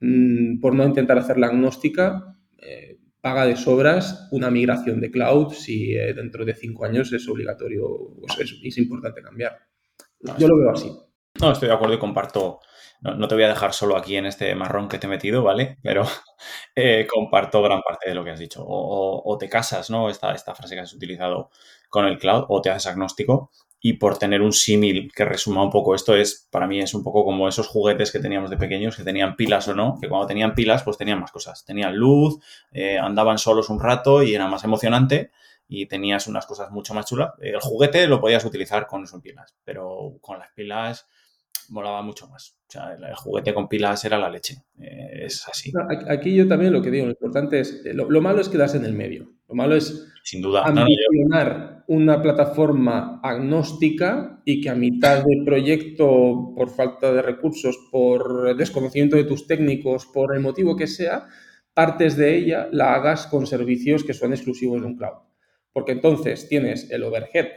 Mm, 0.00 0.60
por 0.60 0.74
no 0.74 0.84
intentar 0.84 1.18
hacer 1.18 1.38
la 1.38 1.48
agnóstica, 1.48 2.34
eh, 2.58 2.98
paga 3.20 3.44
de 3.44 3.56
sobras 3.56 4.28
una 4.32 4.50
migración 4.50 4.98
de 4.98 5.10
cloud 5.10 5.52
si 5.52 5.94
eh, 5.94 6.14
dentro 6.14 6.44
de 6.46 6.54
cinco 6.54 6.86
años 6.86 7.12
es 7.12 7.28
obligatorio 7.28 7.84
o 7.86 8.22
es, 8.38 8.58
es 8.62 8.78
importante 8.78 9.20
cambiar. 9.20 9.58
Yo 10.38 10.48
lo 10.48 10.56
veo 10.58 10.70
así. 10.70 10.90
No, 11.40 11.52
estoy 11.52 11.68
de 11.68 11.74
acuerdo 11.74 11.94
y 11.94 11.98
comparto. 11.98 12.60
No, 13.02 13.28
te 13.28 13.34
voy 13.34 13.44
a 13.44 13.48
dejar 13.48 13.72
solo 13.72 13.96
aquí 13.96 14.16
en 14.16 14.26
este 14.26 14.54
marrón 14.54 14.88
que 14.88 14.98
te 14.98 15.06
he 15.06 15.10
metido, 15.10 15.42
¿vale? 15.42 15.78
Pero 15.82 16.04
eh, 16.74 17.06
comparto 17.10 17.62
gran 17.62 17.80
parte 17.80 18.10
de 18.10 18.14
lo 18.14 18.24
que 18.24 18.30
has 18.30 18.38
dicho. 18.38 18.62
O, 18.66 19.36
te 19.38 19.48
casas, 19.48 19.88
¿no? 19.88 20.10
Esta, 20.10 20.32
esta 20.34 20.54
frase 20.54 20.74
que 20.74 20.82
has 20.82 20.92
utilizado 20.92 21.50
con 21.88 22.04
el 22.06 22.18
cloud, 22.18 22.44
o 22.48 22.60
te 22.60 22.70
haces 22.70 22.86
agnóstico 22.86 23.50
y 23.80 23.94
por 23.94 24.18
tener 24.18 24.42
un 24.42 24.52
símil 24.52 25.10
que 25.14 25.24
resuma 25.24 25.62
un 25.62 25.70
poco 25.70 25.94
esto, 25.94 26.14
es 26.14 26.46
para 26.50 26.66
mí 26.66 26.80
es 26.80 26.92
un 26.92 27.02
poco 27.02 27.24
como 27.24 27.48
esos 27.48 27.66
juguetes 27.66 28.12
que 28.12 28.18
teníamos 28.18 28.50
de 28.50 28.58
pequeños, 28.58 28.94
que 28.96 29.04
tenían 29.04 29.36
pilas 29.36 29.66
o 29.68 29.74
no, 29.74 29.96
que 30.00 30.08
cuando 30.08 30.26
tenían 30.26 30.54
pilas 30.54 30.82
pues 30.82 30.98
tenían 30.98 31.18
más 31.18 31.32
cosas, 31.32 31.64
tenían 31.64 31.96
luz, 31.96 32.38
eh, 32.72 32.98
andaban 32.98 33.38
solos 33.38 33.70
un 33.70 33.80
rato 33.80 34.22
y 34.22 34.34
era 34.34 34.48
más 34.48 34.64
emocionante 34.64 35.30
y 35.66 35.86
tenías 35.86 36.26
unas 36.26 36.44
cosas 36.44 36.70
mucho 36.70 36.92
más 36.92 37.06
chulas. 37.06 37.30
El 37.40 37.60
juguete 37.60 38.06
lo 38.06 38.20
podías 38.20 38.44
utilizar 38.44 38.86
con 38.86 39.06
sus 39.06 39.22
pilas, 39.22 39.56
pero 39.64 40.18
con 40.20 40.38
las 40.38 40.50
pilas 40.52 41.08
molaba 41.70 42.02
mucho 42.02 42.28
más. 42.28 42.56
O 42.68 42.72
sea, 42.72 42.92
el 42.92 43.14
juguete 43.14 43.54
con 43.54 43.68
pilas 43.68 44.04
era 44.04 44.18
la 44.18 44.28
leche. 44.28 44.62
Eh, 44.78 45.24
es 45.24 45.46
así. 45.48 45.72
Aquí 46.08 46.34
yo 46.34 46.46
también 46.46 46.72
lo 46.72 46.82
que 46.82 46.90
digo, 46.90 47.06
lo 47.06 47.12
importante 47.12 47.60
es, 47.60 47.82
eh, 47.84 47.94
lo, 47.94 48.08
malo 48.20 48.40
es 48.40 48.48
quedarse 48.48 48.76
en 48.76 48.84
el 48.84 48.92
medio. 48.92 49.32
Lo 49.48 49.54
malo 49.54 49.74
es 49.74 50.06
Sin 50.22 50.42
duda. 50.42 50.64
ambicionar 50.64 51.84
una 51.88 52.22
plataforma 52.22 53.20
agnóstica 53.22 54.40
y 54.44 54.60
que 54.60 54.70
a 54.70 54.74
mitad 54.74 55.24
del 55.24 55.44
proyecto, 55.44 56.52
por 56.54 56.70
falta 56.70 57.12
de 57.12 57.22
recursos, 57.22 57.76
por 57.90 58.56
desconocimiento 58.56 59.16
de 59.16 59.24
tus 59.24 59.46
técnicos, 59.46 60.06
por 60.06 60.34
el 60.34 60.40
motivo 60.40 60.76
que 60.76 60.86
sea, 60.86 61.26
partes 61.74 62.16
de 62.16 62.36
ella 62.36 62.68
la 62.70 62.94
hagas 62.94 63.26
con 63.26 63.46
servicios 63.46 64.04
que 64.04 64.14
son 64.14 64.32
exclusivos 64.32 64.80
de 64.80 64.86
un 64.86 64.96
cloud. 64.96 65.18
Porque 65.72 65.92
entonces 65.92 66.48
tienes 66.48 66.90
el 66.90 67.04
overhead 67.04 67.48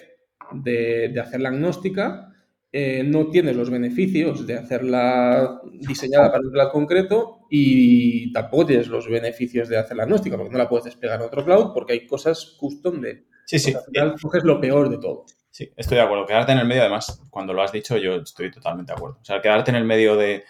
de, 0.52 1.10
de 1.10 1.20
hacer 1.20 1.42
la 1.42 1.50
agnóstica, 1.50 2.33
eh, 2.76 3.04
no 3.06 3.28
tienes 3.28 3.56
los 3.56 3.70
beneficios 3.70 4.48
de 4.48 4.58
hacerla 4.58 5.62
diseñada 5.74 6.32
para 6.32 6.44
un 6.44 6.52
cloud 6.52 6.72
concreto 6.72 7.42
y 7.48 8.34
tampoco 8.34 8.66
tienes 8.66 8.88
los 8.88 9.08
beneficios 9.08 9.70
de 9.70 9.78
hacer 9.78 9.96
la 9.96 10.04
agnóstica, 10.04 10.36
porque 10.36 10.52
no 10.52 10.58
la 10.58 10.68
puedes 10.68 10.86
despegar 10.86 11.22
a 11.22 11.26
otro 11.26 11.46
cloud 11.46 11.72
porque 11.72 11.94
hay 11.94 12.08
cosas 12.08 12.56
custom 12.60 13.00
de... 13.00 13.28
Sí, 13.46 13.60
sí. 13.60 13.76
Al 13.76 13.84
final 13.84 14.16
coges 14.20 14.44
lo 14.44 14.60
peor 14.60 14.90
de 14.90 14.98
todo. 14.98 15.26
Sí, 15.52 15.72
estoy 15.78 15.98
de 15.98 16.04
acuerdo. 16.04 16.26
Quedarte 16.26 16.54
en 16.54 16.58
el 16.58 16.66
medio, 16.66 16.82
además, 16.82 17.22
cuando 17.30 17.54
lo 17.54 17.62
has 17.62 17.72
dicho, 17.72 17.96
yo 17.98 18.16
estoy 18.16 18.50
totalmente 18.50 18.92
de 18.92 18.98
acuerdo. 18.98 19.20
O 19.22 19.26
sea, 19.26 19.40
quedarte 19.40 19.70
en 19.70 19.78
el 19.78 19.86
medio 19.86 20.16
de 20.16 20.44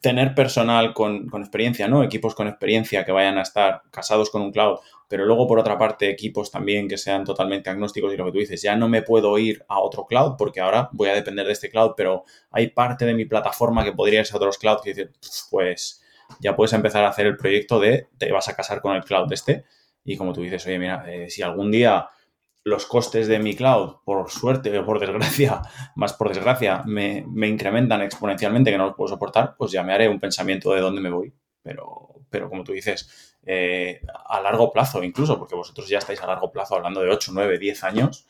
tener 0.00 0.34
personal 0.34 0.94
con, 0.94 1.28
con 1.28 1.42
experiencia, 1.42 1.88
¿no? 1.88 2.02
Equipos 2.02 2.34
con 2.34 2.48
experiencia 2.48 3.04
que 3.04 3.12
vayan 3.12 3.38
a 3.38 3.42
estar 3.42 3.82
casados 3.90 4.30
con 4.30 4.42
un 4.42 4.52
cloud 4.52 4.78
pero 5.10 5.26
luego 5.26 5.48
por 5.48 5.58
otra 5.58 5.76
parte 5.76 6.08
equipos 6.08 6.52
también 6.52 6.86
que 6.86 6.96
sean 6.96 7.24
totalmente 7.24 7.68
agnósticos 7.68 8.14
y 8.14 8.16
lo 8.16 8.26
que 8.26 8.30
tú 8.30 8.38
dices, 8.38 8.62
ya 8.62 8.76
no 8.76 8.88
me 8.88 9.02
puedo 9.02 9.36
ir 9.38 9.64
a 9.66 9.80
otro 9.80 10.06
cloud 10.06 10.36
porque 10.38 10.60
ahora 10.60 10.88
voy 10.92 11.08
a 11.08 11.14
depender 11.14 11.46
de 11.46 11.52
este 11.52 11.68
cloud, 11.68 11.94
pero 11.96 12.22
hay 12.52 12.68
parte 12.68 13.04
de 13.04 13.14
mi 13.14 13.24
plataforma 13.24 13.82
que 13.82 13.90
podría 13.90 14.24
ser 14.24 14.36
otros 14.36 14.56
clouds 14.56 14.82
que 14.82 14.90
dicen, 14.90 15.10
pues 15.50 16.00
ya 16.38 16.54
puedes 16.54 16.72
empezar 16.74 17.02
a 17.04 17.08
hacer 17.08 17.26
el 17.26 17.36
proyecto 17.36 17.80
de 17.80 18.06
te 18.18 18.30
vas 18.30 18.46
a 18.48 18.54
casar 18.54 18.80
con 18.80 18.94
el 18.94 19.02
cloud 19.02 19.32
este 19.32 19.64
y 20.04 20.16
como 20.16 20.32
tú 20.32 20.42
dices, 20.42 20.64
oye, 20.66 20.78
mira, 20.78 21.04
eh, 21.08 21.28
si 21.28 21.42
algún 21.42 21.72
día 21.72 22.06
los 22.64 22.86
costes 22.86 23.26
de 23.26 23.38
mi 23.38 23.54
cloud, 23.54 23.96
por 24.04 24.30
suerte 24.30 24.78
o 24.78 24.84
por 24.86 25.00
desgracia, 25.00 25.62
más 25.96 26.12
por 26.12 26.28
desgracia, 26.28 26.82
me, 26.86 27.24
me 27.28 27.48
incrementan 27.48 28.02
exponencialmente 28.02 28.70
que 28.70 28.78
no 28.78 28.86
los 28.86 28.96
puedo 28.96 29.08
soportar, 29.08 29.54
pues 29.56 29.72
ya 29.72 29.82
me 29.82 29.92
haré 29.92 30.08
un 30.08 30.20
pensamiento 30.20 30.72
de 30.72 30.80
dónde 30.80 31.00
me 31.00 31.10
voy. 31.10 31.32
Pero, 31.62 32.14
pero 32.30 32.48
como 32.48 32.64
tú 32.64 32.72
dices, 32.72 33.30
eh, 33.44 34.02
a 34.28 34.40
largo 34.40 34.72
plazo 34.72 35.02
incluso, 35.02 35.38
porque 35.38 35.54
vosotros 35.54 35.88
ya 35.88 35.98
estáis 35.98 36.20
a 36.22 36.26
largo 36.26 36.52
plazo 36.52 36.76
hablando 36.76 37.00
de 37.00 37.10
8, 37.10 37.32
9, 37.34 37.58
10 37.58 37.84
años, 37.84 38.26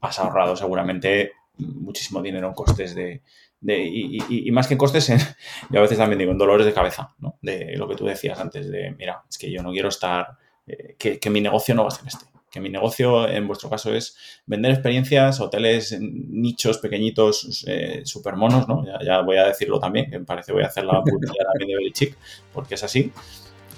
has 0.00 0.18
ahorrado 0.18 0.56
seguramente 0.56 1.32
muchísimo 1.58 2.22
dinero 2.22 2.48
en 2.48 2.54
costes 2.54 2.94
de... 2.94 3.22
y, 3.62 4.50
más 4.50 4.66
que 4.66 4.78
costes, 4.78 5.08
yo 5.70 5.78
a 5.78 5.82
veces 5.82 5.98
también 5.98 6.18
digo 6.18 6.32
en 6.32 6.38
dolores 6.38 6.66
de 6.66 6.72
cabeza, 6.72 7.14
¿no? 7.18 7.38
De 7.42 7.76
lo 7.76 7.88
que 7.88 7.96
tú 7.96 8.06
decías 8.06 8.38
antes, 8.40 8.70
de, 8.70 8.94
mira, 8.96 9.22
es 9.28 9.36
que 9.36 9.50
yo 9.50 9.62
no 9.62 9.70
quiero 9.72 9.88
estar, 9.88 10.38
eh, 10.66 10.96
que, 10.98 11.30
mi 11.30 11.40
negocio 11.40 11.74
no 11.74 11.82
va 11.82 11.88
a 11.88 11.92
ser 11.92 12.08
este. 12.08 12.26
Que 12.50 12.60
mi 12.60 12.68
negocio, 12.68 13.28
en 13.28 13.46
vuestro 13.46 13.70
caso, 13.70 13.94
es 13.94 14.16
vender 14.44 14.72
experiencias, 14.72 15.40
hoteles, 15.40 15.96
nichos 16.00 16.78
pequeñitos, 16.78 17.64
eh, 17.68 18.02
super 18.04 18.34
monos, 18.34 18.66
¿no? 18.66 18.84
Ya, 19.04 19.20
voy 19.20 19.36
a 19.36 19.46
decirlo 19.46 19.78
también, 19.78 20.10
que 20.10 20.18
me 20.18 20.24
parece 20.24 20.52
voy 20.52 20.64
a 20.64 20.66
hacer 20.66 20.84
la 20.84 21.00
publicidad 21.04 21.44
también 21.52 21.68
de 21.68 21.76
Belichick, 21.76 22.16
porque 22.52 22.74
es 22.74 22.82
así 22.82 23.12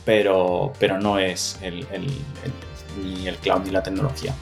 pero, 0.04 0.72
pero 0.78 0.98
no 0.98 1.18
es 1.18 1.58
el, 1.62 1.86
ni 3.02 3.26
el 3.26 3.36
cloud 3.36 3.62
ni 3.64 3.70
la 3.70 3.82
tecnología. 3.82 4.34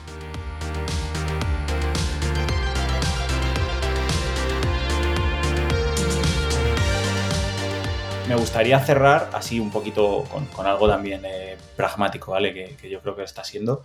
Me 8.29 8.37
gustaría 8.37 8.79
cerrar 8.79 9.29
así 9.33 9.59
un 9.59 9.73
poquito 9.73 10.25
con, 10.55 10.67
algo 10.67 10.89
también 10.89 11.23
eh, 11.25 11.57
pragmático, 11.75 12.31
¿vale? 12.31 12.55
Que, 12.55 12.89
yo 12.89 13.01
creo 13.01 13.17
que 13.17 13.25
está 13.25 13.43
siendo. 13.43 13.85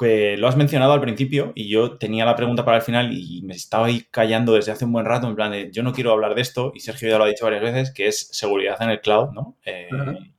Que 0.00 0.38
lo 0.38 0.48
has 0.48 0.56
mencionado 0.56 0.94
al 0.94 1.00
principio 1.02 1.52
y 1.54 1.68
yo 1.68 1.98
tenía 1.98 2.24
la 2.24 2.34
pregunta 2.34 2.64
para 2.64 2.78
el 2.78 2.82
final 2.82 3.12
y 3.12 3.42
me 3.42 3.54
estaba 3.54 3.86
ahí 3.86 4.06
callando 4.10 4.54
desde 4.54 4.72
hace 4.72 4.86
un 4.86 4.92
buen 4.92 5.04
rato, 5.04 5.28
en 5.28 5.36
plan 5.36 5.52
de 5.52 5.70
yo 5.70 5.82
no 5.82 5.92
quiero 5.92 6.10
hablar 6.12 6.34
de 6.34 6.40
esto 6.40 6.72
y 6.74 6.80
Sergio 6.80 7.10
ya 7.10 7.18
lo 7.18 7.24
ha 7.24 7.28
dicho 7.28 7.44
varias 7.44 7.62
veces, 7.62 7.92
que 7.92 8.08
es 8.08 8.28
seguridad 8.32 8.80
en 8.80 8.88
el 8.88 9.00
cloud, 9.02 9.32
¿no? 9.32 9.58
Eh, 9.66 9.90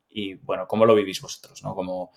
y 0.10 0.34
bueno, 0.34 0.68
¿cómo 0.68 0.86
lo 0.86 0.96
vivís 0.96 1.22
vosotros? 1.22 1.64
¿no? 1.64 1.76
Como, 1.76 2.12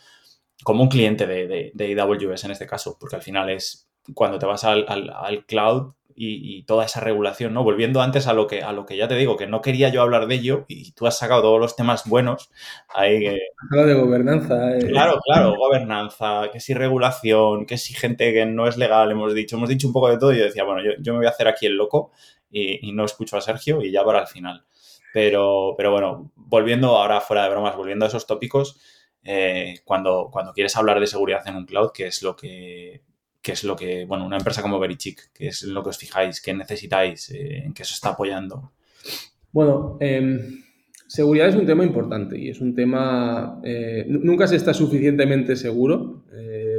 como 0.63 0.83
un 0.83 0.89
cliente 0.89 1.27
de, 1.27 1.71
de, 1.75 2.01
AWS 2.01 2.45
en 2.45 2.51
este 2.51 2.67
caso, 2.67 2.97
porque 2.99 3.17
al 3.17 3.23
final 3.23 3.51
es 3.51 3.89
cuando 4.15 4.39
te 4.39 4.47
vas 4.47 4.65
al, 4.65 4.87
al, 4.89 5.45
cloud 5.47 5.93
y, 6.17 6.63
toda 6.65 6.85
esa 6.85 7.01
regulación, 7.01 7.53
¿no? 7.55 7.65
Volviendo 7.65 8.01
antes 8.01 8.27
a 8.27 8.33
lo 8.33 8.47
que 8.47 8.63
a 8.63 8.73
lo 8.73 8.87
que 8.87 8.97
ya 8.97 9.09
te 9.09 9.17
digo, 9.17 9.37
que 9.37 9.47
no 9.47 9.61
quería 9.61 9.89
yo 9.89 10.03
hablar 10.03 10.27
de 10.27 10.37
ello 10.37 10.65
y 10.69 10.93
tú 10.93 11.07
has 11.07 11.19
sacado 11.19 11.43
todos 11.43 11.61
los 11.61 11.77
temas 11.77 12.05
buenos. 12.07 12.51
Ahí, 12.89 13.27
Habla 13.71 13.87
de 13.87 13.95
gobernanza. 13.95 14.77
Eh. 14.77 14.87
Claro, 14.89 15.19
claro, 15.25 15.57
gobernanza, 15.57 16.51
que 16.53 16.61
si 16.61 16.75
regulación, 16.75 17.67
que 17.67 17.79
si 17.79 17.95
gente 17.95 18.33
que 18.33 18.47
no 18.47 18.67
es 18.69 18.77
legal, 18.77 19.11
hemos 19.11 19.35
dicho, 19.35 19.57
hemos 19.57 19.69
dicho 19.69 19.87
un 19.87 19.93
poco 19.93 20.11
de 20.11 20.19
todo 20.19 20.33
y 20.33 20.39
yo 20.39 20.45
decía, 20.45 20.65
bueno, 20.65 20.83
yo, 20.83 20.91
yo 21.01 21.13
me 21.13 21.19
voy 21.19 21.27
a 21.27 21.31
hacer 21.31 21.49
aquí 21.49 21.67
el 21.67 21.77
loco 21.77 22.13
y, 22.51 22.89
y 22.89 22.93
no 22.93 23.05
escucho 23.05 23.37
a 23.37 23.41
Sergio 23.41 23.83
y 23.83 23.91
ya 23.91 24.05
para 24.05 24.21
el 24.21 24.27
final. 24.27 24.65
Pero, 25.13 25.75
pero 25.77 25.93
bueno, 25.93 26.33
volviendo 26.35 26.97
ahora 26.97 27.21
fuera 27.21 27.45
de 27.45 27.51
bromas, 27.51 27.77
volviendo 27.77 28.05
a 28.05 28.09
esos 28.09 28.27
tópicos, 28.27 28.81
eh, 29.25 29.81
cuando, 29.85 30.29
cuando 30.31 30.53
quieres 30.53 30.77
hablar 30.77 31.01
de 31.01 31.07
seguridad 31.07 31.47
en 31.47 31.57
un 31.57 31.67
cloud, 31.67 31.93
que 31.93 32.07
es 32.07 32.23
lo 32.23 32.37
que, 32.37 33.03
es 33.53 33.65
lo 33.65 33.77
que, 33.77 34.05
bueno, 34.05 34.27
una 34.27 34.37
empresa 34.37 34.63
como 34.63 34.79
Verichick, 34.79 35.33
que 35.33 35.49
es 35.49 35.63
lo 35.65 35.83
que 35.83 35.91
os 35.91 35.99
fijáis, 35.99 36.41
qué 36.41 36.55
necesitáis, 36.55 37.31
eh, 37.31 37.65
en 37.65 37.75
qué 37.75 37.83
os 37.83 37.93
está 37.93 38.11
apoyando. 38.11 38.73
Bueno, 39.53 39.97
em, 40.01 40.63
seguridad 41.07 41.49
es 41.49 41.55
un 41.55 41.67
tema 41.67 41.85
importante 41.85 42.39
y 42.39 42.49
es 42.49 42.61
un 42.61 42.75
tema, 42.75 43.61
eh, 43.65 44.05
nunca 44.09 44.47
se 44.47 44.57
está 44.57 44.75
suficientemente 44.75 45.57
seguro, 45.57 46.25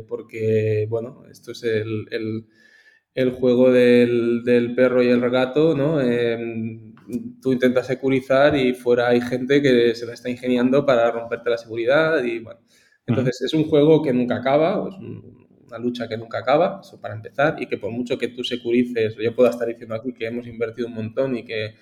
porque, 0.08 0.86
bueno, 0.90 1.24
esto 1.32 1.54
es 1.54 1.64
el, 1.64 2.46
juego 3.32 3.72
del, 3.72 4.74
perro 4.76 5.02
y 5.02 5.08
el 5.08 5.30
gato, 5.30 5.76
¿no? 5.76 6.02
Em, 6.02 6.94
tú 7.42 7.54
intentas 7.54 7.88
securizar 7.88 8.56
y 8.56 8.74
fuera 8.74 9.10
hay 9.10 9.22
gente 9.22 9.62
que 9.62 9.96
se 9.96 10.06
la 10.06 10.14
está 10.14 10.30
ingeniando 10.30 10.86
para 10.86 11.12
romperte 11.12 11.50
la 11.50 11.58
seguridad 11.58 12.24
y 12.24 12.40
bueno. 12.40 12.60
Entonces 13.08 13.42
es 13.42 13.54
un 13.54 13.66
juego 13.66 14.02
que 14.02 14.14
nunca 14.14 14.38
acaba, 14.38 14.90
es 14.90 14.96
una 15.68 15.78
lucha 15.78 16.08
que 16.08 16.18
nunca 16.18 16.40
acaba, 16.40 16.80
eso 16.82 17.00
para 17.00 17.16
empezar, 17.16 17.56
y 17.60 17.68
que 17.68 17.78
por 17.78 17.92
mucho 17.92 18.18
que 18.18 18.30
tú 18.30 18.44
securices, 18.44 19.16
yo 19.16 19.36
puedo 19.36 19.50
estar 19.50 19.68
diciendo 19.68 19.96
aquí 19.96 20.14
que 20.14 20.28
hemos 20.28 20.48
invertido 20.48 20.88
un 20.88 20.96
montón 20.96 21.36
y 21.38 21.44
que, 21.44 21.76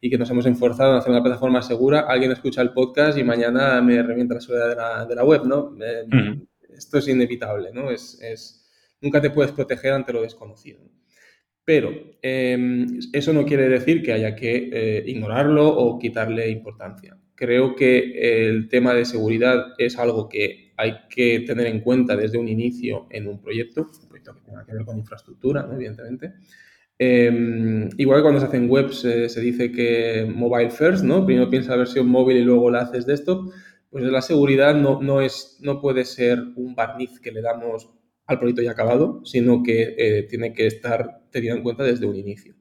y 0.00 0.10
que 0.10 0.18
nos 0.18 0.30
hemos 0.30 0.46
esforzado 0.46 0.92
en 0.92 0.98
hacer 0.98 1.10
una 1.10 1.22
plataforma 1.22 1.62
segura, 1.62 2.00
alguien 2.00 2.32
escucha 2.32 2.62
el 2.62 2.72
podcast 2.72 3.18
y 3.18 3.24
mañana 3.24 3.80
me 3.82 4.02
revienta 4.02 4.34
la 4.34 4.40
seguridad 4.40 4.68
de 4.68 4.76
la, 4.76 5.04
de 5.06 5.14
la 5.14 5.24
web, 5.24 5.44
¿no? 5.44 5.76
Eh, 5.80 6.04
esto 6.76 6.98
es 6.98 7.08
inevitable, 7.08 7.70
¿no? 7.72 7.90
Es, 7.90 8.20
es, 8.22 8.70
nunca 9.00 9.20
te 9.20 9.30
puedes 9.30 9.52
proteger 9.52 9.92
ante 9.92 10.12
lo 10.12 10.22
desconocido. 10.22 10.80
Pero 11.64 11.92
em, 12.22 12.98
eso 13.12 13.32
no 13.32 13.44
quiere 13.44 13.68
decir 13.68 14.02
que 14.02 14.12
haya 14.12 14.34
que 14.34 14.70
eh, 14.72 15.04
ignorarlo 15.06 15.68
o 15.68 15.98
quitarle 15.98 16.50
importancia. 16.50 17.16
Creo 17.34 17.76
que 17.76 18.48
el 18.48 18.68
tema 18.68 18.92
de 18.94 19.04
seguridad 19.04 19.74
es 19.78 19.98
algo 19.98 20.28
que 20.28 20.69
hay 20.80 20.94
que 21.10 21.40
tener 21.40 21.66
en 21.66 21.80
cuenta 21.80 22.16
desde 22.16 22.38
un 22.38 22.48
inicio 22.48 23.06
en 23.10 23.28
un 23.28 23.38
proyecto, 23.40 23.90
un 24.02 24.08
proyecto 24.08 24.34
que 24.34 24.40
tenga 24.40 24.64
que 24.64 24.72
ver 24.72 24.84
con 24.86 24.98
infraestructura, 24.98 25.68
evidentemente. 25.70 26.32
Em, 26.98 27.88
igual 27.98 28.18
que 28.18 28.22
cuando 28.22 28.40
se 28.40 28.46
hacen 28.46 28.70
webs 28.70 29.04
eh, 29.04 29.28
se 29.28 29.40
dice 29.42 29.70
que 29.70 30.26
mobile 30.34 30.70
first, 30.70 31.04
¿no? 31.04 31.26
Primero 31.26 31.50
piensa 31.50 31.72
la 31.72 31.78
versión 31.78 32.08
móvil 32.08 32.38
y 32.38 32.44
luego 32.44 32.70
la 32.70 32.80
haces 32.80 33.04
de 33.04 33.14
esto. 33.14 33.52
Pues 33.90 34.04
la 34.04 34.22
seguridad 34.22 34.74
no, 34.74 35.02
no, 35.02 35.20
es, 35.20 35.58
no 35.60 35.80
puede 35.82 36.04
ser 36.06 36.38
un 36.56 36.74
barniz 36.74 37.20
que 37.20 37.32
le 37.32 37.42
damos 37.42 37.90
al 38.26 38.38
proyecto 38.38 38.62
ya 38.62 38.70
acabado, 38.70 39.22
sino 39.24 39.62
que 39.62 39.94
eh, 39.98 40.22
tiene 40.30 40.54
que 40.54 40.66
estar 40.66 41.22
tenido 41.30 41.56
en 41.56 41.62
cuenta 41.62 41.84
desde 41.84 42.06
un 42.06 42.16
inicio. 42.16 42.54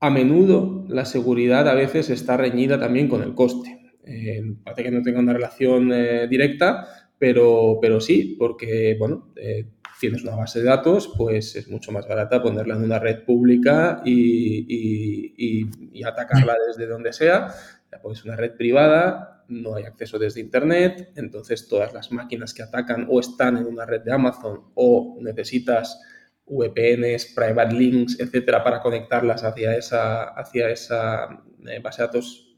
A 0.00 0.10
menudo 0.10 0.84
la 0.88 1.04
seguridad 1.04 1.68
a 1.68 1.74
veces 1.74 2.10
está 2.10 2.36
reñida 2.36 2.80
también 2.80 3.08
con 3.08 3.22
el 3.22 3.34
coste. 3.34 3.85
Eh, 4.06 4.42
parece 4.64 4.84
que 4.84 4.90
no 4.90 5.02
tenga 5.02 5.20
una 5.20 5.32
relación 5.32 5.92
eh, 5.92 6.26
directa, 6.28 7.10
pero, 7.18 7.78
pero 7.80 8.00
sí, 8.00 8.36
porque 8.38 8.96
bueno, 8.98 9.32
tienes 10.00 10.22
una 10.22 10.36
base 10.36 10.60
de 10.60 10.66
datos, 10.66 11.12
pues 11.16 11.56
es 11.56 11.68
mucho 11.68 11.90
más 11.92 12.06
barata 12.06 12.42
ponerla 12.42 12.76
en 12.76 12.84
una 12.84 12.98
red 12.98 13.24
pública 13.24 14.02
y, 14.04 15.34
y 15.92 16.04
atacarla 16.04 16.56
desde 16.68 16.86
donde 16.86 17.12
sea. 17.12 17.48
Pues 18.02 18.24
una 18.24 18.36
red 18.36 18.54
privada, 18.56 19.44
no 19.48 19.74
hay 19.74 19.84
acceso 19.84 20.18
desde 20.18 20.40
Internet, 20.40 21.12
entonces 21.16 21.68
todas 21.68 21.92
las 21.92 22.12
máquinas 22.12 22.52
que 22.52 22.62
atacan 22.62 23.06
o 23.08 23.20
están 23.20 23.56
en 23.56 23.66
una 23.66 23.86
red 23.86 24.02
de 24.02 24.12
Amazon 24.12 24.70
o 24.74 25.18
necesitas 25.20 26.00
VPNs, 26.46 27.32
private 27.34 27.74
links, 27.74 28.20
etcétera, 28.20 28.62
para 28.62 28.80
conectarlas 28.80 29.44
hacia 29.44 29.76
esa, 29.76 30.24
hacia 30.24 30.70
esa 30.70 31.44
eh, 31.66 31.80
base 31.80 32.02
de 32.02 32.06
datos 32.06 32.56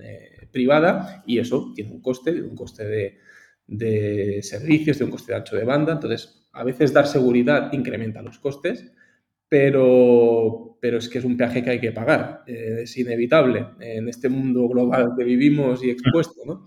eh, 0.00 0.37
privada 0.50 1.22
y 1.26 1.38
eso 1.38 1.72
tiene 1.74 1.92
un 1.92 2.00
coste, 2.00 2.42
un 2.42 2.56
coste 2.56 2.84
de, 2.84 3.18
de 3.66 4.40
servicios, 4.42 4.98
de 4.98 5.04
un 5.04 5.10
coste 5.10 5.32
de 5.32 5.38
ancho 5.38 5.56
de 5.56 5.64
banda. 5.64 5.92
Entonces, 5.92 6.48
a 6.52 6.64
veces 6.64 6.92
dar 6.92 7.06
seguridad 7.06 7.72
incrementa 7.72 8.22
los 8.22 8.38
costes, 8.38 8.92
pero, 9.48 10.78
pero 10.80 10.98
es 10.98 11.08
que 11.08 11.18
es 11.18 11.24
un 11.24 11.36
peaje 11.36 11.62
que 11.62 11.70
hay 11.70 11.80
que 11.80 11.92
pagar, 11.92 12.42
eh, 12.46 12.80
es 12.82 12.96
inevitable 12.98 13.66
en 13.80 14.08
este 14.08 14.28
mundo 14.28 14.68
global 14.68 15.12
que 15.16 15.24
vivimos 15.24 15.82
y 15.82 15.90
expuesto, 15.90 16.42
¿no? 16.44 16.66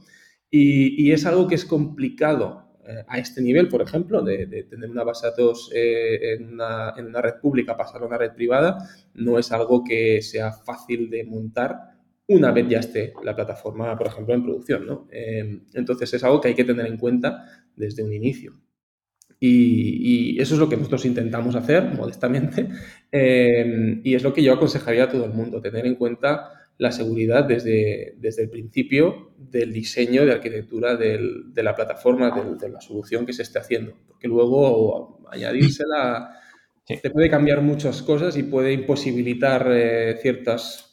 Y, 0.50 1.12
es 1.12 1.26
algo 1.26 1.48
que 1.48 1.56
es 1.56 1.64
complicado 1.64 2.78
eh, 2.86 3.06
a 3.08 3.20
este 3.20 3.42
nivel, 3.42 3.70
por 3.70 3.82
ejemplo, 3.82 4.22
de, 4.22 4.66
tener 4.70 4.90
una 4.90 5.04
base 5.04 5.28
de 5.28 5.32
datos 5.32 5.72
eh, 5.74 6.34
en, 6.34 6.54
una, 6.54 6.94
en, 6.98 7.06
una, 7.06 7.22
red 7.22 7.36
pública, 7.42 7.78
pasar 7.78 8.02
a 8.02 8.06
una 8.06 8.18
red 8.18 8.34
privada, 8.34 8.78
no 9.14 9.40
es 9.40 9.52
algo 9.54 9.84
que 9.84 10.22
sea 10.22 10.52
fácil 10.52 11.10
de 11.10 11.24
montar 11.24 12.01
una 12.34 12.52
vez 12.52 12.68
ya 12.68 12.80
esté 12.80 13.14
la 13.24 13.36
plataforma, 13.36 13.98
por 13.98 14.08
ejemplo, 14.08 14.34
en 14.34 14.44
producción, 14.44 14.86
¿no? 14.86 15.08
entonces 15.74 16.14
es 16.14 16.24
algo 16.24 16.42
que 16.42 16.50
hay 16.50 16.56
que 16.56 16.64
tener 16.64 16.86
en 16.86 16.98
cuenta 16.98 17.46
desde 17.76 18.04
un 18.04 18.14
inicio. 18.14 18.54
Y, 19.44 20.40
eso 20.40 20.54
es 20.54 20.60
lo 20.60 20.70
que 20.70 20.78
nosotros 20.78 21.04
intentamos 21.06 21.56
hacer, 21.56 21.84
modestamente, 21.98 22.70
eh, 23.12 24.00
y 24.04 24.14
es 24.14 24.24
lo 24.24 24.34
que 24.34 24.44
yo 24.44 24.54
aconsejaría 24.54 25.06
a 25.06 25.10
todo 25.10 25.26
el 25.26 25.34
mundo, 25.34 25.62
tener 25.62 25.86
en 25.88 25.96
cuenta 25.96 26.52
la 26.78 26.92
seguridad 26.92 27.44
desde, 27.44 28.16
desde 28.18 28.44
el 28.44 28.50
principio 28.50 29.34
del 29.38 29.74
diseño 29.74 30.26
de 30.26 30.34
arquitectura 30.34 30.96
del, 30.96 31.54
de 31.54 31.64
la 31.64 31.76
plataforma, 31.76 32.32
de, 32.60 32.70
la 32.70 32.82
solución 32.82 33.26
que 33.26 33.34
se 33.34 33.44
esté 33.44 33.60
haciendo, 33.60 33.96
porque 34.08 34.28
luego 34.28 35.28
añadírsela 35.32 36.38
te 36.86 37.10
puede 37.10 37.30
cambiar 37.30 37.62
muchas 37.62 38.02
cosas 38.02 38.36
y 38.38 38.44
puede 38.44 38.74
imposibilitar 38.74 39.68
eh, 39.72 40.18
ciertas 40.22 40.91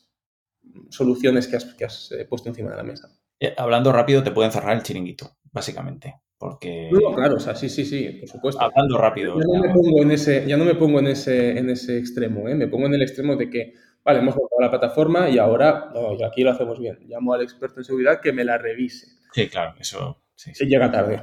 soluciones 0.90 1.48
que 1.48 1.56
has, 1.56 1.64
que 1.64 1.84
has 1.84 2.12
eh, 2.12 2.24
puesto 2.24 2.48
encima 2.48 2.70
de 2.70 2.76
la 2.76 2.82
mesa. 2.82 3.08
Hablando 3.56 3.92
rápido, 3.92 4.22
te 4.22 4.32
pueden 4.32 4.50
cerrar 4.50 4.76
el 4.76 4.82
chiringuito, 4.82 5.38
básicamente. 5.52 6.16
Porque. 6.38 6.88
No, 6.92 7.14
claro, 7.14 7.36
o 7.36 7.40
sea, 7.40 7.54
sí, 7.54 7.68
sí, 7.68 7.84
sí, 7.84 8.08
por 8.20 8.28
supuesto. 8.28 8.62
Hablando 8.62 8.96
rápido. 8.96 9.38
Ya 9.38 9.44
no, 9.46 9.60
me 9.60 9.74
pongo 9.74 10.02
en 10.02 10.12
ese, 10.12 10.46
ya 10.46 10.56
no 10.56 10.64
me 10.64 10.76
pongo 10.76 11.00
en 11.00 11.08
ese, 11.08 11.58
en 11.58 11.68
ese 11.68 11.98
extremo, 11.98 12.48
¿eh? 12.48 12.54
me 12.54 12.68
pongo 12.68 12.86
en 12.86 12.94
el 12.94 13.02
extremo 13.02 13.36
de 13.36 13.50
que, 13.50 13.74
vale, 14.04 14.20
hemos 14.20 14.36
montado 14.36 14.60
la 14.60 14.70
plataforma 14.70 15.28
y 15.28 15.38
ahora, 15.38 15.90
no, 15.92 16.14
y 16.14 16.22
aquí 16.22 16.42
lo 16.42 16.52
hacemos 16.52 16.78
bien. 16.78 16.98
Llamo 17.08 17.32
al 17.32 17.42
experto 17.42 17.80
en 17.80 17.84
seguridad 17.84 18.20
que 18.20 18.32
me 18.32 18.44
la 18.44 18.56
revise. 18.56 19.08
Sí, 19.32 19.48
claro, 19.48 19.74
eso. 19.80 20.22
Sí, 20.36 20.52
Llega 20.66 20.90
tarde. 20.90 21.14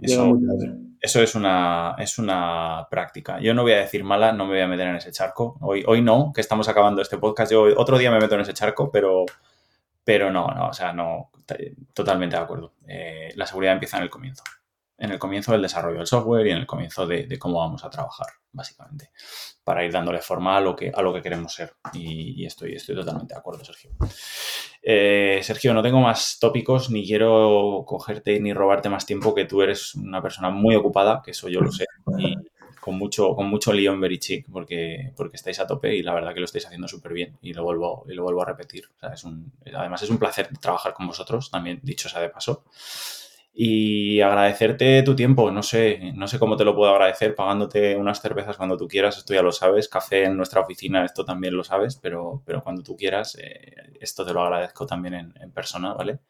Eso, 0.00 0.22
Llega 0.22 0.24
muy 0.24 0.46
tarde. 0.46 0.91
Eso 1.02 1.20
es 1.20 1.34
una, 1.34 1.96
es 1.98 2.16
una 2.18 2.86
práctica. 2.88 3.40
Yo 3.40 3.54
no 3.54 3.62
voy 3.62 3.72
a 3.72 3.78
decir 3.78 4.04
mala, 4.04 4.30
no 4.32 4.46
me 4.46 4.52
voy 4.52 4.60
a 4.60 4.68
meter 4.68 4.86
en 4.86 4.96
ese 4.96 5.10
charco. 5.10 5.58
Hoy, 5.60 5.82
hoy 5.84 6.00
no, 6.00 6.32
que 6.32 6.40
estamos 6.40 6.68
acabando 6.68 7.02
este 7.02 7.18
podcast. 7.18 7.50
Yo 7.50 7.64
otro 7.76 7.98
día 7.98 8.12
me 8.12 8.20
meto 8.20 8.36
en 8.36 8.42
ese 8.42 8.54
charco, 8.54 8.88
pero, 8.92 9.24
pero 10.04 10.30
no, 10.30 10.46
no, 10.46 10.68
o 10.68 10.72
sea, 10.72 10.92
no, 10.92 11.32
totalmente 11.92 12.36
de 12.36 12.42
acuerdo. 12.42 12.74
Eh, 12.86 13.32
la 13.34 13.46
seguridad 13.46 13.72
empieza 13.72 13.96
en 13.96 14.04
el 14.04 14.10
comienzo. 14.10 14.44
En 15.02 15.10
el 15.10 15.18
comienzo 15.18 15.50
del 15.50 15.62
desarrollo 15.62 15.98
del 15.98 16.06
software 16.06 16.46
y 16.46 16.50
en 16.50 16.58
el 16.58 16.66
comienzo 16.66 17.06
de, 17.08 17.36
cómo 17.36 17.58
vamos 17.58 17.84
a 17.84 17.90
trabajar, 17.90 18.28
básicamente, 18.52 19.10
para 19.64 19.84
ir 19.84 19.90
dándole 19.90 20.20
forma 20.20 20.56
a 20.56 20.60
lo 20.60 20.76
que, 20.76 20.92
a 20.94 21.02
lo 21.02 21.12
que 21.12 21.20
queremos 21.20 21.52
ser. 21.52 21.74
Y, 21.92 22.46
estoy, 22.46 22.76
totalmente 22.76 23.34
de 23.34 23.40
acuerdo, 23.40 23.64
Sergio. 23.64 23.90
Eh, 24.80 25.40
Sergio, 25.42 25.74
no 25.74 25.82
tengo 25.82 26.00
más 26.00 26.38
tópicos, 26.38 26.88
ni 26.90 27.04
quiero 27.04 27.82
cogerte 27.84 28.38
ni 28.38 28.52
robarte 28.52 28.88
más 28.88 29.04
tiempo, 29.04 29.34
que 29.34 29.44
tú 29.44 29.60
eres 29.62 29.96
una 29.96 30.22
persona 30.22 30.50
muy 30.50 30.76
ocupada, 30.76 31.20
que 31.24 31.32
eso 31.32 31.48
yo 31.48 31.60
lo 31.60 31.72
sé. 31.72 31.86
Y, 32.16 32.36
con 32.80 32.96
mucho, 32.96 33.34
con 33.34 33.48
mucho 33.48 33.72
lío 33.72 33.92
en 33.92 34.00
Verichick 34.00 34.46
porque, 34.50 35.12
porque 35.16 35.36
estáis 35.36 35.60
a 35.60 35.66
tope 35.68 35.94
y 35.94 36.02
la 36.02 36.14
verdad 36.14 36.34
que 36.34 36.40
lo 36.40 36.46
estáis 36.46 36.66
haciendo 36.66 36.88
súper 36.88 37.12
bien 37.12 37.38
y 37.40 37.54
lo 37.54 37.62
vuelvo, 37.62 38.04
y 38.08 38.14
lo 38.14 38.24
vuelvo 38.24 38.42
a 38.42 38.46
repetir. 38.46 38.88
además 39.00 40.02
es 40.02 40.10
un 40.10 40.18
placer 40.18 40.48
trabajar 40.60 40.92
con 40.92 41.06
vosotros, 41.06 41.50
también 41.50 41.80
dicho 41.82 42.08
sea 42.08 42.20
de 42.20 42.28
paso. 42.28 42.64
Y 43.54 44.20
agradecerte 44.20 45.02
tu 45.02 45.14
tiempo, 45.14 45.50
no 45.50 45.62
sé, 45.62 46.12
no 46.14 46.26
sé 46.26 46.38
cómo 46.38 46.56
te 46.56 46.64
lo 46.64 46.74
puedo 46.74 46.90
agradecer 46.92 47.34
pagándote 47.34 47.96
unas 47.96 48.20
cervezas 48.22 48.56
cuando 48.56 48.78
tú 48.78 48.88
quieras, 48.88 49.18
esto 49.18 49.34
ya 49.34 49.42
lo 49.42 49.52
sabes, 49.52 49.88
café 49.88 50.24
en 50.24 50.38
nuestra 50.38 50.62
oficina, 50.62 51.04
esto 51.04 51.24
también 51.24 51.54
lo 51.54 51.62
sabes, 51.62 51.96
pero, 51.96 52.42
pero 52.46 52.62
cuando 52.62 52.82
tú 52.82 52.96
quieras, 52.96 53.36
eh, 53.38 53.74
esto 54.00 54.24
te 54.24 54.32
lo 54.32 54.42
agradezco 54.42 54.86
también 54.86 55.14
en, 55.14 55.34
en 55.38 55.52
persona, 55.52 55.92
¿vale? 55.92 56.20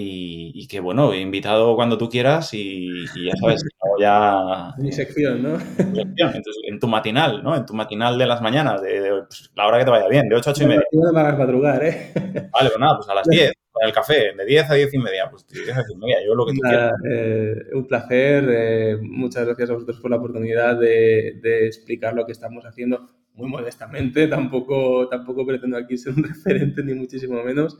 Y, 0.00 0.68
que 0.68 0.80
bueno, 0.80 1.12
he 1.12 1.20
invitado 1.20 1.74
cuando 1.74 1.98
tú 1.98 2.08
quieras 2.08 2.52
y, 2.52 3.04
ya 3.06 3.34
sabes, 3.40 3.64
ya... 3.98 4.72
Mi 4.78 4.92
sección, 4.92 5.42
¿no? 5.42 5.58
Entonces, 5.78 6.56
en 6.68 6.78
tu 6.78 6.86
matinal, 6.86 7.42
¿no? 7.42 7.56
En 7.56 7.66
tu 7.66 7.74
matinal 7.74 8.16
de 8.16 8.26
las 8.26 8.40
mañanas, 8.40 8.80
de, 8.82 9.24
pues, 9.26 9.50
la 9.56 9.66
hora 9.66 9.78
que 9.78 9.84
te 9.86 9.90
vaya 9.90 10.06
bien, 10.08 10.28
de 10.28 10.36
8 10.36 10.50
a 10.50 10.52
8 10.52 10.64
y 10.64 10.66
media. 10.66 10.82
No 10.92 11.12
me 11.12 11.20
hagas 11.20 11.38
madrugar, 11.38 11.84
¿eh? 11.84 12.12
Vale, 12.14 12.68
pues 12.68 12.78
nada, 12.78 12.96
pues 12.96 13.08
a 13.08 13.14
las 13.14 13.26
10, 13.26 13.52
con 13.78 13.88
el 13.88 13.94
café, 13.94 14.32
de 14.36 14.44
10 14.44 14.70
a 14.70 14.74
10 14.74 14.94
y 14.94 14.98
media, 14.98 15.30
pues 15.30 15.46
10 15.46 15.70
a 15.70 15.82
10 15.82 15.90
y 15.90 15.96
media, 15.96 16.16
yo 16.24 16.34
lo 16.34 16.46
que 16.46 16.54
tú 16.54 16.60
quieras. 16.60 16.92
Eh, 17.08 17.54
un 17.72 17.86
placer, 17.86 18.44
eh, 18.50 18.98
muchas 19.00 19.44
gracias 19.46 19.70
a 19.70 19.74
vosotros 19.74 20.00
por 20.00 20.10
la 20.10 20.16
oportunidad 20.16 20.78
de, 20.78 21.38
de 21.42 21.66
explicar 21.66 22.14
lo 22.14 22.26
que 22.26 22.32
estamos 22.32 22.64
haciendo 22.64 23.06
muy 23.38 23.48
modestamente, 23.48 24.26
tampoco, 24.28 25.08
tampoco 25.08 25.46
pretendo 25.46 25.76
aquí 25.76 25.96
ser 25.96 26.14
un 26.14 26.24
referente 26.24 26.82
ni 26.82 26.94
muchísimo 26.94 27.42
menos. 27.42 27.78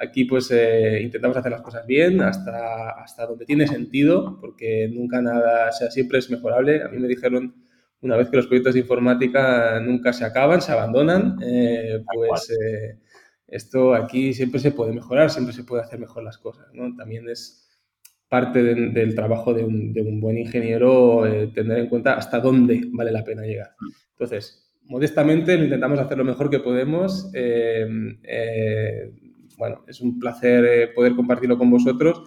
Aquí 0.00 0.26
pues 0.26 0.48
eh, 0.52 1.00
intentamos 1.02 1.36
hacer 1.36 1.50
las 1.50 1.62
cosas 1.62 1.84
bien 1.84 2.20
hasta, 2.20 2.90
hasta 2.90 3.26
donde 3.26 3.44
tiene 3.44 3.66
sentido, 3.66 4.38
porque 4.40 4.88
nunca 4.92 5.20
nada, 5.20 5.70
o 5.70 5.72
sea, 5.72 5.90
siempre 5.90 6.20
es 6.20 6.30
mejorable. 6.30 6.84
A 6.84 6.88
mí 6.88 6.98
me 7.00 7.08
dijeron 7.08 7.52
una 8.00 8.16
vez 8.16 8.28
que 8.30 8.36
los 8.36 8.46
proyectos 8.46 8.74
de 8.74 8.80
informática 8.80 9.80
nunca 9.80 10.12
se 10.12 10.24
acaban, 10.24 10.62
se 10.62 10.70
abandonan, 10.70 11.38
eh, 11.42 12.04
pues 12.14 12.48
eh, 12.50 12.98
esto 13.48 13.94
aquí 13.94 14.32
siempre 14.34 14.60
se 14.60 14.72
puede 14.72 14.92
mejorar, 14.92 15.30
siempre 15.30 15.54
se 15.54 15.64
puede 15.64 15.82
hacer 15.82 15.98
mejor 15.98 16.22
las 16.22 16.38
cosas, 16.38 16.66
¿no? 16.72 16.94
También 16.94 17.28
es, 17.28 17.68
parte 18.28 18.62
del 18.62 19.14
trabajo 19.14 19.54
de 19.54 19.64
un, 19.64 20.20
buen 20.20 20.38
ingeniero 20.38 21.26
eh, 21.26 21.50
tener 21.54 21.78
en 21.78 21.88
cuenta 21.88 22.14
hasta 22.14 22.40
dónde 22.40 22.82
vale 22.92 23.10
la 23.10 23.24
pena 23.24 23.42
llegar. 23.42 23.70
Entonces, 24.10 24.70
modestamente 24.84 25.56
lo 25.56 25.64
intentamos 25.64 25.98
hacer 25.98 26.18
lo 26.18 26.24
mejor 26.24 26.50
que 26.50 26.60
podemos. 26.60 27.30
Eh, 27.32 27.88
eh, 28.22 29.12
bueno, 29.56 29.84
es 29.88 30.00
un 30.00 30.18
placer 30.18 30.92
poder 30.94 31.16
compartirlo 31.16 31.56
con 31.56 31.70
vosotros, 31.70 32.22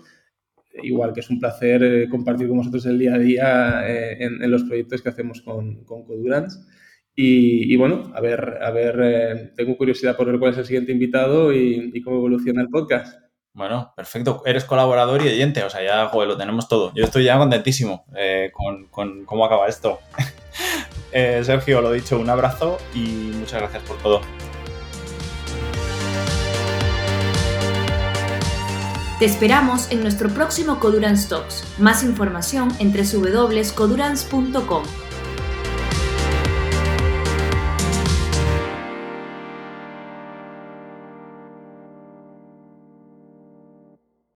igual 0.81 1.13
que 1.13 1.19
es 1.19 1.29
un 1.29 1.39
placer 1.39 2.09
compartir 2.09 2.47
con 2.47 2.57
vosotros 2.57 2.85
el 2.87 2.97
día 2.97 3.15
a 3.15 3.19
día 3.19 3.87
en, 3.87 4.49
los 4.49 4.63
proyectos 4.63 5.01
que 5.01 5.09
hacemos 5.09 5.41
con, 5.41 5.83
con 5.85 6.03
Codurance. 6.03 6.59
Y, 7.15 7.75
bueno, 7.75 8.11
a 8.15 8.21
ver, 8.21 8.59
a 8.61 8.71
ver, 8.71 9.53
tengo 9.55 9.77
curiosidad 9.77 10.15
por 10.17 10.27
ver 10.27 10.39
cuál 10.39 10.51
es 10.51 10.57
el 10.57 10.65
siguiente 10.65 10.91
invitado 10.91 11.53
y 11.53 12.01
cómo 12.03 12.17
evoluciona 12.17 12.61
el 12.61 12.69
podcast. 12.69 13.21
Bueno, 13.53 13.93
perfecto. 13.95 14.43
Eres 14.45 14.63
colaborador 14.63 15.21
y 15.25 15.27
oyente, 15.27 15.63
o 15.63 15.69
sea, 15.69 15.83
ya 15.83 16.07
joder, 16.07 16.29
lo 16.29 16.37
tenemos 16.37 16.69
todo. 16.69 16.93
Yo 16.95 17.03
estoy 17.03 17.25
ya 17.25 17.37
contentísimo 17.37 18.05
eh, 18.15 18.49
con, 18.53 19.25
cómo 19.25 19.45
acaba 19.45 19.67
esto. 19.67 19.99
Eh, 21.13 21.41
Sergio, 21.43 21.81
lo 21.81 21.91
dicho, 21.91 22.17
un 22.17 22.29
abrazo 22.29 22.77
y 22.95 23.33
muchas 23.37 23.59
gracias 23.59 23.83
por 23.83 23.97
todo. 23.97 24.21
Te 29.19 29.25
esperamos 29.25 29.91
en 29.91 30.03
nuestro 30.03 30.29
próximo 30.29 30.79
Codurance 30.79 31.27
Talks. 31.27 31.65
Más 31.79 32.03
información 32.03 32.69
en 32.79 32.93
www.codurance.com. 32.93 34.83